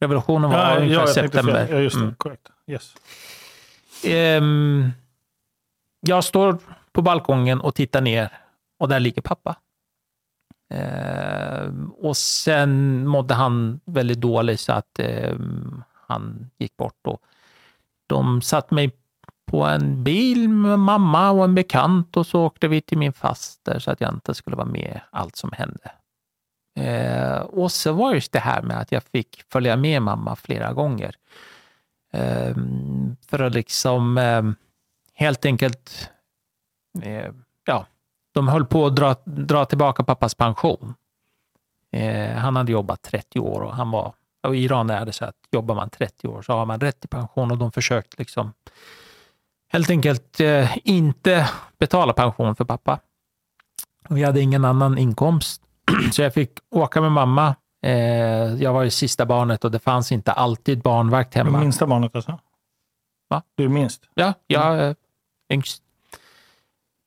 Revolutionen 0.00 0.50
var 0.50 0.58
Ja, 0.58 0.76
ungefär 0.80 1.00
ja, 1.00 1.06
september. 1.06 1.68
Ja, 1.70 1.78
just 1.78 1.96
det. 1.96 2.02
Mm. 2.02 2.14
Korrekt. 2.14 2.48
Yes. 2.66 2.94
Ehm, 4.04 4.90
jag 6.00 6.24
står 6.24 6.58
på 6.92 7.02
balkongen 7.02 7.60
och 7.60 7.74
tittar 7.74 8.00
ner 8.00 8.38
och 8.78 8.88
där 8.88 9.00
ligger 9.00 9.22
pappa. 9.22 9.56
Eh, 10.70 11.70
och 11.98 12.16
sen 12.16 13.06
mådde 13.06 13.34
han 13.34 13.80
väldigt 13.84 14.20
dåligt 14.20 14.60
så 14.60 14.72
att 14.72 14.98
eh, 14.98 15.36
han 15.92 16.50
gick 16.58 16.76
bort. 16.76 17.06
Och 17.06 17.22
de 18.06 18.42
satte 18.42 18.74
mig 18.74 18.90
på 19.46 19.64
en 19.64 20.04
bil 20.04 20.48
med 20.48 20.78
mamma 20.78 21.30
och 21.30 21.44
en 21.44 21.54
bekant 21.54 22.16
och 22.16 22.26
så 22.26 22.44
åkte 22.44 22.68
vi 22.68 22.80
till 22.80 22.98
min 22.98 23.12
faster 23.12 23.78
så 23.78 23.90
att 23.90 24.00
jag 24.00 24.14
inte 24.14 24.34
skulle 24.34 24.56
vara 24.56 24.66
med 24.66 25.00
allt 25.10 25.36
som 25.36 25.52
hände. 25.52 25.90
Eh, 26.76 27.40
och 27.40 27.72
så 27.72 27.92
var 27.92 28.14
just 28.14 28.32
det 28.32 28.38
här 28.38 28.62
med 28.62 28.80
att 28.80 28.92
jag 28.92 29.02
fick 29.02 29.44
följa 29.52 29.76
med 29.76 30.02
mamma 30.02 30.36
flera 30.36 30.72
gånger. 30.72 31.14
Eh, 32.12 32.56
för 33.26 33.38
att 33.38 33.54
liksom 33.54 34.18
eh, 34.18 34.42
helt 35.14 35.44
enkelt, 35.44 36.10
eh, 37.02 37.32
ja, 37.64 37.86
de 38.32 38.48
höll 38.48 38.66
på 38.66 38.86
att 38.86 38.96
dra, 38.96 39.14
dra 39.24 39.64
tillbaka 39.64 40.04
pappas 40.04 40.34
pension. 40.34 40.94
Eh, 41.92 42.30
han 42.36 42.56
hade 42.56 42.72
jobbat 42.72 43.02
30 43.02 43.40
år 43.40 43.60
och 43.60 43.74
han 43.76 43.90
var, 43.90 44.12
och 44.46 44.56
i 44.56 44.58
Iran 44.64 44.90
är 44.90 45.06
det 45.06 45.12
så 45.12 45.24
att 45.24 45.36
jobbar 45.50 45.74
man 45.74 45.90
30 45.90 46.28
år 46.28 46.42
så 46.42 46.52
har 46.52 46.66
man 46.66 46.80
rätt 46.80 47.00
till 47.00 47.08
pension 47.08 47.50
och 47.50 47.58
de 47.58 47.72
försökte 47.72 48.16
liksom 48.18 48.52
helt 49.72 49.90
enkelt 49.90 50.40
eh, 50.40 50.76
inte 50.84 51.50
betala 51.78 52.12
pension 52.12 52.56
för 52.56 52.64
pappa. 52.64 52.98
Och 54.08 54.16
vi 54.16 54.22
hade 54.24 54.40
ingen 54.40 54.64
annan 54.64 54.98
inkomst, 54.98 55.62
så 56.12 56.22
jag 56.22 56.34
fick 56.34 56.50
åka 56.70 57.00
med 57.00 57.12
mamma. 57.12 57.54
Eh, 57.82 57.92
jag 58.62 58.72
var 58.72 58.82
ju 58.82 58.90
sista 58.90 59.26
barnet 59.26 59.64
och 59.64 59.70
det 59.70 59.78
fanns 59.78 60.12
inte 60.12 60.32
alltid 60.32 60.82
barnvakt 60.82 61.32
Det 61.32 61.38
hemma. 61.38 61.60
minsta 61.60 61.86
barnet 61.86 62.16
alltså? 62.16 62.38
Va? 63.28 63.42
Du 63.54 63.64
är 63.64 63.68
minst? 63.68 64.02
Ja, 64.14 64.32
jag 64.46 64.78
är 64.78 64.96
yngst. 65.52 65.82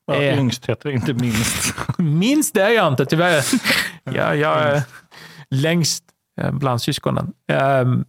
Ja, 0.05 0.15
Eh. 0.15 0.39
Yngst 0.39 0.65
heter 0.65 0.89
det, 0.89 0.95
inte 0.95 1.13
minst. 1.13 1.73
Minst 1.97 2.53
det 2.53 2.61
är 2.61 2.69
jag 2.69 2.87
inte, 2.87 3.05
tyvärr. 3.05 3.43
jag, 4.03 4.37
jag 4.37 4.59
är 4.61 4.83
längst 5.49 6.03
eh, 6.41 6.51
bland 6.51 6.81
syskonen. 6.81 7.33
Ehm, 7.47 8.05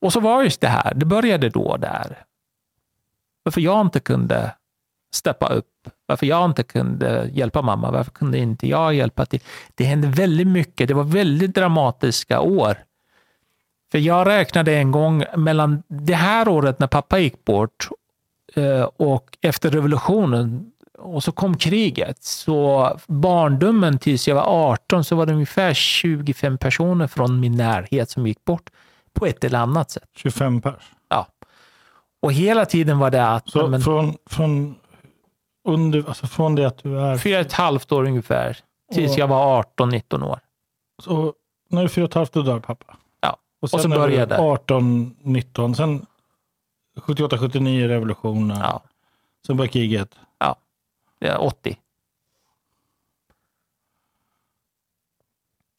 och 0.00 0.12
så 0.12 0.20
var 0.20 0.42
just 0.42 0.60
det 0.60 0.68
här, 0.68 0.94
det 0.94 1.06
började 1.06 1.48
då 1.48 1.76
där. 1.76 2.24
Varför 3.42 3.60
jag 3.60 3.80
inte 3.80 4.00
kunde 4.00 4.54
steppa 5.14 5.46
upp, 5.48 5.88
varför 6.06 6.26
jag 6.26 6.44
inte 6.44 6.62
kunde 6.62 7.30
hjälpa 7.32 7.62
mamma, 7.62 7.90
varför 7.90 8.10
kunde 8.10 8.38
inte 8.38 8.68
jag 8.68 8.94
hjälpa 8.94 9.26
till? 9.26 9.40
Det 9.74 9.84
hände 9.84 10.08
väldigt 10.08 10.46
mycket, 10.46 10.88
det 10.88 10.94
var 10.94 11.04
väldigt 11.04 11.54
dramatiska 11.54 12.40
år. 12.40 12.76
För 13.92 13.98
jag 13.98 14.26
räknade 14.26 14.76
en 14.76 14.90
gång 14.92 15.24
mellan 15.36 15.82
det 15.88 16.14
här 16.14 16.48
året 16.48 16.78
när 16.78 16.86
pappa 16.86 17.18
gick 17.18 17.44
bort 17.44 17.88
och 18.96 19.38
efter 19.40 19.70
revolutionen 19.70 20.72
och 20.98 21.24
så 21.24 21.32
kom 21.32 21.56
kriget. 21.56 22.22
Så 22.22 22.90
barndomen 23.06 23.98
tills 23.98 24.28
jag 24.28 24.34
var 24.34 24.42
18 24.72 25.04
så 25.04 25.16
var 25.16 25.26
det 25.26 25.32
ungefär 25.32 25.74
25 25.74 26.58
personer 26.58 27.06
från 27.06 27.40
min 27.40 27.56
närhet 27.56 28.10
som 28.10 28.26
gick 28.26 28.44
bort 28.44 28.70
på 29.12 29.26
ett 29.26 29.44
eller 29.44 29.58
annat 29.58 29.90
sätt. 29.90 30.08
25 30.16 30.60
pers. 30.60 30.92
Ja. 31.08 31.26
Och 32.22 32.32
hela 32.32 32.64
tiden 32.66 32.98
var 32.98 33.10
det 33.10 33.28
att 33.28 33.50
Så 33.50 33.68
men, 33.68 33.80
från, 33.80 34.14
från, 34.30 34.74
under, 35.68 36.04
alltså 36.08 36.26
från 36.26 36.54
det 36.54 36.64
att 36.66 36.82
du 36.82 37.00
är... 37.00 37.18
fyra 37.18 37.38
och 37.40 37.46
ett 37.46 37.52
halvt 37.52 37.92
år 37.92 38.04
ungefär 38.06 38.58
tills 38.94 39.12
Och- 39.12 39.18
jag 39.18 39.28
var 39.28 39.62
18-19 39.78 40.22
år. 40.24 40.38
Så 41.02 41.32
när 41.70 41.80
du 41.80 41.84
är 41.84 41.88
fyra 41.88 42.04
och 42.04 42.10
ett 42.10 42.14
halvt, 42.14 42.32
då 42.32 42.42
dör 42.42 42.60
pappa. 42.60 42.96
Ja. 43.20 43.36
Och 43.62 43.70
sen 43.70 43.80
Och 43.92 43.96
är 43.96 44.00
började. 44.00 44.38
18, 44.38 45.16
19, 45.20 45.74
sen 45.74 46.06
78, 46.96 47.38
79 47.38 47.88
revolutionen. 47.88 48.58
Ja, 48.60 48.82
Sen 49.46 49.56
börjar 49.56 49.72
kriget. 49.72 50.18
det 51.18 51.28
är 51.28 51.40
80. 51.42 51.78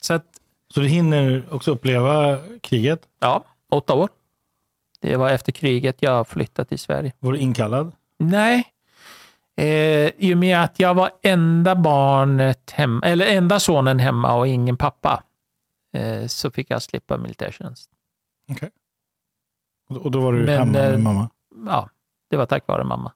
Så 0.01 0.13
att, 0.13 0.25
Så 0.73 0.79
du 0.79 0.87
hinner 0.87 1.43
också 1.51 1.71
uppleva 1.71 2.37
kriget. 2.61 3.07
ja, 3.19 3.43
åtta 3.69 3.93
år. 3.93 4.09
Det 4.99 5.15
var 5.15 5.29
efter 5.29 5.51
kriget 5.51 5.95
jag 5.99 6.27
flyttade 6.27 6.69
till 6.69 6.79
Sverige. 6.79 7.13
Var 7.19 7.31
du 7.31 7.37
inkallad? 7.39 7.91
Nej. 8.19 8.67
Eh, 9.55 10.11
I 10.17 10.33
och 10.33 10.37
med 10.37 10.63
att 10.63 10.79
jag 10.79 10.93
var 10.93 11.11
enda 11.21 11.75
barnet 11.75 12.71
hemma, 12.71 13.05
eller 13.05 13.25
enda 13.25 13.59
sonen 13.59 13.99
hemma 13.99 14.33
och 14.35 14.47
ingen 14.47 14.77
pappa, 14.77 15.23
eh, 15.93 16.27
så 16.27 16.51
fick 16.51 16.69
jag 16.71 16.81
slippa 16.81 17.17
militärtjänst. 17.17 17.89
Och 18.49 18.63
och 19.87 20.11
då 20.11 20.19
var 20.19 20.33
du 20.33 20.39
Men, 20.45 20.57
hemma 20.57 20.71
med 20.71 20.93
eh, 20.93 20.99
mamma? 20.99 21.29
Ja, 21.65 21.89
det 22.29 22.37
var 22.37 22.45
tack 22.45 22.67
vare 22.67 22.83
mamma. 22.83 23.11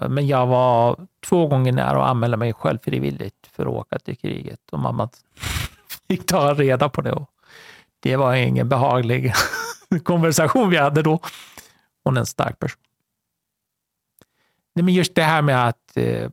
Eh, 0.00 0.08
Men 0.08 0.26
jag 0.26 0.46
var 0.46 1.06
två 1.26 1.46
gånger 1.46 1.72
nära 1.72 2.04
att 2.04 2.10
anmäla 2.10 2.36
mig 2.36 2.52
själv 2.52 2.78
frivilligt 2.82 3.46
för 3.52 3.62
att 3.62 3.72
åka 3.72 3.98
till 3.98 4.16
kriget 4.16 4.70
och 4.72 4.78
mamma 4.78 5.08
fick 6.08 6.26
ta 6.26 6.54
reda 6.54 6.88
på 6.88 7.00
det. 7.00 7.12
Och 7.12 7.30
det 8.00 8.16
var 8.16 8.34
ingen 8.34 8.68
behaglig 8.68 9.32
konversation 10.04 10.70
vi 10.70 10.76
hade 10.76 11.02
då. 11.02 11.18
Hon 12.04 12.16
är 12.16 12.20
en 12.20 12.26
stark 12.26 12.58
person. 12.58 12.82
Nej, 14.74 14.84
men 14.84 14.94
just 14.94 15.14
det 15.14 15.22
här 15.22 15.42
med 15.42 15.68
att 15.68 15.96
eh, 15.96 16.30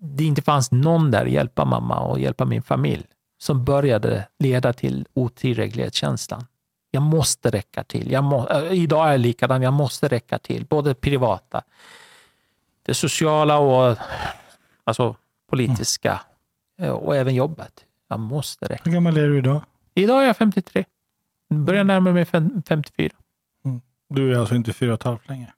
det 0.00 0.24
inte 0.24 0.42
fanns 0.42 0.70
någon 0.72 1.10
där 1.10 1.24
att 1.24 1.30
hjälpa 1.30 1.64
mamma 1.64 2.00
och 2.00 2.20
hjälpa 2.20 2.44
min 2.44 2.62
familj 2.62 3.06
som 3.38 3.64
började 3.64 4.28
leda 4.38 4.72
till 4.72 5.06
otillräcklighetskänslan. 5.14 6.46
Jag 6.90 7.02
måste 7.02 7.50
räcka 7.50 7.84
till. 7.84 8.10
Jag 8.10 8.24
må, 8.24 8.48
äh, 8.48 8.72
idag 8.72 9.06
är 9.08 9.10
jag 9.12 9.20
likadan, 9.20 9.62
jag 9.62 9.72
måste 9.72 10.08
räcka 10.08 10.38
till. 10.38 10.66
Både 10.66 10.94
privata, 10.94 11.62
det 12.82 12.94
sociala 12.94 13.58
och 13.58 13.96
alltså, 14.84 15.16
politiska 15.50 16.20
eh, 16.80 16.90
och 16.90 17.16
även 17.16 17.34
jobbet. 17.34 17.84
Jag 18.08 18.20
måste 18.20 18.66
räcka. 18.66 18.82
Hur 18.84 18.92
gammal 18.92 19.16
är 19.16 19.28
du 19.28 19.38
idag? 19.38 19.62
Idag 19.94 20.22
är 20.22 20.26
jag 20.26 20.36
53. 20.36 20.84
Börjar 21.54 21.84
närma 21.84 22.12
mig 22.12 22.24
fem- 22.24 22.62
54. 22.68 23.10
Du 24.10 24.34
är 24.34 24.38
alltså 24.38 24.54
inte 24.54 24.72
fyra 24.72 24.90
och 24.92 25.00
ett 25.00 25.02
halvt 25.02 25.28
längre? 25.28 25.52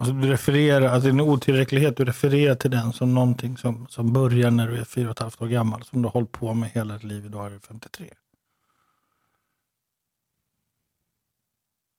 Alltså 0.00 0.14
du 0.14 0.28
refererar, 0.28 0.88
alltså 0.88 1.08
din 1.08 1.20
otillräcklighet, 1.20 1.96
du 1.96 2.04
refererar 2.04 2.54
till 2.54 2.70
den 2.70 2.92
som 2.92 3.14
någonting 3.14 3.56
som, 3.56 3.86
som 3.88 4.12
börjar 4.12 4.50
när 4.50 4.68
du 4.68 4.76
är 4.76 4.84
fyra 4.84 5.06
och 5.06 5.10
ett 5.10 5.18
halvt 5.18 5.42
år 5.42 5.46
gammal, 5.46 5.84
som 5.84 6.02
du 6.02 6.08
har 6.08 6.12
hållit 6.12 6.32
på 6.32 6.54
med 6.54 6.70
hela 6.70 6.94
ditt 6.94 7.04
liv, 7.04 7.26
idag 7.26 7.46
är 7.46 7.50
du 7.50 7.60
53. 7.60 8.14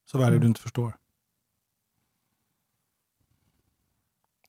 Så 0.06 0.18
vad 0.18 0.28
är 0.28 0.32
det 0.32 0.39
du 0.39 0.47
inte 0.47 0.62
förstår? 0.62 0.97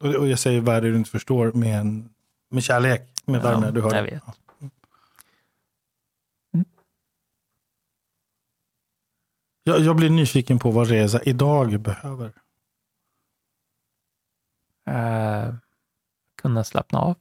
Och, 0.01 0.15
och 0.15 0.29
jag 0.29 0.39
säger 0.39 0.61
vad 0.61 0.77
är 0.77 0.81
det 0.81 0.91
du 0.91 0.97
inte 0.97 1.11
förstår 1.11 1.53
med, 1.53 1.81
en, 1.81 2.15
med 2.49 2.63
kärlek, 2.63 3.13
med 3.25 3.43
värme. 3.43 3.71
du 3.71 3.81
hör. 3.81 3.95
jag 3.95 4.03
vet. 4.03 4.23
Ja. 4.27 4.35
Mm. 6.55 6.67
Jag, 9.63 9.81
jag 9.81 9.97
blir 9.97 10.11
nyfiken 10.11 10.59
på 10.59 10.71
vad 10.71 10.89
Reza 10.89 11.23
idag 11.23 11.81
behöver. 11.81 12.42
Eh, 14.87 15.55
kunna 16.43 16.65
slappna 16.65 16.99
av. 16.99 17.17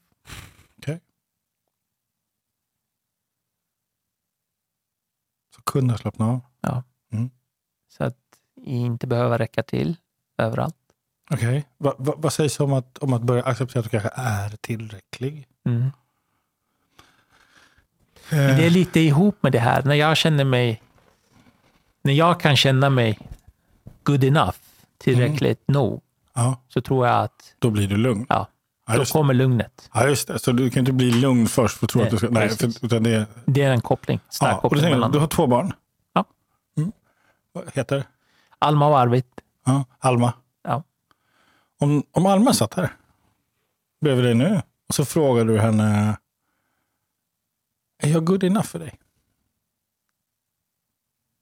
Så 5.55 5.61
kunna 5.61 5.97
slappna 5.97 6.25
av. 6.25 6.41
Så 7.89 8.03
att 8.03 8.17
inte 8.61 9.07
behöva 9.07 9.39
räcka 9.39 9.63
till 9.63 9.97
överallt. 10.37 10.75
Okej. 11.31 11.67
Va, 11.77 11.95
va, 11.97 12.13
vad 12.17 12.33
sägs 12.33 12.59
om 12.59 12.73
att, 12.73 12.97
om 12.97 13.13
att 13.13 13.21
börja 13.21 13.43
acceptera 13.43 13.79
att 13.79 13.83
du 13.83 13.89
kanske 13.89 14.11
är 14.15 14.49
tillräcklig? 14.49 15.47
Mm. 15.65 15.81
Eh, 18.29 18.57
det 18.57 18.65
är 18.65 18.69
lite 18.69 18.99
ihop 18.99 19.43
med 19.43 19.51
det 19.51 19.59
här. 19.59 19.83
När 19.83 19.95
jag 19.95 20.17
känner 20.17 20.43
mig... 20.43 20.81
När 22.01 22.13
jag 22.13 22.39
kan 22.39 22.57
känna 22.57 22.89
mig 22.89 23.19
good 24.03 24.23
enough, 24.23 24.57
tillräckligt 24.97 25.67
nog, 25.67 26.01
ja, 26.33 26.61
så 26.67 26.81
tror 26.81 27.07
jag 27.07 27.23
att 27.23 27.55
då 27.59 27.69
blir 27.69 27.87
du 27.87 27.97
lugn. 27.97 28.25
ja, 28.29 28.47
Ja, 28.87 28.97
då 28.97 29.05
kommer 29.05 29.33
lugnet. 29.33 29.89
ja, 29.93 30.07
just 30.07 30.27
det. 30.27 30.39
Så 30.39 30.51
du 30.51 30.69
kan 30.69 30.79
inte 30.79 30.91
bli 30.93 31.11
lugn 31.11 31.47
först 31.47 31.77
för 31.77 31.85
att 31.85 31.89
tro 31.91 32.01
att 32.01 32.09
du 32.09 32.17
ska... 32.17 32.29
Nej, 32.29 32.49
för, 32.49 32.85
utan 32.85 33.03
det 33.03 33.15
är... 33.15 33.25
Det 33.45 33.61
är 33.61 33.71
en 33.71 33.81
koppling. 33.81 34.19
Stark 34.29 34.51
Ja, 34.51 34.57
och 34.57 34.69
du, 34.69 34.75
koppling 34.75 34.91
mellan 34.91 35.11
du 35.11 35.19
har 35.19 35.27
två 35.27 35.47
barn? 35.47 35.73
Ja. 36.13 36.25
Mm. 36.77 36.91
Vad 37.51 37.63
heter 37.73 37.95
det? 37.95 38.07
Alma 38.59 38.87
och 38.87 38.99
Arvid. 38.99 39.23
Ja, 39.65 39.85
Alma. 39.99 40.33
Ja. 40.63 40.83
Om, 41.79 42.03
om 42.11 42.25
Alma 42.25 42.53
satt 42.53 42.73
här 42.73 42.95
bredvid 44.01 44.25
dig 44.25 44.35
nu 44.35 44.61
och 44.87 44.95
så 44.95 45.05
frågar 45.05 45.45
du 45.45 45.59
henne 45.59 46.17
Är 48.03 48.09
jag 48.09 48.25
good 48.25 48.43
enough 48.43 48.65
för 48.67 48.79
dig? 48.79 48.99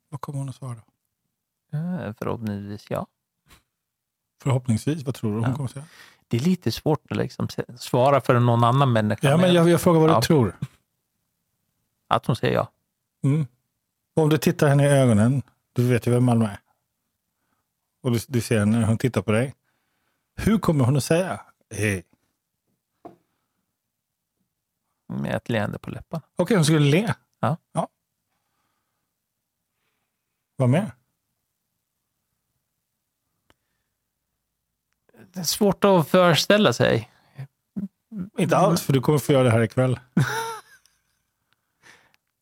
Vad 0.10 0.22
kommer 0.22 0.40
hon 0.40 0.50
att 0.50 0.56
svara 0.56 0.76
då? 0.76 1.78
Eh, 1.78 2.14
Förhoppningsvis 2.18 2.86
ja. 2.90 3.08
Förhoppningsvis, 4.42 5.04
vad 5.04 5.16
tror 5.16 5.32
du 5.32 5.40
hon 5.40 5.50
Ja. 5.50 5.56
kommer 5.56 5.70
säga? 5.70 5.86
Det 6.28 6.38
är 6.38 6.42
lite 6.42 6.72
svårt 6.72 7.12
att 7.12 7.18
liksom 7.18 7.48
svara 7.78 8.22
för 8.22 8.40
någon 8.40 8.64
annan 8.64 8.92
människa. 8.94 9.30
Ja, 9.30 9.38
men 9.38 9.54
jag, 9.54 9.70
jag 9.70 9.82
frågar 9.82 10.00
vad 10.00 10.10
Ja. 10.10 10.16
du 10.16 10.22
tror. 10.22 10.58
Att 12.08 12.26
hon 12.26 12.36
säger 12.36 12.54
ja. 12.54 12.72
Mm. 13.24 13.48
Om 14.16 14.30
du 14.30 14.38
tittar 14.38 14.68
henne 14.68 14.84
i 14.84 14.88
ögonen, 14.90 15.42
du 15.74 15.88
vet 15.88 16.08
ju 16.08 16.12
vem 16.12 16.30
Alma 16.30 16.50
är. 16.52 16.60
Och 18.02 18.12
du, 18.12 18.20
du 18.28 18.42
ser 18.42 18.66
när 18.66 18.84
hon 18.84 18.98
tittar 18.98 19.22
på 19.22 19.32
dig. 19.32 19.56
Hur 20.36 20.58
kommer 20.60 20.86
hon 20.86 20.98
att 20.98 21.04
säga? 21.04 21.42
Hej. 21.76 22.04
Med 25.08 25.36
ett 25.36 25.50
leende 25.50 25.80
på 25.80 25.90
läpparna. 25.90 26.22
Okej, 26.36 26.56
hon 26.58 26.66
skulle 26.66 26.80
le. 26.92 27.14
Ja. 27.40 27.58
ja. 27.72 27.88
Vad 30.56 30.70
mer? 30.70 30.92
Det 35.34 35.40
är 35.40 35.44
svårt 35.44 35.84
att 35.84 36.08
föreställa 36.08 36.74
sig. 36.74 37.10
Inte 38.38 38.58
alls, 38.58 38.82
för 38.82 38.94
du 38.94 39.02
kommer 39.02 39.20
få 39.20 39.34
göra 39.34 39.44
det 39.44 39.52
här 39.52 39.62
ikväll. 39.62 40.00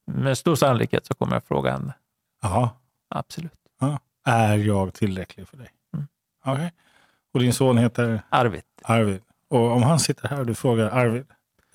Med 0.06 0.38
stor 0.38 0.56
sannolikhet 0.56 1.06
så 1.06 1.14
kommer 1.14 1.36
jag 1.36 1.44
fråga 1.44 1.72
henne. 1.72 1.94
Jaha. 2.42 2.70
Absolut. 3.10 3.52
Ja. 3.80 4.00
Är 4.26 4.58
jag 4.58 4.94
tillräcklig 4.94 5.48
för 5.48 5.58
dig? 5.58 5.70
Mm. 5.94 6.08
Okej. 6.46 6.74
Och 7.34 7.40
din 7.40 7.54
son 7.54 7.78
heter 7.78 8.22
Arvid. 8.30 8.62
Arvid. 8.84 9.22
Och 9.50 9.72
om 9.72 9.84
han 9.84 10.00
sitter 10.00 10.28
här 10.28 10.40
och 10.40 10.46
du 10.46 10.56
frågar 10.56 10.86
Arvid, 10.90 11.26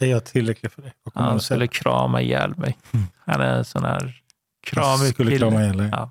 är 0.01 0.07
jag 0.07 0.25
tillräcklig 0.25 0.73
för 0.73 0.83
dig? 0.83 0.93
Han 1.15 1.25
Han 1.25 1.37
att 1.37 1.43
säga? 1.43 1.57
skulle 1.57 1.67
krama 1.69 2.21
ihjäl 2.21 2.57
mig. 2.57 2.79
Han 3.27 3.41
är 3.41 3.57
en 3.59 3.65
sån 3.65 3.85
här 3.85 4.23
kramig 4.67 5.13
skulle 5.15 5.31
kille. 5.31 5.39
krama 5.51 5.63
ihjäl 5.63 5.77
dig. 5.77 5.89
Ja. 5.93 6.11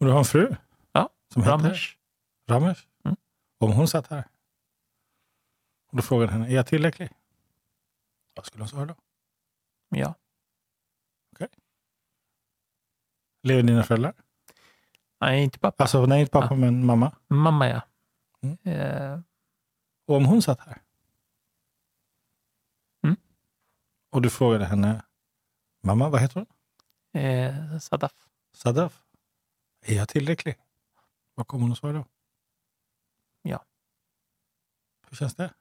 Och 0.00 0.06
du 0.06 0.12
har 0.12 0.18
en 0.18 0.24
fru? 0.24 0.54
Ja, 0.92 1.08
Som 1.32 1.42
heter? 1.42 1.96
Ramesh. 2.48 2.80
Om 3.58 3.72
hon 3.72 3.88
satt 3.88 4.06
här 4.06 4.28
och 5.90 5.96
du 5.96 6.02
frågade 6.02 6.32
henne, 6.32 6.48
är 6.48 6.54
jag 6.54 6.66
tillräcklig? 6.66 7.10
Vad 8.34 8.46
skulle 8.46 8.62
hon 8.62 8.68
svara 8.68 8.86
då? 8.86 8.94
Ja. 9.88 10.14
Lever 13.42 13.62
dina 13.62 13.82
föräldrar? 13.82 14.14
Nej, 15.20 15.44
inte 15.44 15.58
pappa. 15.58 15.84
Alltså, 15.84 16.06
nej, 16.06 16.20
inte 16.20 16.30
pappa, 16.32 16.54
men 16.54 16.86
mamma. 16.86 17.16
Mamma 17.28 17.68
ja. 17.68 17.82
Mm. 18.40 18.58
Eh, 18.62 19.20
Och 20.06 20.16
om 20.16 20.24
hon 20.26 20.42
satt 20.42 20.60
här 20.60 20.82
Mm. 23.04 23.16
och 24.10 24.22
du 24.22 24.30
frågade 24.30 24.64
henne, 24.64 25.04
mamma, 25.82 26.08
vad 26.08 26.20
heter 26.20 26.34
hon? 26.34 26.46
eh, 27.22 27.78
Sadaf. 27.78 28.12
Sadaf. 28.52 29.02
Är 29.82 29.94
jag 29.94 30.08
tillräcklig? 30.08 30.56
Vad 31.34 31.46
kommer 31.46 31.62
hon 31.62 31.72
att 31.72 31.78
svara 31.78 31.92
då? 31.92 32.04
Ja. 35.08 35.10
Hur 35.10 35.16
känns 35.16 35.34
det? 35.34 35.54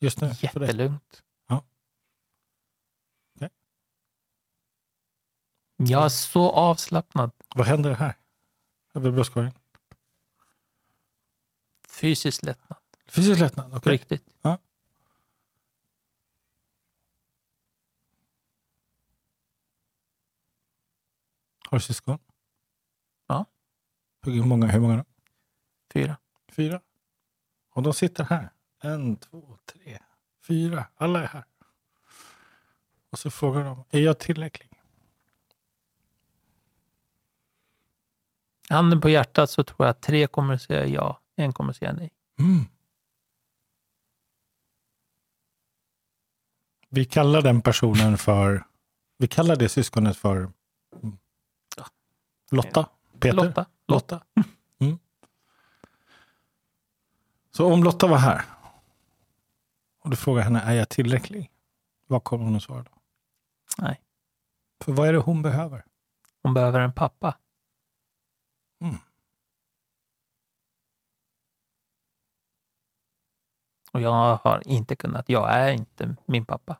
Just 0.00 0.20
nu? 0.20 0.30
Jättelugnt. 0.40 1.22
Ja. 1.46 1.64
Okej. 3.36 3.50
Jag 5.76 6.04
är 6.04 6.08
så 6.08 6.50
avslappnad. 6.50 7.30
Vad 7.54 7.66
händer 7.66 7.94
här? 7.94 8.14
Över 8.94 9.10
bröstkorgen? 9.10 9.52
Fysiskt 11.88 12.42
lättnad. 12.42 12.78
Fysisk 13.06 13.40
lättnad? 13.40 13.74
Okej. 13.74 13.92
riktigt. 13.92 14.28
Har 21.70 21.78
du 21.78 21.82
syskon? 21.82 22.18
Ja. 23.26 23.44
Hur 24.22 24.44
många, 24.44 24.66
hur 24.66 24.80
många 24.80 24.96
då? 24.96 25.04
Fyra. 25.92 26.18
Fyra. 26.48 26.80
Och 27.78 27.84
de 27.84 27.94
sitter 27.94 28.24
här. 28.24 28.50
En, 28.80 29.16
två, 29.16 29.58
tre, 29.66 29.98
fyra. 30.46 30.86
Alla 30.96 31.22
är 31.22 31.26
här. 31.26 31.44
Och 33.10 33.18
så 33.18 33.30
frågar 33.30 33.64
de, 33.64 33.84
är 33.90 34.00
jag 34.00 34.18
tillräcklig? 34.18 34.82
Handen 38.68 39.00
på 39.00 39.08
hjärtat 39.08 39.50
så 39.50 39.64
tror 39.64 39.86
jag 39.86 39.90
att 39.90 40.02
tre 40.02 40.26
kommer 40.26 40.54
att 40.54 40.62
säga 40.62 40.86
ja, 40.86 41.20
en 41.36 41.52
kommer 41.52 41.70
att 41.70 41.76
säga 41.76 41.92
nej. 41.92 42.10
Mm. 42.38 42.64
Vi 46.88 47.04
kallar 47.04 47.42
den 47.42 47.60
personen 47.60 48.18
för, 48.18 48.64
vi 49.18 49.28
kallar 49.28 49.56
det 49.56 49.68
syskonet 49.68 50.16
för 50.16 50.36
mm, 51.02 51.18
Lotta. 52.50 52.88
Peter. 53.20 53.36
Lotta. 53.36 53.66
Lotta. 53.88 54.22
Mm. 54.36 54.48
Så 57.58 57.72
om 57.72 57.84
Lotta 57.84 58.06
var 58.06 58.18
här 58.18 58.44
och 60.00 60.10
du 60.10 60.16
frågar 60.16 60.42
henne, 60.42 60.60
är 60.60 60.74
jag 60.74 60.88
tillräcklig? 60.88 61.50
Vad 62.06 62.24
kommer 62.24 62.44
hon 62.44 62.56
att 62.56 62.62
svara 62.62 62.82
då? 62.82 62.90
Nej. 63.78 64.00
För 64.80 64.92
vad 64.92 65.08
är 65.08 65.12
det 65.12 65.18
hon 65.18 65.42
behöver? 65.42 65.84
Hon 66.42 66.54
behöver 66.54 66.80
en 66.80 66.92
pappa. 66.92 67.38
Mm. 68.80 68.96
Och 73.92 74.00
jag 74.00 74.36
har 74.36 74.68
inte 74.68 74.96
kunnat. 74.96 75.28
Jag 75.28 75.52
är 75.54 75.72
inte 75.72 76.16
min 76.26 76.46
pappa. 76.46 76.78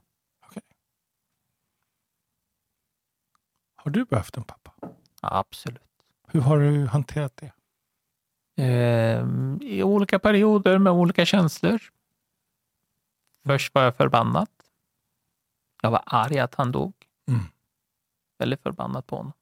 Har 3.77 3.91
du 3.91 4.05
behövt 4.05 4.37
en 4.37 4.45
pappa? 4.45 4.73
Absolut. 5.23 5.83
Hur 6.27 6.41
har 6.41 6.59
du 6.59 6.87
hanterat 6.87 7.37
det? 7.37 7.53
Ehm, 8.59 9.59
I 9.63 9.83
olika 9.83 10.19
perioder 10.19 10.79
med 10.79 10.93
olika 10.93 11.27
känslor. 11.27 11.83
Först 13.47 13.75
var 13.75 13.83
jag 13.83 13.97
förbannad. 13.97 14.49
Jag 15.83 15.91
var 15.91 16.03
arg 16.07 16.39
att 16.39 16.55
han 16.55 16.73
dog. 16.73 16.95
Mm. 17.27 17.41
Väldigt 18.39 18.63
förbannad 18.63 19.07
på 19.07 19.17
honom. 19.17 19.33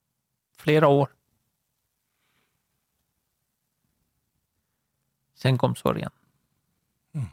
Flera 0.58 0.88
år. 0.88 1.08
Sen 5.34 5.58
kom 5.58 5.74
sorgen. 5.74 6.10
Mm. 7.12 7.26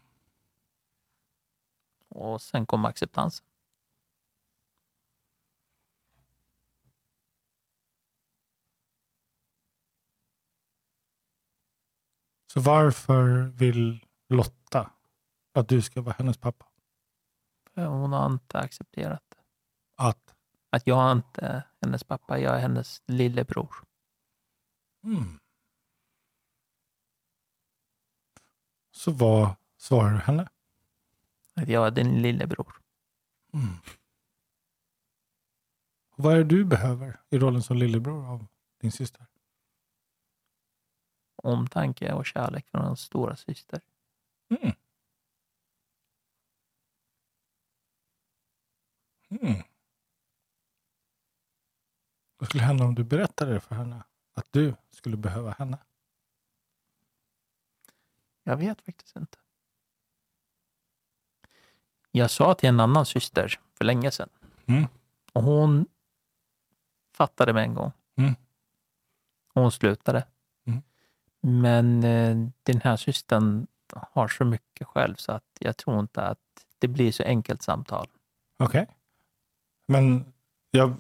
Och 2.10 2.42
sen 2.42 2.66
kom 2.66 2.86
acceptansen. 2.86 3.46
Så 12.54 12.60
varför 12.60 13.44
vill 13.44 14.06
Lotta 14.30 14.92
att 15.54 15.68
du 15.68 15.82
ska 15.82 16.02
vara 16.02 16.16
hennes 16.18 16.38
pappa? 16.38 16.66
Hon 17.76 18.14
har 18.14 18.26
inte 18.26 18.60
accepterat 18.60 19.24
det. 19.30 19.38
Att? 19.96 20.36
Att 20.70 20.88
jag 20.88 21.12
inte 21.12 21.42
är 21.42 21.68
hennes 21.82 22.04
pappa, 22.04 22.40
jag 22.40 22.56
är 22.56 22.60
hennes 22.60 23.02
lillebror. 23.06 23.76
Mm. 25.04 25.40
Så 28.92 29.12
vad 29.12 29.56
svarar 29.78 30.12
du 30.12 30.18
henne? 30.18 30.50
Att 31.54 31.68
jag 31.68 31.88
är 31.88 31.92
din 31.92 32.22
lillebror. 32.22 32.74
Mm. 33.54 33.76
Vad 36.16 36.34
är 36.34 36.38
det 36.38 36.44
du 36.44 36.66
behöver 36.66 37.20
i 37.30 37.38
rollen 37.38 37.64
som 37.64 37.78
lillebror 37.78 38.26
av 38.26 38.48
din 38.82 38.92
syster? 38.92 39.26
Omtanke 41.44 42.14
och 42.14 42.26
kärlek 42.26 42.68
från 42.68 42.86
en 42.86 42.98
stora 42.98 43.36
syster. 43.36 43.82
Mm. 44.50 44.74
Mm. 49.30 49.64
Vad 52.38 52.50
skulle 52.50 52.64
hända 52.64 52.84
om 52.86 52.96
du 52.96 53.04
berättade 53.04 53.54
det 53.54 53.60
för 53.60 53.76
henne? 53.76 54.04
Att 54.34 54.48
du 54.52 54.76
skulle 54.92 55.18
behöva 55.18 55.52
henne? 55.52 55.78
Jag 58.44 58.58
vet 58.58 58.82
faktiskt 58.82 59.16
inte. 59.16 59.38
Jag 62.12 62.32
sa 62.32 62.54
till 62.54 62.70
en 62.70 62.80
annan 62.80 63.06
syster 63.06 63.60
för 63.74 63.86
länge 63.86 64.12
sedan. 64.12 64.30
Mm. 64.66 64.86
Och 65.34 65.44
hon 65.44 65.88
fattade 67.14 67.54
med 67.54 67.64
en 67.64 67.74
gång. 67.74 67.92
Mm. 68.16 68.36
Hon 69.54 69.72
slutade. 69.72 70.28
Men 71.46 72.04
eh, 72.04 72.48
den 72.64 72.82
här 72.82 72.98
systern 72.98 73.68
har 73.94 74.28
så 74.28 74.46
mycket 74.46 74.88
själv 74.88 75.16
så 75.16 75.32
att 75.32 75.44
jag 75.60 75.78
tror 75.78 76.00
inte 76.00 76.22
att 76.22 76.40
det 76.80 76.88
blir 76.88 77.12
så 77.12 77.24
enkelt 77.24 77.62
samtal. 77.62 78.08
Okej. 78.60 78.88
Men, 79.88 80.34
jag, 80.72 80.94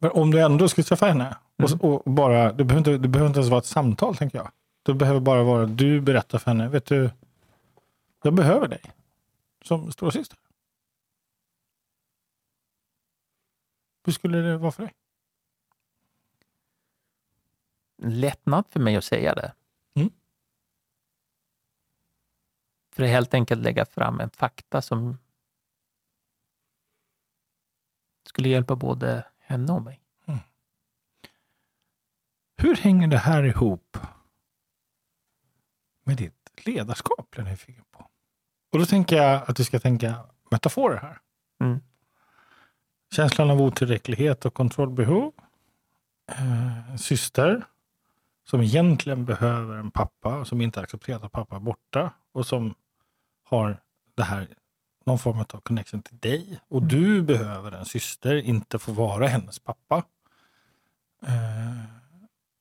om 0.00 0.30
du 0.30 0.40
ändå 0.40 0.68
skulle 0.68 0.84
träffa 0.84 1.06
henne 1.06 1.36
Mm. 1.60 1.78
och, 1.80 2.06
och 2.06 2.12
bara, 2.12 2.52
det 2.52 2.64
behöver, 2.64 2.78
inte, 2.78 2.98
det 2.98 3.08
behöver 3.08 3.28
inte 3.28 3.38
ens 3.38 3.50
vara 3.50 3.58
ett 3.58 3.66
samtal 3.66 4.16
tänker 4.16 4.38
jag. 4.38 4.50
Det 4.82 4.94
behöver 4.94 5.20
bara 5.20 5.42
vara 5.42 5.66
du 5.66 6.00
berättar 6.00 6.38
för 6.38 6.50
henne, 6.50 6.68
vet 6.68 6.86
du, 6.86 7.10
jag 8.22 8.34
behöver 8.34 8.68
dig 8.68 8.82
som 9.64 9.92
stora 9.92 10.10
syster. 10.10 10.38
Hur 14.04 14.12
skulle 14.12 14.38
det 14.38 14.56
vara 14.56 14.72
för 14.72 14.82
dig? 14.82 14.92
Lättnad 18.02 18.64
för 18.70 18.80
mig 18.80 18.96
att 18.96 19.04
säga 19.04 19.34
det. 19.34 19.52
Mm. 19.94 20.10
För 22.92 23.02
att 23.02 23.08
helt 23.08 23.34
enkelt 23.34 23.62
lägga 23.62 23.84
fram 23.84 24.20
en 24.20 24.30
fakta 24.30 24.82
som 24.82 25.18
skulle 28.26 28.48
hjälpa 28.48 28.76
både 28.76 29.24
henne 29.38 29.72
och 29.72 29.82
mig. 29.82 30.00
Hur 32.62 32.76
hänger 32.76 33.06
det 33.06 33.18
här 33.18 33.42
ihop 33.42 33.98
med 36.04 36.16
ditt 36.16 36.50
ledarskap? 36.66 37.34
jag 37.36 37.44
nyfiken 37.44 37.84
på. 37.90 38.06
Och 38.72 38.78
då 38.78 38.86
tänker 38.86 39.16
jag 39.16 39.50
att 39.50 39.60
vi 39.60 39.64
ska 39.64 39.80
tänka 39.80 40.14
metaforer 40.50 40.96
här. 40.96 41.18
Mm. 41.60 41.80
Känslan 43.14 43.50
av 43.50 43.60
otillräcklighet 43.60 44.44
och 44.44 44.54
kontrollbehov. 44.54 45.32
Eh, 46.32 46.90
en 46.90 46.98
syster 46.98 47.64
som 48.44 48.62
egentligen 48.62 49.24
behöver 49.24 49.76
en 49.76 49.90
pappa 49.90 50.38
och 50.38 50.46
som 50.46 50.60
inte 50.60 50.80
accepterar 50.80 51.26
att 51.26 51.32
pappa 51.32 51.56
är 51.56 51.60
borta 51.60 52.12
och 52.32 52.46
som 52.46 52.74
har 53.50 53.80
det 54.14 54.22
här 54.22 54.48
någon 55.06 55.18
form 55.18 55.38
av 55.38 55.60
connection 55.60 56.02
till 56.02 56.18
dig. 56.18 56.60
Och 56.68 56.82
du 56.82 57.22
behöver 57.22 57.72
en 57.72 57.84
syster, 57.84 58.36
inte 58.36 58.78
få 58.78 58.92
vara 58.92 59.26
hennes 59.26 59.58
pappa. 59.58 60.04
Eh, 61.22 61.84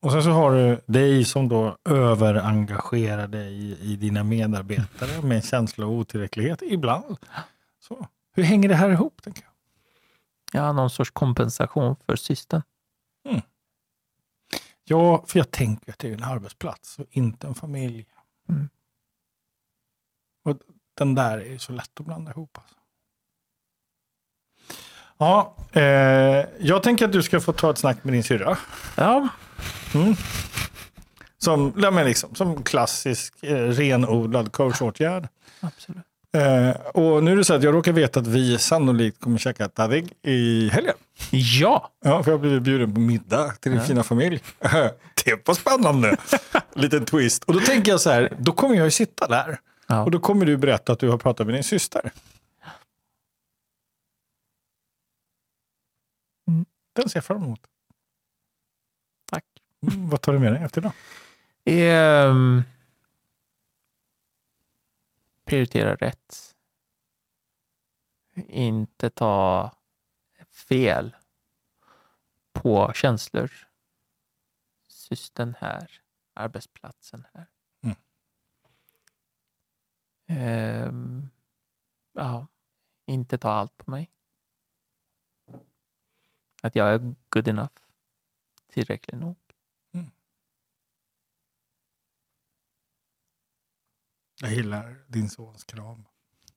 och 0.02 0.12
sen 0.12 0.24
så 0.24 0.30
har 0.30 0.52
du 0.52 0.82
dig 0.86 1.26
som 1.26 1.50
då 1.50 1.78
överengagerar 1.86 3.28
dig 3.28 3.54
i, 3.54 3.78
i 3.94 3.96
dina 3.96 4.24
medarbetare 4.24 5.22
med 5.28 5.36
en 5.36 5.42
känsla 5.42 5.86
av 5.86 5.92
otillräcklighet 5.92 6.62
ibland. 6.62 7.18
Så. 7.80 8.08
Hur 8.32 8.44
hänger 8.44 8.70
det 8.70 8.76
här 8.76 8.90
ihop? 8.90 9.22
Tänker 9.24 9.44
jag? 9.44 9.50
Ja, 10.62 10.74
någon 10.74 10.90
sorts 10.90 11.12
kompensation 11.12 11.96
för 12.06 12.16
systern. 12.16 12.62
Ja, 14.90 15.24
för 15.28 15.40
jag 15.40 15.52
tänker 15.52 15.92
att 15.92 16.00
det 16.00 16.10
är 16.10 16.14
en 16.14 16.24
arbetsplats 16.24 17.00
och 17.00 17.06
inte 17.10 17.48
en 17.48 17.56
familj. 17.56 18.06
Mm. 18.50 18.70
Och 20.44 20.58
den 21.00 21.16
där 21.16 21.54
är 21.54 21.58
så 21.58 21.72
lätt 21.74 22.00
att 22.00 22.06
blanda 22.06 22.32
ihop. 22.32 22.58
Alltså. 22.58 22.76
Ja, 25.18 25.56
eh, 25.72 26.46
jag 26.60 26.84
tänker 26.84 27.06
att 27.06 27.12
du 27.12 27.24
ska 27.24 27.40
få 27.40 27.54
ta 27.54 27.70
ett 27.72 27.78
snack 27.78 28.04
med 28.04 28.14
din 28.14 28.24
syrra. 28.24 28.58
Ja, 28.96 29.28
Mm. 29.96 30.16
Som, 31.38 31.74
ja, 31.78 31.92
men 31.92 32.06
liksom, 32.06 32.36
som 32.36 32.64
klassisk 32.64 33.44
eh, 33.44 33.56
renodlad 33.56 34.52
coachåtgärd. 34.52 35.28
absolut. 35.60 36.04
Eh, 36.38 36.70
och 36.94 37.24
nu 37.24 37.32
är 37.32 37.36
det 37.36 37.44
så 37.44 37.54
att 37.54 37.64
jag 37.64 37.74
råkar 37.74 37.92
veta 37.92 38.20
att 38.20 38.28
vi 38.28 38.58
sannolikt 38.58 39.20
kommer 39.22 39.38
käka 39.38 39.70
tadig 39.70 40.14
i 40.24 40.70
helgen. 40.70 40.96
Ja, 41.32 41.92
Ja, 42.04 42.24
för 42.24 42.32
jag 42.32 42.38
har 42.38 42.42
blivit 42.42 42.62
bjuden 42.64 42.94
på 42.94 43.00
middag 43.00 43.52
till 43.60 43.72
din 43.72 43.80
Ja. 43.82 43.86
fina 43.88 44.04
familj. 44.04 44.44
det 45.26 45.48
var 45.48 45.54
spännande. 45.54 46.18
Liten 46.76 47.06
twist. 47.06 47.44
Och 47.44 47.54
då 47.54 47.60
tänker 47.60 47.92
jag 47.92 48.02
så 48.02 48.10
här, 48.10 48.34
då 48.40 48.52
kommer 48.52 48.76
jag 48.76 48.86
ju 48.86 48.92
sitta 48.92 49.28
där. 49.28 49.60
Ja. 49.90 50.04
Och 50.04 50.12
då 50.12 50.20
kommer 50.20 50.46
du 50.46 50.58
berätta 50.58 50.94
att 50.94 51.00
du 51.00 51.10
har 51.10 51.18
pratat 51.18 51.48
med 51.48 51.56
din 51.56 51.64
syster. 51.64 52.12
Mm. 56.48 56.66
Den 56.94 57.10
ser 57.10 57.18
jag 57.18 57.26
fram 57.26 57.44
emot. 57.44 57.68
tack. 59.26 59.46
Mm, 59.82 60.10
vad 60.10 60.22
tar 60.22 60.34
du 60.34 60.40
med 60.40 60.54
dig 60.54 60.64
efter 60.64 60.82
då? 60.82 60.92
Ehm, 61.66 62.64
prioritera 65.46 65.96
rätt. 65.96 66.56
Inte 68.48 69.10
ta 69.10 69.72
fel 70.52 71.16
på 72.54 72.94
känslor. 72.94 73.52
Systern 74.88 75.56
här, 75.60 76.02
arbetsplatsen 76.34 77.28
här. 77.34 77.48
Mm. 80.30 80.42
Ehm, 80.88 81.30
ja, 82.14 82.48
inte 83.06 83.38
ta 83.38 83.52
allt 83.52 83.78
på 83.78 83.92
mig. 83.92 84.12
Att 86.62 86.76
jag 86.76 86.94
är 86.94 87.16
good 87.30 87.48
enough. 87.48 87.74
Tillräckligt 88.68 89.22
nog. 89.22 89.36
Jag 94.42 94.54
gillar 94.54 94.96
din 95.08 95.30
sons 95.30 95.64
kram. 95.64 96.06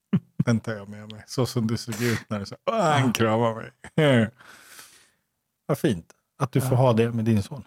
Den 0.36 0.60
tar 0.60 0.72
jag 0.72 0.88
med 0.88 1.12
mig. 1.12 1.24
Så 1.26 1.46
som 1.46 1.66
du 1.66 1.76
såg 1.76 2.02
ut 2.02 2.30
när 2.30 2.38
du 2.40 2.46
sa 2.46 2.56
"Åh, 2.66 2.80
han 2.80 3.12
kramar 3.12 3.54
mig. 3.54 3.72
Vad 5.66 5.78
fint 5.78 6.16
att 6.36 6.52
du 6.52 6.60
får 6.60 6.76
ha 6.76 6.92
det 6.92 7.12
med 7.12 7.24
din 7.24 7.42
son. 7.42 7.64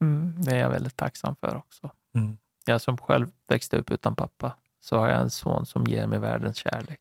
Mm, 0.00 0.42
det 0.42 0.50
är 0.50 0.60
jag 0.60 0.70
väldigt 0.70 0.96
tacksam 0.96 1.36
för 1.36 1.56
också. 1.56 1.90
Mm. 2.14 2.38
Jag 2.64 2.80
som 2.80 2.98
själv 2.98 3.30
växte 3.46 3.76
upp 3.76 3.90
utan 3.90 4.16
pappa, 4.16 4.56
så 4.82 4.98
har 4.98 5.08
jag 5.08 5.20
en 5.20 5.30
son 5.30 5.66
som 5.66 5.84
ger 5.84 6.06
mig 6.06 6.18
världens 6.18 6.56
kärlek. 6.56 7.00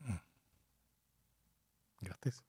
Mm. 0.00 0.18
Grattis. 2.00 2.42